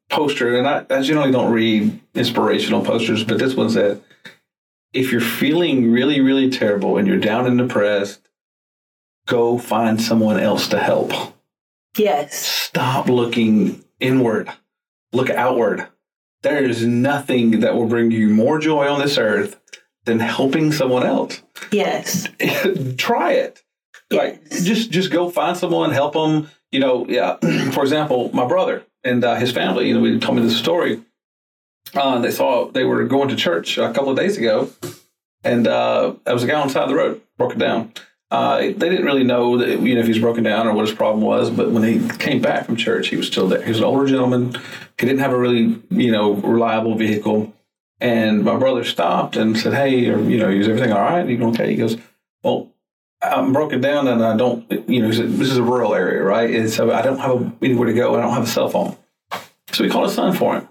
poster, 0.09 0.57
and 0.57 0.67
I, 0.67 0.85
I 0.89 1.01
generally 1.03 1.31
don't 1.31 1.51
read 1.51 1.99
inspirational 2.15 2.83
posters, 2.83 3.23
but 3.23 3.37
this 3.37 3.53
one 3.53 3.69
said 3.69 4.01
if 4.93 5.11
you're 5.11 5.21
feeling 5.21 5.91
really, 5.91 6.19
really 6.21 6.49
terrible 6.49 6.97
and 6.97 7.07
you're 7.07 7.17
down 7.17 7.45
and 7.45 7.57
depressed, 7.57 8.27
go 9.27 9.57
find 9.57 10.01
someone 10.01 10.39
else 10.39 10.67
to 10.69 10.79
help. 10.79 11.11
Yes. 11.97 12.37
Stop 12.37 13.07
looking 13.07 13.83
inward, 13.99 14.49
look 15.11 15.29
outward. 15.29 15.87
There 16.41 16.63
is 16.63 16.85
nothing 16.85 17.59
that 17.59 17.75
will 17.75 17.87
bring 17.87 18.11
you 18.11 18.29
more 18.29 18.59
joy 18.59 18.87
on 18.87 18.99
this 18.99 19.17
earth 19.17 19.59
than 20.05 20.19
helping 20.19 20.71
someone 20.71 21.05
else. 21.05 21.41
Yes. 21.71 22.27
Try 22.97 23.33
it. 23.33 23.61
Yes. 24.09 24.19
Like 24.19 24.49
just 24.49 24.89
just 24.89 25.11
go 25.11 25.29
find 25.29 25.57
someone, 25.57 25.91
help 25.91 26.13
them. 26.13 26.49
You 26.71 26.79
know, 26.79 27.05
yeah. 27.07 27.35
For 27.71 27.81
example, 27.81 28.31
my 28.33 28.47
brother 28.47 28.83
and 29.03 29.23
uh, 29.23 29.35
his 29.35 29.51
family. 29.51 29.89
You 29.89 29.95
know, 29.95 30.03
he 30.05 30.19
told 30.19 30.37
me 30.37 30.43
this 30.43 30.57
story 30.57 31.01
uh, 31.95 32.19
they 32.19 32.31
saw 32.31 32.69
they 32.71 32.83
were 32.83 33.03
going 33.05 33.29
to 33.29 33.35
church 33.35 33.77
a 33.77 33.91
couple 33.93 34.09
of 34.09 34.17
days 34.17 34.37
ago, 34.37 34.69
and 35.43 35.67
uh, 35.67 36.13
there 36.25 36.33
was 36.33 36.43
a 36.43 36.47
guy 36.47 36.59
on 36.59 36.67
the 36.67 36.73
side 36.73 36.83
of 36.83 36.89
the 36.89 36.95
road 36.95 37.21
broken 37.37 37.59
down. 37.59 37.93
Uh, 38.31 38.59
they 38.59 38.73
didn't 38.73 39.05
really 39.05 39.23
know 39.23 39.57
that 39.57 39.79
you 39.81 39.95
know 39.95 40.01
if 40.01 40.07
he's 40.07 40.19
broken 40.19 40.43
down 40.43 40.67
or 40.67 40.73
what 40.73 40.85
his 40.85 40.95
problem 40.95 41.23
was, 41.23 41.49
but 41.49 41.71
when 41.71 41.83
he 41.83 42.07
came 42.17 42.41
back 42.41 42.65
from 42.65 42.75
church, 42.75 43.07
he 43.07 43.17
was 43.17 43.27
still 43.27 43.47
there. 43.47 43.61
He 43.61 43.69
was 43.69 43.79
an 43.79 43.85
older 43.85 44.05
gentleman. 44.05 44.53
He 44.99 45.05
didn't 45.05 45.19
have 45.19 45.33
a 45.33 45.39
really 45.39 45.81
you 45.89 46.11
know 46.11 46.33
reliable 46.33 46.95
vehicle, 46.95 47.53
and 47.99 48.43
my 48.43 48.57
brother 48.57 48.83
stopped 48.83 49.35
and 49.35 49.57
said, 49.57 49.73
"Hey, 49.73 50.09
or, 50.09 50.19
you 50.21 50.37
know, 50.37 50.49
is 50.49 50.67
everything 50.67 50.91
all 50.91 51.01
right?" 51.01 51.27
He 51.27 51.41
okay. 51.41 51.71
He 51.71 51.75
goes, 51.75 51.97
"Well, 52.43 52.69
I'm 53.21 53.51
broken 53.51 53.81
down 53.81 54.07
and 54.07 54.23
I 54.23 54.35
don't, 54.37 54.65
you 54.89 55.01
know, 55.01 55.09
this 55.09 55.49
is 55.49 55.57
a 55.57 55.63
rural 55.63 55.93
area, 55.93 56.23
right? 56.23 56.49
And 56.53 56.69
so 56.69 56.91
I 56.91 57.01
don't 57.01 57.19
have 57.19 57.51
anywhere 57.61 57.87
to 57.87 57.93
go. 57.93 58.15
I 58.15 58.21
don't 58.21 58.33
have 58.33 58.43
a 58.43 58.47
cell 58.47 58.69
phone. 58.69 58.95
So 59.73 59.83
we 59.83 59.89
called 59.89 60.05
his 60.05 60.15
son 60.15 60.35
for 60.35 60.55
him. 60.55 60.69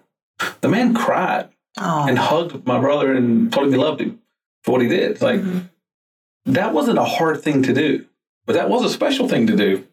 The 0.61 0.69
man 0.69 0.95
cried 0.95 1.49
oh. 1.79 2.07
and 2.09 2.19
hugged 2.19 2.67
my 2.67 2.81
brother 2.81 3.13
and 3.13 3.53
told 3.53 3.67
him 3.67 3.73
he 3.73 3.79
loved 3.79 4.01
him 4.01 4.21
for 4.63 4.73
what 4.73 4.83
he 4.83 4.89
did. 4.89 5.21
Like 5.21 5.41
mm-hmm. 5.41 5.67
that 6.47 6.73
wasn't 6.73 6.99
a 6.99 7.05
hard 7.05 7.43
thing 7.43 7.63
to 7.65 7.73
do, 7.73 8.07
but 8.47 8.55
that 8.55 8.69
was 8.71 8.85
a 8.85 8.91
special 8.91 9.29
thing 9.29 9.47
to 9.47 9.57
do. 9.57 9.87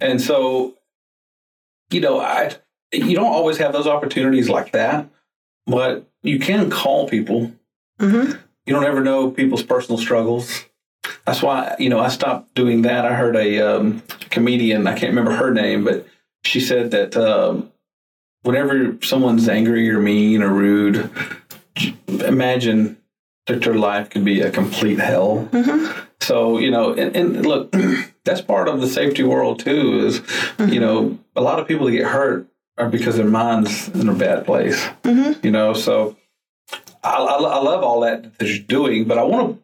And 0.00 0.20
so, 0.20 0.74
you 1.90 2.00
know, 2.00 2.20
I 2.20 2.56
you 2.92 3.14
don't 3.14 3.32
always 3.32 3.58
have 3.58 3.72
those 3.72 3.86
opportunities 3.86 4.48
like 4.48 4.72
that, 4.72 5.08
but 5.66 6.06
you 6.22 6.38
can 6.38 6.70
call 6.70 7.08
people. 7.08 7.52
Mm-hmm. 7.98 8.38
You 8.66 8.74
don't 8.74 8.84
ever 8.84 9.02
know 9.02 9.30
people's 9.30 9.62
personal 9.62 9.98
struggles. 9.98 10.64
That's 11.26 11.42
why 11.42 11.76
you 11.78 11.88
know 11.88 12.00
I 12.00 12.08
stopped 12.08 12.54
doing 12.54 12.82
that. 12.82 13.04
I 13.04 13.14
heard 13.14 13.36
a 13.36 13.60
um, 13.60 14.02
comedian, 14.30 14.86
I 14.86 14.92
can't 14.92 15.10
remember 15.10 15.32
her 15.32 15.52
name, 15.52 15.84
but 15.84 16.06
she 16.44 16.60
said 16.60 16.90
that 16.92 17.16
um, 17.16 17.71
whenever 18.42 18.98
someone's 19.02 19.48
angry 19.48 19.90
or 19.90 20.00
mean 20.00 20.42
or 20.42 20.52
rude, 20.52 21.10
imagine 22.08 22.98
that 23.46 23.62
their 23.62 23.74
life 23.74 24.10
could 24.10 24.24
be 24.24 24.40
a 24.40 24.50
complete 24.50 24.98
hell. 24.98 25.48
Mm-hmm. 25.52 26.00
So, 26.20 26.58
you 26.58 26.70
know, 26.70 26.92
and, 26.92 27.16
and, 27.16 27.46
look, 27.46 27.74
that's 28.24 28.40
part 28.40 28.68
of 28.68 28.80
the 28.80 28.86
safety 28.86 29.22
world 29.22 29.58
too, 29.58 30.06
is, 30.06 30.20
mm-hmm. 30.20 30.72
you 30.72 30.80
know, 30.80 31.18
a 31.34 31.40
lot 31.40 31.58
of 31.58 31.66
people 31.66 31.86
that 31.86 31.92
get 31.92 32.06
hurt 32.06 32.46
are 32.78 32.88
because 32.88 33.16
their 33.16 33.26
mind's 33.26 33.88
in 33.88 34.08
a 34.08 34.14
bad 34.14 34.46
place, 34.46 34.80
mm-hmm. 35.02 35.44
you 35.44 35.50
know, 35.50 35.74
so 35.74 36.16
I, 37.02 37.16
I, 37.16 37.36
I 37.36 37.60
love 37.60 37.82
all 37.82 38.00
that 38.00 38.38
that 38.38 38.48
you're 38.48 38.64
doing, 38.64 39.04
but 39.04 39.18
I 39.18 39.24
want 39.24 39.56
to 39.56 39.62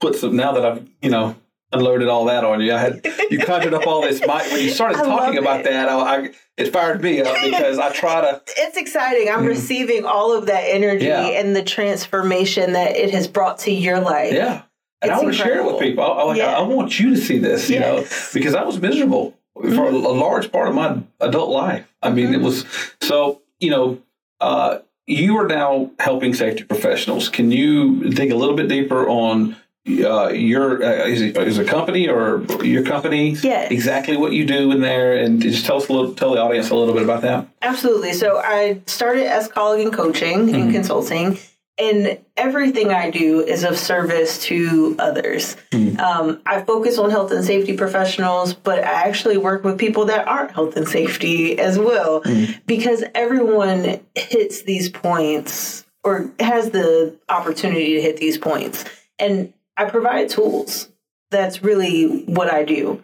put 0.00 0.16
some, 0.16 0.34
now 0.34 0.52
that 0.52 0.64
I've, 0.64 0.88
you 1.02 1.10
know, 1.10 1.36
unloaded 1.72 2.08
all 2.08 2.26
that 2.26 2.44
on 2.44 2.60
you. 2.60 2.74
I 2.74 2.78
had 2.78 3.06
you 3.30 3.38
conjured 3.38 3.74
up 3.74 3.86
all 3.86 4.02
this. 4.02 4.24
My, 4.26 4.42
when 4.48 4.62
you 4.62 4.70
started 4.74 4.98
talking 4.98 5.38
about 5.38 5.60
it. 5.60 5.64
that, 5.64 5.88
I, 5.88 5.94
I, 5.94 6.30
it 6.56 6.72
fired 6.72 7.02
me 7.02 7.20
up 7.20 7.36
because 7.42 7.78
I 7.78 7.92
try 7.92 8.20
to. 8.20 8.42
It's 8.56 8.76
exciting. 8.76 9.28
I'm 9.28 9.44
mm. 9.44 9.48
receiving 9.48 10.04
all 10.04 10.36
of 10.36 10.46
that 10.46 10.62
energy 10.62 11.06
yeah. 11.06 11.26
and 11.26 11.56
the 11.56 11.62
transformation 11.62 12.72
that 12.72 12.96
it 12.96 13.10
has 13.10 13.26
brought 13.26 13.58
to 13.60 13.72
your 13.72 14.00
life. 14.00 14.32
Yeah, 14.32 14.62
and 15.00 15.10
it's 15.10 15.20
I 15.20 15.22
want 15.22 15.34
to 15.34 15.42
share 15.42 15.58
it 15.58 15.64
with 15.64 15.80
people. 15.80 16.04
I, 16.04 16.08
I, 16.08 16.22
like, 16.24 16.38
yeah. 16.38 16.56
I, 16.56 16.60
I, 16.60 16.62
want 16.62 16.98
you 17.00 17.10
to 17.10 17.16
see 17.16 17.38
this. 17.38 17.68
You 17.68 17.76
yes. 17.76 18.34
know, 18.34 18.40
because 18.40 18.54
I 18.54 18.64
was 18.64 18.80
miserable 18.80 19.36
mm-hmm. 19.56 19.74
for 19.74 19.86
a, 19.86 19.92
a, 19.92 20.14
large 20.14 20.52
part 20.52 20.68
of 20.68 20.74
my 20.74 21.02
adult 21.20 21.50
life. 21.50 21.86
I 22.02 22.10
mean, 22.10 22.26
mm-hmm. 22.26 22.34
it 22.34 22.40
was 22.42 22.66
so. 23.00 23.42
You 23.60 23.70
know. 23.70 24.02
Uh, 24.40 24.80
you 25.06 25.36
are 25.36 25.46
now 25.46 25.90
helping 25.98 26.32
safety 26.32 26.64
professionals. 26.64 27.28
Can 27.28 27.50
you 27.50 28.08
dig 28.10 28.30
a 28.30 28.36
little 28.36 28.56
bit 28.56 28.68
deeper 28.68 29.08
on 29.08 29.56
uh, 29.84 30.28
your 30.28 30.82
uh, 30.82 31.06
is, 31.06 31.20
it, 31.20 31.36
is 31.36 31.58
a 31.58 31.64
company 31.64 32.08
or 32.08 32.42
your 32.62 32.84
company 32.84 33.30
yes. 33.30 33.70
exactly 33.72 34.16
what 34.16 34.32
you 34.32 34.46
do 34.46 34.70
in 34.70 34.80
there 34.80 35.16
and 35.16 35.42
just 35.42 35.66
tell 35.66 35.76
us 35.76 35.88
a 35.88 35.92
little 35.92 36.14
tell 36.14 36.32
the 36.32 36.40
audience 36.40 36.70
a 36.70 36.74
little 36.74 36.94
bit 36.94 37.02
about 37.02 37.22
that 37.22 37.48
absolutely 37.62 38.12
so 38.12 38.38
i 38.38 38.80
started 38.86 39.26
as 39.26 39.48
calling 39.48 39.82
and 39.82 39.92
coaching 39.92 40.46
mm-hmm. 40.46 40.54
and 40.54 40.72
consulting 40.72 41.36
and 41.78 42.16
everything 42.36 42.90
i 42.90 43.10
do 43.10 43.40
is 43.40 43.64
of 43.64 43.76
service 43.76 44.40
to 44.40 44.94
others 45.00 45.56
mm-hmm. 45.72 45.98
um, 45.98 46.40
i 46.46 46.62
focus 46.62 46.96
on 46.96 47.10
health 47.10 47.32
and 47.32 47.44
safety 47.44 47.76
professionals 47.76 48.54
but 48.54 48.84
i 48.84 49.08
actually 49.08 49.36
work 49.36 49.64
with 49.64 49.78
people 49.78 50.04
that 50.04 50.28
aren't 50.28 50.52
health 50.52 50.76
and 50.76 50.86
safety 50.86 51.58
as 51.58 51.76
well 51.76 52.22
mm-hmm. 52.22 52.52
because 52.66 53.02
everyone 53.16 53.98
hits 54.14 54.62
these 54.62 54.88
points 54.88 55.84
or 56.04 56.32
has 56.38 56.70
the 56.70 57.18
opportunity 57.28 57.94
to 57.94 58.00
hit 58.00 58.16
these 58.18 58.38
points 58.38 58.84
and 59.18 59.52
I 59.82 59.90
provide 59.90 60.28
tools. 60.28 60.88
That's 61.30 61.62
really 61.62 62.22
what 62.24 62.52
I 62.52 62.62
do. 62.64 63.02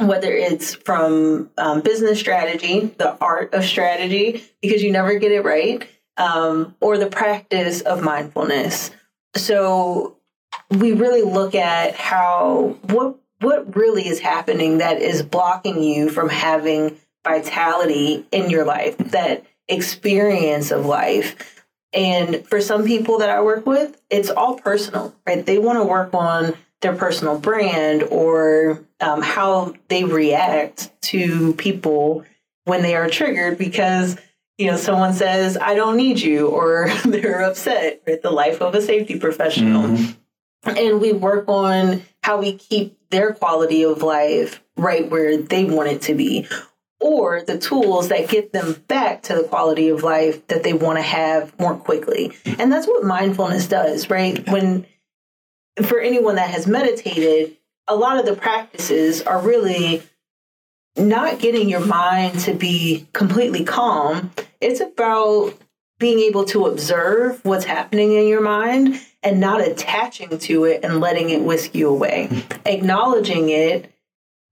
Whether 0.00 0.32
it's 0.32 0.74
from 0.74 1.50
um, 1.58 1.80
business 1.82 2.18
strategy, 2.20 2.94
the 2.98 3.18
art 3.20 3.52
of 3.52 3.64
strategy, 3.64 4.44
because 4.62 4.82
you 4.82 4.92
never 4.92 5.18
get 5.18 5.32
it 5.32 5.44
right, 5.44 5.86
um, 6.16 6.74
or 6.80 6.98
the 6.98 7.08
practice 7.10 7.80
of 7.82 8.02
mindfulness. 8.02 8.90
So 9.36 10.16
we 10.70 10.92
really 10.92 11.22
look 11.22 11.54
at 11.54 11.94
how 11.94 12.76
what 12.82 13.16
what 13.40 13.76
really 13.76 14.08
is 14.08 14.18
happening 14.18 14.78
that 14.78 15.00
is 15.00 15.22
blocking 15.22 15.82
you 15.82 16.10
from 16.10 16.28
having 16.28 16.96
vitality 17.24 18.26
in 18.32 18.50
your 18.50 18.64
life, 18.64 18.96
that 18.98 19.44
experience 19.68 20.70
of 20.70 20.86
life. 20.86 21.57
And 21.92 22.46
for 22.46 22.60
some 22.60 22.84
people 22.84 23.18
that 23.18 23.30
I 23.30 23.40
work 23.40 23.66
with, 23.66 24.00
it's 24.10 24.30
all 24.30 24.56
personal, 24.56 25.14
right? 25.26 25.44
They 25.44 25.58
want 25.58 25.78
to 25.78 25.84
work 25.84 26.12
on 26.12 26.54
their 26.80 26.94
personal 26.94 27.38
brand 27.38 28.02
or 28.04 28.84
um, 29.00 29.22
how 29.22 29.74
they 29.88 30.04
react 30.04 30.90
to 31.02 31.54
people 31.54 32.24
when 32.64 32.82
they 32.82 32.94
are 32.94 33.08
triggered 33.08 33.58
because 33.58 34.16
you 34.58 34.66
know 34.66 34.76
someone 34.76 35.12
says 35.12 35.56
i 35.56 35.74
don't 35.74 35.96
need 35.96 36.20
you 36.20 36.48
or 36.48 36.88
they're 37.04 37.42
upset 37.42 38.02
with 38.06 38.22
the 38.22 38.30
life 38.30 38.60
of 38.60 38.74
a 38.74 38.82
safety 38.82 39.18
professional 39.18 39.82
mm-hmm. 39.88 40.76
and 40.76 41.00
we 41.00 41.12
work 41.12 41.48
on 41.48 42.02
how 42.22 42.38
we 42.38 42.52
keep 42.52 42.98
their 43.10 43.32
quality 43.32 43.84
of 43.84 44.02
life 44.02 44.62
right 44.76 45.10
where 45.10 45.36
they 45.36 45.64
want 45.64 45.88
it 45.88 46.02
to 46.02 46.14
be 46.14 46.46
or 47.00 47.42
the 47.42 47.58
tools 47.58 48.08
that 48.08 48.28
get 48.28 48.52
them 48.52 48.84
back 48.88 49.22
to 49.22 49.34
the 49.34 49.44
quality 49.44 49.88
of 49.88 50.02
life 50.02 50.46
that 50.48 50.62
they 50.62 50.72
want 50.72 50.98
to 50.98 51.02
have 51.02 51.58
more 51.58 51.76
quickly. 51.76 52.32
And 52.44 52.72
that's 52.72 52.86
what 52.86 53.04
mindfulness 53.04 53.68
does, 53.68 54.10
right? 54.10 54.46
When 54.48 54.86
for 55.84 56.00
anyone 56.00 56.36
that 56.36 56.50
has 56.50 56.66
meditated, 56.66 57.56
a 57.86 57.94
lot 57.94 58.18
of 58.18 58.26
the 58.26 58.34
practices 58.34 59.22
are 59.22 59.40
really 59.40 60.02
not 60.96 61.38
getting 61.38 61.68
your 61.68 61.84
mind 61.84 62.40
to 62.40 62.54
be 62.54 63.06
completely 63.12 63.64
calm. 63.64 64.32
It's 64.60 64.80
about 64.80 65.54
being 65.98 66.18
able 66.20 66.44
to 66.46 66.66
observe 66.66 67.44
what's 67.44 67.64
happening 67.64 68.12
in 68.12 68.28
your 68.28 68.40
mind 68.40 69.00
and 69.22 69.40
not 69.40 69.60
attaching 69.60 70.38
to 70.38 70.64
it 70.64 70.84
and 70.84 71.00
letting 71.00 71.30
it 71.30 71.42
whisk 71.42 71.74
you 71.74 71.88
away. 71.88 72.28
Acknowledging 72.66 73.48
it 73.48 73.92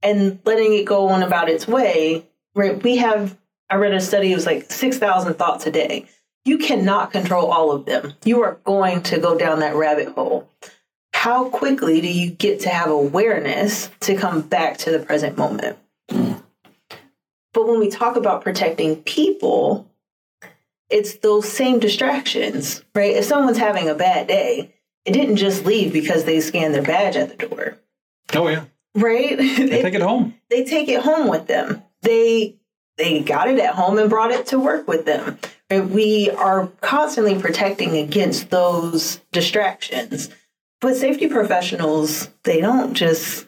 and 0.03 0.39
letting 0.45 0.75
it 0.75 0.85
go 0.85 1.09
on 1.09 1.23
about 1.23 1.49
its 1.49 1.67
way. 1.67 2.26
Right? 2.57 2.83
We 2.83 2.97
have 2.97 3.39
I 3.71 3.77
read 3.77 3.95
a 3.95 4.01
study 4.01 4.33
it 4.33 4.35
was 4.35 4.47
like 4.47 4.71
6,000 4.71 5.35
thoughts 5.35 5.67
a 5.67 5.71
day. 5.71 6.07
You 6.45 6.59
cannot 6.59 7.13
control 7.13 7.51
all 7.51 7.71
of 7.73 7.85
them. 7.85 8.15
You 8.25 8.43
are 8.43 8.59
going 8.65 9.03
to 9.05 9.19
go 9.19 9.37
down 9.37 9.61
that 9.61 9.75
rabbit 9.75 10.09
hole 10.09 10.49
how 11.27 11.49
quickly 11.49 12.01
do 12.01 12.07
you 12.07 12.31
get 12.31 12.61
to 12.61 12.69
have 12.69 12.89
awareness 12.89 13.91
to 13.99 14.15
come 14.15 14.43
back 14.43 14.77
to 14.79 14.93
the 14.93 15.01
present 15.01 15.37
moment? 15.37 15.77
But 16.09 17.67
when 17.67 17.81
we 17.81 17.91
talk 17.91 18.15
about 18.15 18.43
protecting 18.43 19.03
people, 19.03 19.91
it's 20.89 21.17
those 21.17 21.51
same 21.51 21.81
distractions, 21.81 22.85
right? 22.95 23.17
If 23.17 23.25
someone's 23.25 23.59
having 23.59 23.89
a 23.89 23.95
bad 23.97 24.29
day, 24.29 24.73
it 25.05 25.15
didn't 25.15 25.35
just 25.35 25.65
leave 25.65 25.93
because 25.93 26.23
they 26.23 26.41
scanned 26.41 26.75
their 26.75 26.83
badge 26.83 27.17
at 27.17 27.37
the 27.37 27.49
door. 27.49 27.77
Oh 28.33 28.47
yeah. 28.47 28.67
Right? 28.95 29.37
They, 29.37 29.67
they 29.67 29.83
take 29.83 29.95
it 29.95 30.03
home. 30.03 30.37
They 30.49 30.65
take 30.65 30.89
it 30.89 31.03
home 31.03 31.27
with 31.27 31.49
them. 31.49 31.83
They 32.07 32.57
they 32.97 33.21
got 33.21 33.49
it 33.49 33.59
at 33.59 33.75
home 33.75 33.99
and 33.99 34.09
brought 34.09 34.31
it 34.31 34.47
to 34.47 34.59
work 34.59 34.89
with 34.89 35.05
them. 35.05 35.39
Right? 35.71 35.87
We 35.87 36.31
are 36.31 36.69
constantly 36.81 37.39
protecting 37.41 37.97
against 37.97 38.51
those 38.51 39.21
distractions. 39.33 40.31
But 40.81 40.97
safety 40.97 41.29
professionals, 41.29 42.31
they 42.45 42.61
don't 42.61 42.95
just 42.95 43.47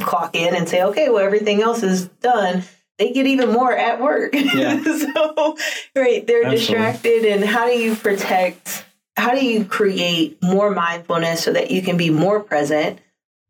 clock 0.00 0.34
in 0.34 0.54
and 0.54 0.68
say, 0.68 0.82
okay, 0.82 1.08
well, 1.08 1.24
everything 1.24 1.62
else 1.62 1.82
is 1.82 2.08
done. 2.20 2.62
They 2.98 3.12
get 3.12 3.26
even 3.26 3.52
more 3.52 3.76
at 3.76 4.00
work. 4.00 4.34
Yeah. 4.34 4.82
so, 4.82 5.56
right, 5.94 6.26
they're 6.26 6.44
Absolutely. 6.44 6.56
distracted. 6.56 7.24
And 7.26 7.44
how 7.44 7.66
do 7.66 7.78
you 7.78 7.94
protect, 7.94 8.84
how 9.16 9.34
do 9.34 9.44
you 9.44 9.64
create 9.64 10.42
more 10.42 10.70
mindfulness 10.70 11.44
so 11.44 11.52
that 11.52 11.70
you 11.70 11.82
can 11.82 11.96
be 11.96 12.10
more 12.10 12.40
present 12.40 12.98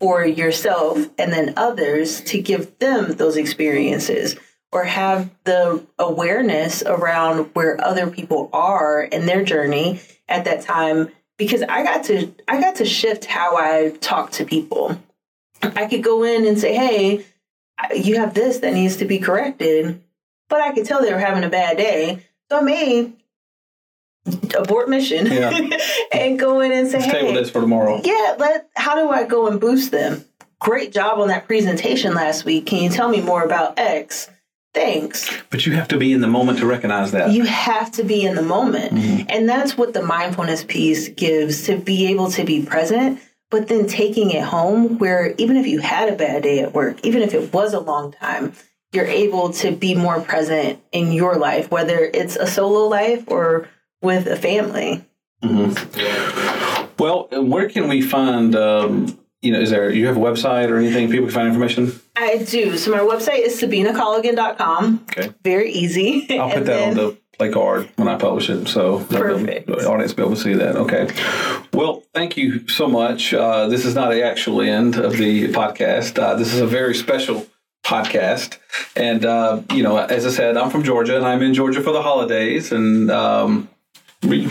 for 0.01 0.25
yourself 0.25 1.09
and 1.19 1.33
then 1.33 1.55
others 1.57 2.21
to 2.23 2.41
give 2.41 2.79
them 2.79 3.13
those 3.13 3.37
experiences? 3.37 4.37
or 4.73 4.85
have 4.85 5.31
the 5.45 5.85
awareness 5.99 6.83
around 6.83 7.51
where 7.55 7.83
other 7.83 8.11
people 8.11 8.51
are 8.53 9.03
in 9.03 9.27
their 9.27 9.43
journey 9.45 10.01
at 10.29 10.45
that 10.45 10.61
time 10.61 11.09
because 11.39 11.63
I 11.63 11.83
got 11.83 12.05
to 12.05 12.35
I 12.47 12.61
got 12.61 12.77
to 12.77 12.85
shift 12.85 13.25
how 13.25 13.57
I 13.57 13.97
talk 14.01 14.33
to 14.33 14.45
people. 14.45 15.01
I 15.63 15.87
could 15.87 16.03
go 16.03 16.23
in 16.23 16.47
and 16.47 16.59
say, 16.59 16.75
"Hey, 16.75 17.25
you 17.95 18.17
have 18.17 18.35
this 18.35 18.59
that 18.59 18.75
needs 18.75 18.97
to 18.97 19.05
be 19.05 19.19
corrected," 19.19 20.03
but 20.49 20.61
I 20.61 20.73
could 20.73 20.85
tell 20.85 21.01
they 21.01 21.13
were 21.13 21.19
having 21.19 21.45
a 21.45 21.49
bad 21.49 21.77
day, 21.77 22.27
so 22.51 22.59
I 22.59 22.63
may 22.63 23.13
abort 24.55 24.89
mission 24.89 25.27
yeah. 25.27 25.59
and 26.13 26.39
go 26.39 26.61
in 26.61 26.73
and 26.73 26.89
say, 26.89 26.99
Let's 26.99 27.11
"Hey, 27.11 27.21
table 27.21 27.35
this 27.35 27.51
for 27.51 27.61
tomorrow." 27.61 28.01
Yeah, 28.05 28.37
let. 28.39 28.69
How 28.77 28.95
do 28.95 29.11
I 29.11 29.25
go 29.25 29.47
and 29.47 29.61
boost 29.61 29.91
them? 29.91 30.25
Great 30.61 30.93
job 30.93 31.19
on 31.19 31.29
that 31.29 31.47
presentation 31.47 32.15
last 32.15 32.45
week. 32.45 32.67
Can 32.67 32.83
you 32.83 32.91
tell 32.91 33.09
me 33.09 33.21
more 33.21 33.45
about 33.45 33.79
X? 33.79 34.29
Thanks. 34.75 35.31
But 35.51 35.67
you 35.67 35.73
have 35.75 35.89
to 35.89 35.99
be 35.99 36.13
in 36.13 36.21
the 36.21 36.29
moment 36.29 36.59
to 36.59 36.67
recognize 36.67 37.13
that. 37.13 37.31
You 37.33 37.45
have 37.45 37.91
to 37.93 38.05
be 38.05 38.25
in 38.25 38.35
the 38.35 38.43
moment. 38.43 38.93
Mm-hmm. 38.93 39.27
And 39.29 39.49
that's 39.49 39.77
what 39.77 39.93
the 39.93 40.03
mindfulness 40.03 40.65
piece 40.65 41.09
gives 41.09 41.65
to 41.67 41.77
be 41.77 42.07
able 42.09 42.31
to 42.33 42.45
be 42.45 42.65
present, 42.65 43.21
but 43.51 43.69
then 43.69 43.87
taking 43.87 44.31
it 44.31 44.43
home 44.43 44.99
where 44.99 45.35
even 45.39 45.57
if 45.57 45.67
you 45.67 45.81
had 45.81 46.13
a 46.13 46.17
bad 46.17 46.43
day 46.43 46.61
at 46.61 46.75
work, 46.75 47.05
even 47.05 47.23
if 47.23 47.35
it 47.35 47.53
was 47.53 47.73
a 47.73 47.81
long 47.81 48.13
time, 48.13 48.53
you're 48.93 49.07
able 49.07 49.53
to 49.53 49.73
be 49.73 49.95
more 49.95 50.21
present 50.21 50.81
in 50.93 51.13
your 51.13 51.37
life, 51.37 51.71
whether 51.71 51.99
it's 51.99 52.37
a 52.37 52.47
solo 52.47 52.89
life 52.89 53.25
or 53.29 53.69
with 54.03 54.27
a 54.27 54.37
family. 54.37 55.05
Mm-hmm. 55.43 56.87
Well, 56.99 57.29
where 57.31 57.69
can 57.69 57.89
we 57.89 58.03
find 58.03 58.57
um, 58.57 59.19
you 59.41 59.53
know, 59.53 59.61
is 59.61 59.71
there, 59.71 59.91
you 59.91 60.07
have 60.07 60.17
a 60.17 60.21
website 60.21 60.69
or 60.69 60.79
anything 60.79 61.11
people 61.11 61.27
can 61.27 61.35
find 61.35 61.49
information? 61.49 62.01
I 62.17 62.39
do. 62.39 62.77
So 62.77 62.91
my 62.91 62.99
website 62.99 63.41
is 63.41 63.61
sabinacolligan.com. 63.61 65.07
Okay. 65.11 65.33
Very 65.45 65.71
easy. 65.71 66.27
I'll 66.39 66.51
put 66.51 66.65
that 66.65 66.67
then, 66.67 66.89
on 66.91 66.95
the 66.97 67.19
play 67.39 67.53
card 67.53 67.89
when 67.97 68.09
I 68.09 68.17
publish 68.17 68.51
it. 68.51 68.67
So 68.67 69.05
perfect. 69.05 69.69
the 69.69 69.89
audience 69.89 70.13
will 70.13 70.17
be 70.17 70.23
able 70.25 70.35
to 70.35 70.43
see 70.43 70.55
that. 70.55 70.75
Okay. 70.77 71.09
Well, 71.73 72.03
thank 72.13 72.37
you 72.37 72.67
so 72.67 72.89
much. 72.89 73.33
Uh, 73.33 73.69
this 73.69 73.85
is 73.85 73.95
not 73.95 74.11
the 74.11 74.25
actual 74.25 74.61
end 74.61 74.97
of 74.97 75.17
the 75.17 75.49
podcast. 75.49 76.19
Uh, 76.21 76.35
this 76.35 76.53
is 76.53 76.61
a 76.61 76.67
very 76.67 76.97
special 76.97 77.47
podcast. 77.85 78.59
And, 78.97 79.25
uh, 79.25 79.63
you 79.73 79.85
know, 79.85 79.99
as 79.99 80.27
I 80.27 80.31
said, 80.31 80.57
I'm 80.57 80.71
from 80.71 80.83
Georgia 80.83 81.17
and 81.17 81.25
I'm 81.25 81.43
in 81.43 81.55
Georgia 81.55 81.81
for 81.81 81.93
the 81.93 82.03
holidays. 82.03 82.73
And, 82.73 83.09
um, 83.09 83.69
uh, 84.23 84.51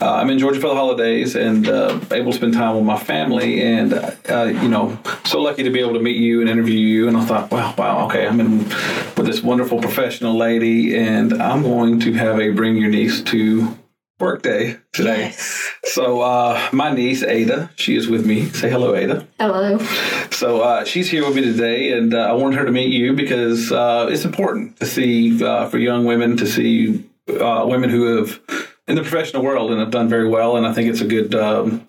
I'm 0.00 0.30
in 0.30 0.38
Georgia 0.38 0.60
for 0.60 0.68
the 0.68 0.74
holidays 0.74 1.36
and 1.36 1.68
uh, 1.68 2.00
able 2.10 2.32
to 2.32 2.36
spend 2.36 2.54
time 2.54 2.76
with 2.76 2.84
my 2.84 2.98
family. 2.98 3.62
And, 3.62 3.92
uh, 3.92 4.44
you 4.44 4.68
know, 4.68 4.98
so 5.24 5.40
lucky 5.40 5.62
to 5.62 5.70
be 5.70 5.80
able 5.80 5.94
to 5.94 6.00
meet 6.00 6.16
you 6.16 6.40
and 6.40 6.48
interview 6.48 6.78
you. 6.78 7.08
And 7.08 7.16
I 7.16 7.24
thought, 7.24 7.50
wow, 7.50 7.74
wow, 7.76 8.06
okay, 8.06 8.26
I'm 8.26 8.40
in 8.40 8.58
with 8.58 9.26
this 9.26 9.42
wonderful 9.42 9.80
professional 9.80 10.36
lady, 10.36 10.96
and 10.96 11.42
I'm 11.42 11.62
going 11.62 12.00
to 12.00 12.12
have 12.14 12.40
a 12.40 12.50
bring 12.50 12.76
your 12.76 12.90
niece 12.90 13.22
to 13.24 13.76
work 14.18 14.42
day 14.42 14.76
today. 14.92 15.20
Yes. 15.20 15.72
So 15.84 16.20
uh, 16.20 16.68
my 16.72 16.92
niece 16.92 17.22
Ada, 17.22 17.70
she 17.76 17.96
is 17.96 18.08
with 18.08 18.26
me. 18.26 18.46
Say 18.50 18.70
hello, 18.70 18.94
Ada. 18.94 19.26
Hello. 19.38 19.78
So 20.30 20.60
uh, 20.60 20.84
she's 20.84 21.10
here 21.10 21.24
with 21.24 21.36
me 21.36 21.42
today, 21.42 21.92
and 21.92 22.14
uh, 22.14 22.18
I 22.18 22.32
wanted 22.32 22.58
her 22.58 22.66
to 22.66 22.72
meet 22.72 22.92
you 22.92 23.14
because 23.14 23.72
uh, 23.72 24.08
it's 24.10 24.24
important 24.24 24.78
to 24.78 24.86
see 24.86 25.42
uh, 25.42 25.68
for 25.68 25.78
young 25.78 26.04
women 26.04 26.36
to 26.36 26.46
see 26.46 27.04
uh, 27.28 27.64
women 27.66 27.90
who 27.90 28.18
have 28.18 28.40
in 28.90 28.96
the 28.96 29.02
professional 29.02 29.44
world 29.44 29.70
and 29.70 29.78
have 29.78 29.92
done 29.92 30.08
very 30.08 30.28
well. 30.28 30.56
And 30.56 30.66
I 30.66 30.72
think 30.72 30.90
it's 30.90 31.00
a 31.00 31.06
good, 31.06 31.32
um, 31.34 31.86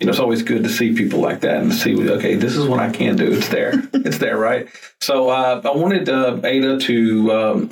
you 0.00 0.06
know, 0.06 0.10
it's 0.10 0.18
always 0.18 0.42
good 0.42 0.64
to 0.64 0.68
see 0.68 0.94
people 0.94 1.20
like 1.20 1.40
that 1.40 1.62
and 1.62 1.72
see, 1.72 2.10
okay, 2.10 2.34
this 2.34 2.56
is 2.56 2.66
what 2.66 2.80
I 2.80 2.90
can 2.90 3.16
do. 3.16 3.32
It's 3.32 3.48
there. 3.48 3.72
it's 3.94 4.18
there, 4.18 4.36
right? 4.36 4.68
So 5.00 5.30
uh, 5.30 5.62
I 5.64 5.76
wanted 5.76 6.08
uh, 6.08 6.40
Ada 6.44 6.78
to. 6.80 7.32
Um, 7.32 7.70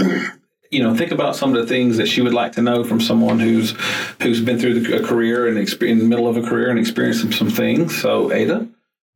you 0.70 0.82
know, 0.82 0.94
think 0.94 1.12
about 1.12 1.34
some 1.34 1.54
of 1.54 1.62
the 1.62 1.66
things 1.66 1.96
that 1.96 2.08
she 2.08 2.20
would 2.20 2.34
like 2.34 2.52
to 2.52 2.60
know 2.60 2.84
from 2.84 3.00
someone 3.00 3.38
who's 3.38 3.70
who's 4.20 4.42
been 4.42 4.58
through 4.58 4.78
the, 4.80 5.02
a 5.02 5.02
career 5.02 5.48
and 5.48 5.56
in 5.56 5.98
the 5.98 6.04
middle 6.04 6.28
of 6.28 6.36
a 6.36 6.42
career 6.42 6.68
and 6.68 6.78
experienced 6.78 7.22
some, 7.22 7.32
some 7.32 7.48
things. 7.48 7.98
So, 7.98 8.30
Ada, 8.30 8.58
why 8.58 8.66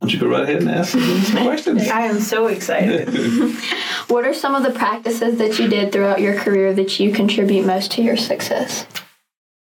don't 0.01 0.15
you 0.15 0.19
go 0.19 0.29
right 0.29 0.45
ahead 0.45 0.63
and 0.63 0.71
ask 0.71 0.93
some 0.93 1.43
questions? 1.43 1.87
I 1.89 2.07
am 2.07 2.21
so 2.21 2.47
excited. 2.47 3.07
what 4.09 4.25
are 4.25 4.33
some 4.33 4.55
of 4.55 4.63
the 4.63 4.71
practices 4.71 5.37
that 5.37 5.59
you 5.59 5.69
did 5.69 5.93
throughout 5.93 6.23
your 6.23 6.37
career 6.37 6.73
that 6.73 6.99
you 6.99 7.13
contribute 7.13 7.67
most 7.67 7.93
to 7.93 8.03
your 8.03 8.17
success? 8.17 8.87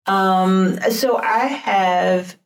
Um, 0.08 0.80
so 0.90 1.18
I 1.18 1.46
have 1.46 2.38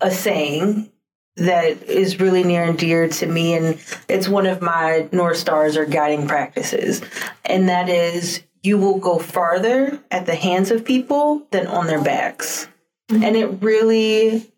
a 0.00 0.10
saying 0.10 0.90
that 1.36 1.82
is 1.82 2.20
really 2.20 2.44
near 2.44 2.62
and 2.62 2.78
dear 2.78 3.08
to 3.08 3.26
me, 3.26 3.54
and 3.54 3.78
it's 4.08 4.28
one 4.28 4.46
of 4.46 4.62
my 4.62 5.08
North 5.10 5.36
Stars 5.36 5.76
or 5.76 5.84
guiding 5.84 6.28
practices. 6.28 7.02
And 7.44 7.68
that 7.68 7.88
is 7.88 8.42
you 8.62 8.78
will 8.78 8.98
go 8.98 9.18
farther 9.18 10.00
at 10.10 10.26
the 10.26 10.34
hands 10.34 10.70
of 10.70 10.84
people 10.84 11.46
than 11.50 11.66
on 11.66 11.86
their 11.86 12.02
backs. 12.02 12.66
Mm-hmm. 13.10 13.24
And 13.24 13.36
it 13.36 13.46
really 13.62 14.50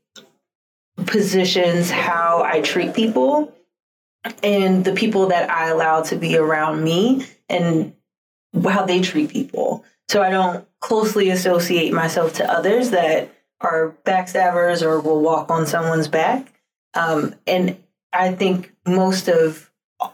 positions 1.06 1.90
how 1.90 2.42
I 2.44 2.60
treat 2.60 2.94
people 2.94 3.52
and 4.42 4.84
the 4.84 4.92
people 4.92 5.26
that 5.28 5.50
I 5.50 5.68
allow 5.68 6.02
to 6.02 6.16
be 6.16 6.36
around 6.36 6.82
me 6.82 7.26
and 7.48 7.94
how 8.64 8.84
they 8.84 9.00
treat 9.00 9.30
people. 9.30 9.84
So 10.08 10.22
I 10.22 10.30
don't 10.30 10.66
closely 10.80 11.30
associate 11.30 11.92
myself 11.92 12.34
to 12.34 12.50
others 12.50 12.90
that 12.90 13.30
are 13.60 13.96
backstabbers 14.04 14.82
or 14.82 15.00
will 15.00 15.20
walk 15.20 15.50
on 15.50 15.66
someone's 15.66 16.08
back. 16.08 16.52
Um, 16.94 17.34
and 17.46 17.76
I 18.12 18.32
think 18.32 18.72
most 18.86 19.28
of 19.28 19.70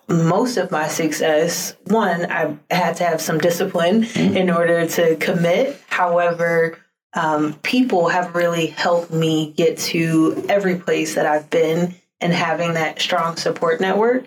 most 0.09 0.59
of 0.59 0.71
my 0.71 0.87
success, 0.87 1.75
one, 1.87 2.31
I 2.31 2.57
had 2.71 2.97
to 2.97 3.05
have 3.05 3.21
some 3.21 3.39
discipline 3.39 4.05
mm-hmm. 4.05 4.37
in 4.37 4.49
order 4.49 4.87
to 4.87 5.17
commit. 5.17 5.81
However, 5.89 6.79
um, 7.15 7.55
people 7.63 8.09
have 8.09 8.35
really 8.35 8.67
helped 8.67 9.11
me 9.11 9.53
get 9.57 9.79
to 9.79 10.45
every 10.49 10.77
place 10.77 11.17
that 11.17 11.27
I've 11.27 11.51
been 11.51 11.95
and 12.21 12.33
having 12.33 12.75
that 12.75 13.01
strong 13.01 13.37
support 13.37 13.81
network. 13.81 14.25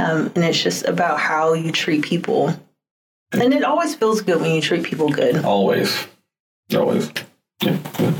Um, 0.00 0.32
and 0.34 0.44
it's 0.44 0.60
just 0.60 0.84
about 0.84 1.20
how 1.20 1.54
you 1.54 1.70
treat 1.70 2.02
people. 2.04 2.52
And 3.32 3.52
it 3.52 3.64
always 3.64 3.94
feels 3.94 4.20
good 4.20 4.40
when 4.40 4.54
you 4.54 4.60
treat 4.60 4.84
people 4.84 5.08
good. 5.08 5.44
Always. 5.44 6.06
Always. 6.74 7.10
Yeah. 7.62 7.78
good. 7.96 8.14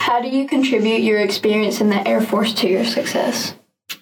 How 0.00 0.20
do 0.22 0.28
you 0.28 0.46
contribute 0.48 1.02
your 1.02 1.20
experience 1.20 1.80
in 1.80 1.90
the 1.90 2.06
Air 2.08 2.20
Force 2.20 2.54
to 2.54 2.68
your 2.68 2.84
success? 2.84 3.54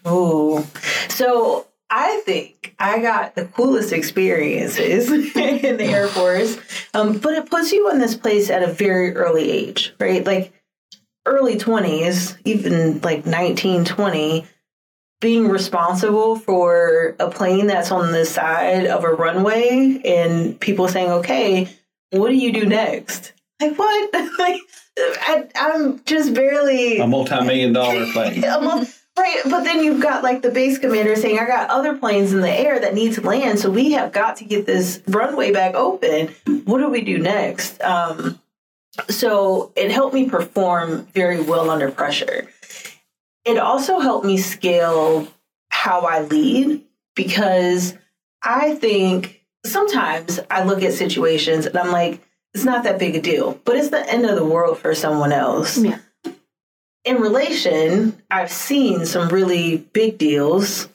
Ooh. 0.06 0.64
So 1.08 1.66
I 1.90 2.22
think 2.24 2.74
I 2.78 3.00
got 3.00 3.34
the 3.34 3.46
coolest 3.46 3.92
experiences 3.92 5.10
in 5.36 5.76
the 5.76 5.84
Air 5.84 6.08
Force. 6.08 6.58
Um, 6.94 7.18
but 7.18 7.34
it 7.34 7.50
puts 7.50 7.72
you 7.72 7.90
in 7.90 7.98
this 7.98 8.16
place 8.16 8.50
at 8.50 8.62
a 8.62 8.72
very 8.72 9.16
early 9.16 9.50
age, 9.50 9.94
right? 9.98 10.24
Like 10.24 10.52
early 11.26 11.56
20s, 11.56 12.36
even 12.44 13.00
like 13.00 13.26
19, 13.26 13.84
20, 13.84 14.46
being 15.26 15.48
responsible 15.48 16.36
for 16.36 17.16
a 17.18 17.28
plane 17.28 17.66
that's 17.66 17.90
on 17.90 18.12
the 18.12 18.24
side 18.24 18.86
of 18.86 19.02
a 19.02 19.08
runway 19.08 20.00
and 20.04 20.60
people 20.60 20.86
saying, 20.86 21.10
okay, 21.10 21.68
what 22.10 22.28
do 22.28 22.36
you 22.36 22.52
do 22.52 22.64
next? 22.64 23.32
Like, 23.60 23.76
what? 23.76 24.14
like, 24.38 24.60
I, 24.96 25.48
I'm 25.56 26.00
just 26.04 26.32
barely. 26.32 26.98
A 27.00 27.08
multi-million 27.08 27.72
dollar 27.72 28.06
thing. 28.12 28.44
Almost- 28.44 29.02
Right, 29.18 29.40
but 29.46 29.64
then 29.64 29.82
you've 29.82 30.02
got 30.02 30.22
like 30.22 30.42
the 30.42 30.50
base 30.50 30.78
commander 30.78 31.16
saying, 31.16 31.38
I 31.38 31.46
got 31.46 31.70
other 31.70 31.96
planes 31.96 32.34
in 32.34 32.42
the 32.42 32.50
air 32.50 32.78
that 32.78 32.92
need 32.92 33.14
to 33.14 33.22
land, 33.22 33.58
so 33.58 33.70
we 33.70 33.92
have 33.92 34.12
got 34.12 34.36
to 34.36 34.44
get 34.44 34.66
this 34.66 35.02
runway 35.08 35.52
back 35.52 35.74
open. 35.74 36.34
What 36.66 36.80
do 36.80 36.90
we 36.90 37.00
do 37.00 37.16
next? 37.16 37.80
Um, 37.80 38.38
so 39.08 39.72
it 39.74 39.90
helped 39.90 40.12
me 40.12 40.28
perform 40.28 41.06
very 41.14 41.40
well 41.40 41.70
under 41.70 41.90
pressure. 41.90 42.46
It 43.46 43.58
also 43.58 44.00
helped 44.00 44.26
me 44.26 44.38
scale 44.38 45.28
how 45.68 46.00
I 46.00 46.22
lead 46.22 46.82
because 47.14 47.94
I 48.42 48.74
think 48.74 49.40
sometimes 49.64 50.40
I 50.50 50.64
look 50.64 50.82
at 50.82 50.92
situations 50.94 51.64
and 51.66 51.78
I'm 51.78 51.92
like, 51.92 52.20
it's 52.54 52.64
not 52.64 52.84
that 52.84 52.98
big 52.98 53.14
a 53.14 53.20
deal, 53.20 53.60
but 53.64 53.76
it's 53.76 53.90
the 53.90 54.08
end 54.12 54.24
of 54.26 54.34
the 54.34 54.44
world 54.44 54.78
for 54.78 54.94
someone 54.94 55.30
else 55.32 55.78
Yeah. 55.78 55.98
in 57.04 57.16
relation, 57.20 58.20
I've 58.30 58.50
seen 58.50 59.06
some 59.06 59.28
really 59.28 59.76
big 59.92 60.18
deals, 60.18 60.88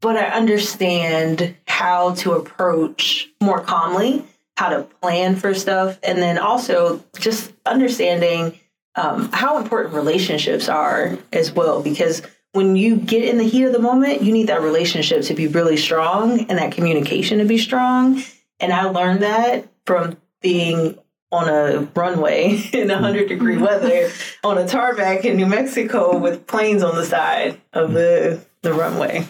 but 0.00 0.16
I 0.16 0.26
understand 0.26 1.56
how 1.66 2.14
to 2.16 2.32
approach 2.32 3.30
more 3.40 3.60
calmly, 3.60 4.24
how 4.56 4.68
to 4.68 4.82
plan 5.00 5.34
for 5.36 5.54
stuff, 5.54 5.98
and 6.04 6.18
then 6.18 6.38
also 6.38 7.02
just 7.18 7.52
understanding 7.66 8.58
um, 8.94 9.30
how 9.32 9.58
important 9.58 9.94
relationships 9.94 10.68
are 10.68 11.18
as 11.32 11.52
well. 11.52 11.82
Because 11.82 12.22
when 12.52 12.76
you 12.76 12.96
get 12.96 13.24
in 13.24 13.38
the 13.38 13.44
heat 13.44 13.64
of 13.64 13.72
the 13.72 13.78
moment, 13.78 14.22
you 14.22 14.32
need 14.32 14.48
that 14.48 14.62
relationship 14.62 15.22
to 15.24 15.34
be 15.34 15.46
really 15.46 15.76
strong 15.76 16.40
and 16.40 16.58
that 16.58 16.72
communication 16.72 17.38
to 17.38 17.44
be 17.44 17.58
strong. 17.58 18.22
And 18.60 18.72
I 18.72 18.84
learned 18.84 19.22
that 19.22 19.68
from 19.86 20.16
being 20.40 20.98
on 21.30 21.48
a 21.48 21.88
runway 21.94 22.62
in 22.72 22.88
100 22.88 23.28
degree 23.28 23.56
weather 23.56 24.10
on 24.44 24.58
a 24.58 24.68
tarmac 24.68 25.24
in 25.24 25.36
New 25.36 25.46
Mexico 25.46 26.16
with 26.18 26.46
planes 26.46 26.82
on 26.82 26.94
the 26.94 27.06
side 27.06 27.58
of 27.72 27.92
the, 27.92 28.44
the 28.60 28.74
runway. 28.74 29.22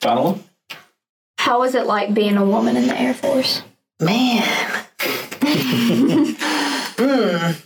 Final 0.00 0.24
one? 0.24 0.44
How 1.38 1.60
was 1.60 1.74
it 1.74 1.86
like 1.86 2.14
being 2.14 2.36
a 2.36 2.44
woman 2.44 2.76
in 2.76 2.88
the 2.88 2.98
Air 2.98 3.14
Force? 3.14 3.62
Man. 4.00 4.42
Mm. 6.94 7.63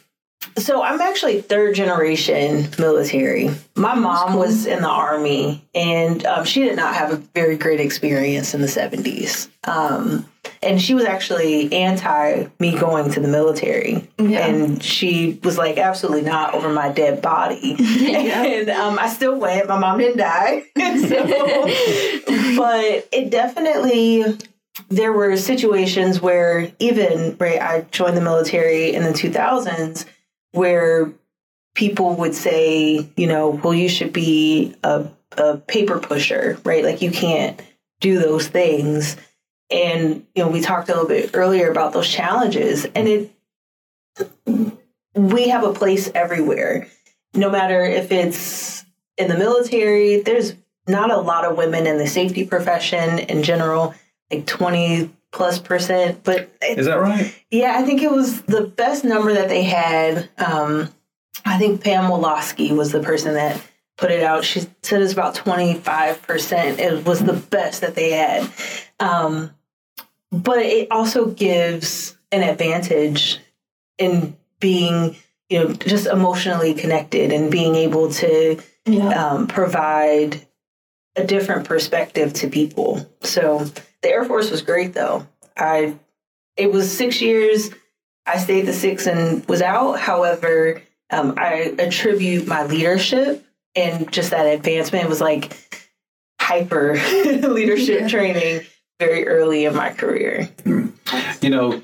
So 0.58 0.82
I'm 0.82 1.00
actually 1.00 1.40
third 1.40 1.74
generation 1.74 2.68
military. 2.78 3.50
My 3.76 3.94
mom 3.94 4.34
was 4.36 4.66
in 4.66 4.82
the 4.82 4.88
army, 4.88 5.64
and 5.74 6.24
um, 6.26 6.44
she 6.44 6.64
did 6.64 6.76
not 6.76 6.94
have 6.94 7.12
a 7.12 7.16
very 7.16 7.56
great 7.56 7.80
experience 7.80 8.54
in 8.54 8.60
the 8.60 8.66
70s. 8.66 9.48
Um, 9.64 10.26
and 10.62 10.80
she 10.80 10.94
was 10.94 11.04
actually 11.04 11.72
anti 11.72 12.46
me 12.58 12.76
going 12.76 13.10
to 13.12 13.20
the 13.20 13.28
military, 13.28 14.08
Yeah. 14.18 14.46
and 14.46 14.82
she 14.82 15.38
was 15.44 15.56
like, 15.58 15.78
"Absolutely 15.78 16.22
not 16.22 16.54
over 16.54 16.68
my 16.70 16.88
dead 16.90 17.22
body." 17.22 17.76
And 17.78 18.68
um, 18.70 18.98
I 18.98 19.08
still 19.08 19.38
went. 19.38 19.68
My 19.68 19.78
mom 19.78 19.98
didn't 19.98 20.18
die, 20.18 20.64
so, 20.76 22.56
but 22.56 23.08
it 23.12 23.30
definitely 23.30 24.24
there 24.90 25.12
were 25.12 25.36
situations 25.36 26.20
where 26.20 26.70
even 26.78 27.36
right 27.40 27.60
i 27.60 27.80
joined 27.90 28.16
the 28.16 28.20
military 28.20 28.94
in 28.94 29.02
the 29.02 29.10
2000s 29.10 30.04
where 30.52 31.12
people 31.74 32.16
would 32.16 32.34
say 32.34 33.08
you 33.16 33.26
know 33.26 33.50
well 33.50 33.74
you 33.74 33.88
should 33.88 34.12
be 34.12 34.74
a, 34.82 35.06
a 35.36 35.56
paper 35.58 35.98
pusher 35.98 36.58
right? 36.64 36.84
Like 36.84 37.02
you 37.02 37.10
can't 37.10 37.60
do 38.00 38.18
those 38.18 38.48
things. 38.48 39.16
And 39.70 40.26
you 40.34 40.44
know 40.44 40.50
we 40.50 40.60
talked 40.60 40.88
a 40.88 40.92
little 40.92 41.08
bit 41.08 41.30
earlier 41.34 41.70
about 41.70 41.92
those 41.92 42.08
challenges 42.08 42.84
and 42.94 43.08
it 43.08 43.34
we 45.14 45.48
have 45.48 45.64
a 45.64 45.72
place 45.72 46.10
everywhere. 46.14 46.88
No 47.34 47.50
matter 47.50 47.82
if 47.82 48.10
it's 48.10 48.84
in 49.16 49.28
the 49.28 49.36
military 49.36 50.20
there's 50.20 50.54
not 50.86 51.10
a 51.10 51.18
lot 51.18 51.44
of 51.44 51.56
women 51.56 51.86
in 51.86 51.98
the 51.98 52.06
safety 52.06 52.46
profession 52.46 53.18
in 53.18 53.42
general 53.42 53.94
like 54.30 54.46
20 54.46 55.10
plus 55.32 55.58
percent 55.58 56.22
but 56.24 56.50
it, 56.62 56.78
Is 56.78 56.86
that 56.86 56.98
right? 57.00 57.34
yeah 57.50 57.74
i 57.76 57.82
think 57.82 58.02
it 58.02 58.10
was 58.10 58.42
the 58.42 58.62
best 58.62 59.04
number 59.04 59.32
that 59.34 59.48
they 59.48 59.62
had 59.62 60.28
um 60.38 60.88
i 61.44 61.58
think 61.58 61.82
pam 61.84 62.04
Walaski 62.10 62.74
was 62.74 62.92
the 62.92 63.00
person 63.02 63.34
that 63.34 63.60
put 63.98 64.10
it 64.10 64.22
out 64.22 64.44
she 64.44 64.60
said 64.82 65.02
it's 65.02 65.12
about 65.12 65.34
25% 65.34 66.78
it 66.78 67.04
was 67.04 67.20
the 67.20 67.32
best 67.34 67.80
that 67.82 67.94
they 67.94 68.12
had 68.12 68.48
um 69.00 69.50
but 70.30 70.58
it 70.58 70.88
also 70.90 71.26
gives 71.26 72.16
an 72.32 72.42
advantage 72.42 73.38
in 73.98 74.36
being 74.60 75.16
you 75.50 75.58
know 75.64 75.72
just 75.74 76.06
emotionally 76.06 76.74
connected 76.74 77.32
and 77.32 77.50
being 77.50 77.74
able 77.74 78.10
to 78.12 78.58
Yeah. 78.86 79.08
um, 79.32 79.46
provide 79.46 80.46
a 81.16 81.24
different 81.24 81.66
perspective 81.66 82.32
to 82.34 82.48
people. 82.48 83.04
So 83.22 83.66
the 84.02 84.10
Air 84.10 84.24
Force 84.24 84.50
was 84.50 84.62
great 84.62 84.94
though. 84.94 85.26
I 85.56 85.96
it 86.56 86.70
was 86.72 86.90
six 86.90 87.20
years. 87.20 87.70
I 88.26 88.38
stayed 88.38 88.66
the 88.66 88.72
six 88.72 89.06
and 89.06 89.44
was 89.48 89.62
out. 89.62 89.98
However, 89.98 90.82
um, 91.10 91.34
I 91.38 91.74
attribute 91.78 92.46
my 92.46 92.64
leadership 92.66 93.44
and 93.74 94.10
just 94.12 94.30
that 94.30 94.44
advancement 94.46 95.08
was 95.08 95.20
like 95.20 95.56
hyper 96.40 96.94
leadership 97.24 98.00
Yeah. 98.02 98.08
training 98.08 98.66
very 99.00 99.26
early 99.26 99.64
in 99.64 99.74
my 99.74 99.90
career. 99.90 100.48
You 101.40 101.50
know, 101.50 101.80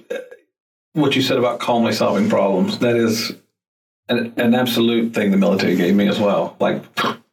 what 0.92 1.14
you 1.16 1.22
said 1.22 1.38
about 1.38 1.60
calmly 1.60 1.92
solving 1.92 2.28
problems, 2.28 2.78
that 2.80 2.96
is 2.96 3.32
an, 4.08 4.34
an 4.36 4.54
absolute 4.54 5.14
thing 5.14 5.30
the 5.30 5.36
military 5.36 5.76
gave 5.76 5.94
me 5.94 6.08
as 6.08 6.18
well. 6.20 6.56
Like, 6.60 6.82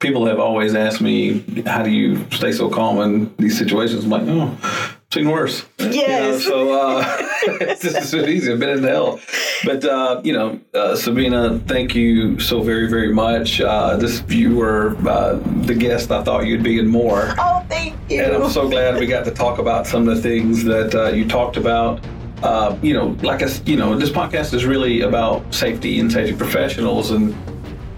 people 0.02 0.26
have 0.26 0.40
always 0.40 0.76
asked 0.76 1.00
me, 1.00 1.40
how 1.66 1.84
do 1.84 1.92
you 1.92 2.30
stay 2.32 2.52
so 2.52 2.70
calm 2.70 3.00
in 3.00 3.34
these 3.38 3.58
situations? 3.58 4.04
I'm 4.04 4.10
like, 4.10 4.24
oh, 4.26 4.58
I've 4.64 4.98
seen 5.14 5.30
worse. 5.30 5.66
Yes. 5.78 6.44
You 6.44 6.50
know, 6.50 6.68
so 6.68 6.74
uh, 6.74 7.18
it's 7.62 7.84
just 7.84 8.10
so 8.10 8.18
easy. 8.18 8.52
I've 8.52 8.60
been 8.60 8.80
in 8.80 8.84
hell. 8.84 9.20
But, 9.64 9.86
uh, 9.86 10.22
you 10.24 10.34
know, 10.34 10.60
uh, 10.74 10.96
Sabina, 10.96 11.60
thank 11.60 11.96
you 11.96 12.40
so 12.40 12.62
very, 12.62 12.90
very 12.90 13.14
much. 13.14 13.62
Uh, 13.62 13.96
this 13.96 14.24
You 14.28 14.56
were 14.56 14.98
uh, 15.08 15.36
the 15.66 15.76
guest 15.76 16.12
I 16.12 16.24
thought 16.24 16.46
you'd 16.48 16.64
be 16.64 16.80
and 16.80 16.90
more. 16.90 17.36
Oh, 17.38 17.64
thank 17.70 17.96
you. 18.10 18.24
And 18.24 18.36
I'm 18.36 18.50
so 18.50 18.68
glad 18.68 19.00
we 19.00 19.06
got 19.06 19.24
to 19.26 19.32
talk 19.32 19.60
about 19.60 19.86
some 19.86 20.10
of 20.10 20.16
the 20.16 20.22
things 20.22 20.64
that 20.64 20.96
uh, 20.96 21.10
you 21.10 21.28
talked 21.28 21.58
about. 21.58 22.04
Uh, 22.42 22.76
you 22.82 22.96
know, 22.96 23.16
like 23.22 23.44
I, 23.44 23.50
you 23.66 23.76
know, 23.76 23.96
this 23.96 24.10
podcast 24.10 24.56
is 24.56 24.66
really 24.66 25.02
about 25.02 25.54
safety 25.54 26.00
and 26.00 26.12
safety 26.12 26.36
professionals 26.36 27.12
and 27.12 27.36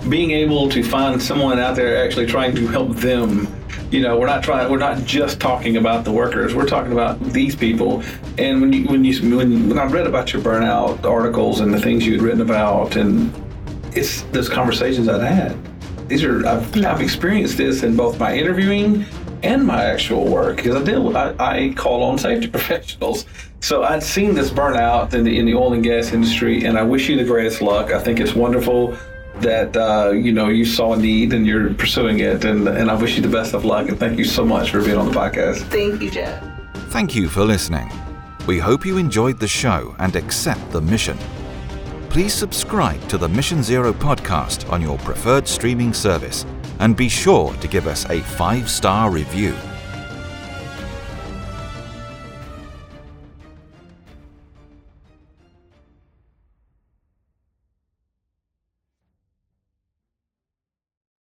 being 0.10 0.32
able 0.32 0.70
to 0.70 0.84
find 0.84 1.22
someone 1.22 1.60
out 1.60 1.76
there 1.76 2.04
actually 2.04 2.26
trying 2.26 2.56
to 2.56 2.68
help 2.68 2.96
them. 2.98 3.48
You 3.92 4.02
know, 4.02 4.18
we're 4.18 4.28
not 4.28 4.44
trying. 4.44 4.72
We're 4.72 4.78
not 4.78 5.04
just 5.06 5.40
talking 5.40 5.78
about 5.78 6.04
the 6.04 6.12
workers. 6.12 6.56
We're 6.56 6.68
talking 6.68 6.92
about 6.92 7.20
these 7.20 7.56
people. 7.56 8.04
And 8.38 8.60
when 8.62 8.74
you 8.74 8.86
when 8.86 9.06
you 9.06 9.38
when, 9.38 9.70
when 9.70 9.80
I 9.80 9.86
read 9.86 10.08
about 10.08 10.34
your 10.34 10.42
burnout 10.42 11.06
articles 11.06 11.60
and 11.60 11.74
the 11.74 11.80
things 11.80 12.06
you 12.06 12.14
had 12.14 12.22
written 12.22 12.42
about, 12.42 12.96
and 12.96 13.32
it's 13.96 14.24
those 14.32 14.50
conversations 14.50 15.08
I'd 15.08 15.22
had. 15.22 15.58
These 16.10 16.24
are 16.24 16.46
I've, 16.46 16.86
I've 16.86 17.02
experienced 17.02 17.58
this 17.58 17.84
in 17.84 17.96
both 17.96 18.20
my 18.20 18.36
interviewing 18.36 19.06
and 19.44 19.66
my 19.66 19.84
actual 19.84 20.26
work 20.26 20.58
because 20.58 20.76
I 20.76 20.84
deal 20.84 21.04
with 21.04 21.16
I, 21.16 21.36
I 21.40 21.74
call 21.76 22.04
on 22.04 22.18
safety 22.18 22.48
professionals. 22.58 23.26
So 23.60 23.84
I'd 23.84 24.04
seen 24.04 24.34
this 24.34 24.50
burnout 24.50 25.14
in 25.14 25.24
the 25.24 25.38
in 25.38 25.46
the 25.46 25.54
oil 25.54 25.74
and 25.74 25.84
gas 25.84 26.12
industry, 26.12 26.66
and 26.66 26.78
I 26.78 26.84
wish 26.84 27.10
you 27.10 27.16
the 27.16 27.24
greatest 27.24 27.62
luck. 27.62 27.92
I 27.92 28.00
think 28.00 28.20
it's 28.20 28.34
wonderful 28.34 28.98
that 29.42 29.76
uh, 29.76 30.12
you 30.12 30.32
know 30.32 30.48
you 30.50 30.66
saw 30.66 30.94
a 30.94 30.98
need 30.98 31.34
and 31.34 31.46
you're 31.46 31.74
pursuing 31.74 32.20
it, 32.20 32.46
and 32.46 32.68
and 32.68 32.90
I 32.92 32.96
wish 32.96 33.16
you 33.16 33.22
the 33.22 33.28
best 33.40 33.54
of 33.54 33.66
luck. 33.66 33.90
And 33.90 34.00
thank 34.00 34.18
you 34.18 34.26
so 34.26 34.46
much 34.46 34.72
for 34.72 34.82
being 34.82 34.98
on 34.98 35.08
the 35.12 35.14
podcast. 35.20 35.64
Thank 35.70 36.02
you, 36.02 36.12
Jeff. 36.12 36.44
Thank 36.90 37.16
you 37.16 37.28
for 37.30 37.44
listening. 37.44 37.92
We 38.48 38.60
hope 38.60 38.86
you 38.86 38.98
enjoyed 38.98 39.40
the 39.40 39.48
show 39.48 39.96
and 40.00 40.16
accept 40.16 40.72
the 40.72 40.82
mission. 40.82 41.18
please 42.10 42.34
subscribe 42.34 43.02
to 43.10 43.18
the 43.18 43.28
Mission 43.28 43.64
Zero 43.64 43.92
podcast 43.92 44.72
on 44.72 44.82
your 44.82 44.98
preferred 45.00 45.48
streaming 45.48 45.94
service 45.94 46.46
and 46.80 46.96
be 46.96 47.10
sure 47.10 47.54
to 47.56 47.68
give 47.68 47.88
us 47.88 48.06
a 48.10 48.20
five 48.22 48.70
star 48.70 49.10
review. 49.10 49.56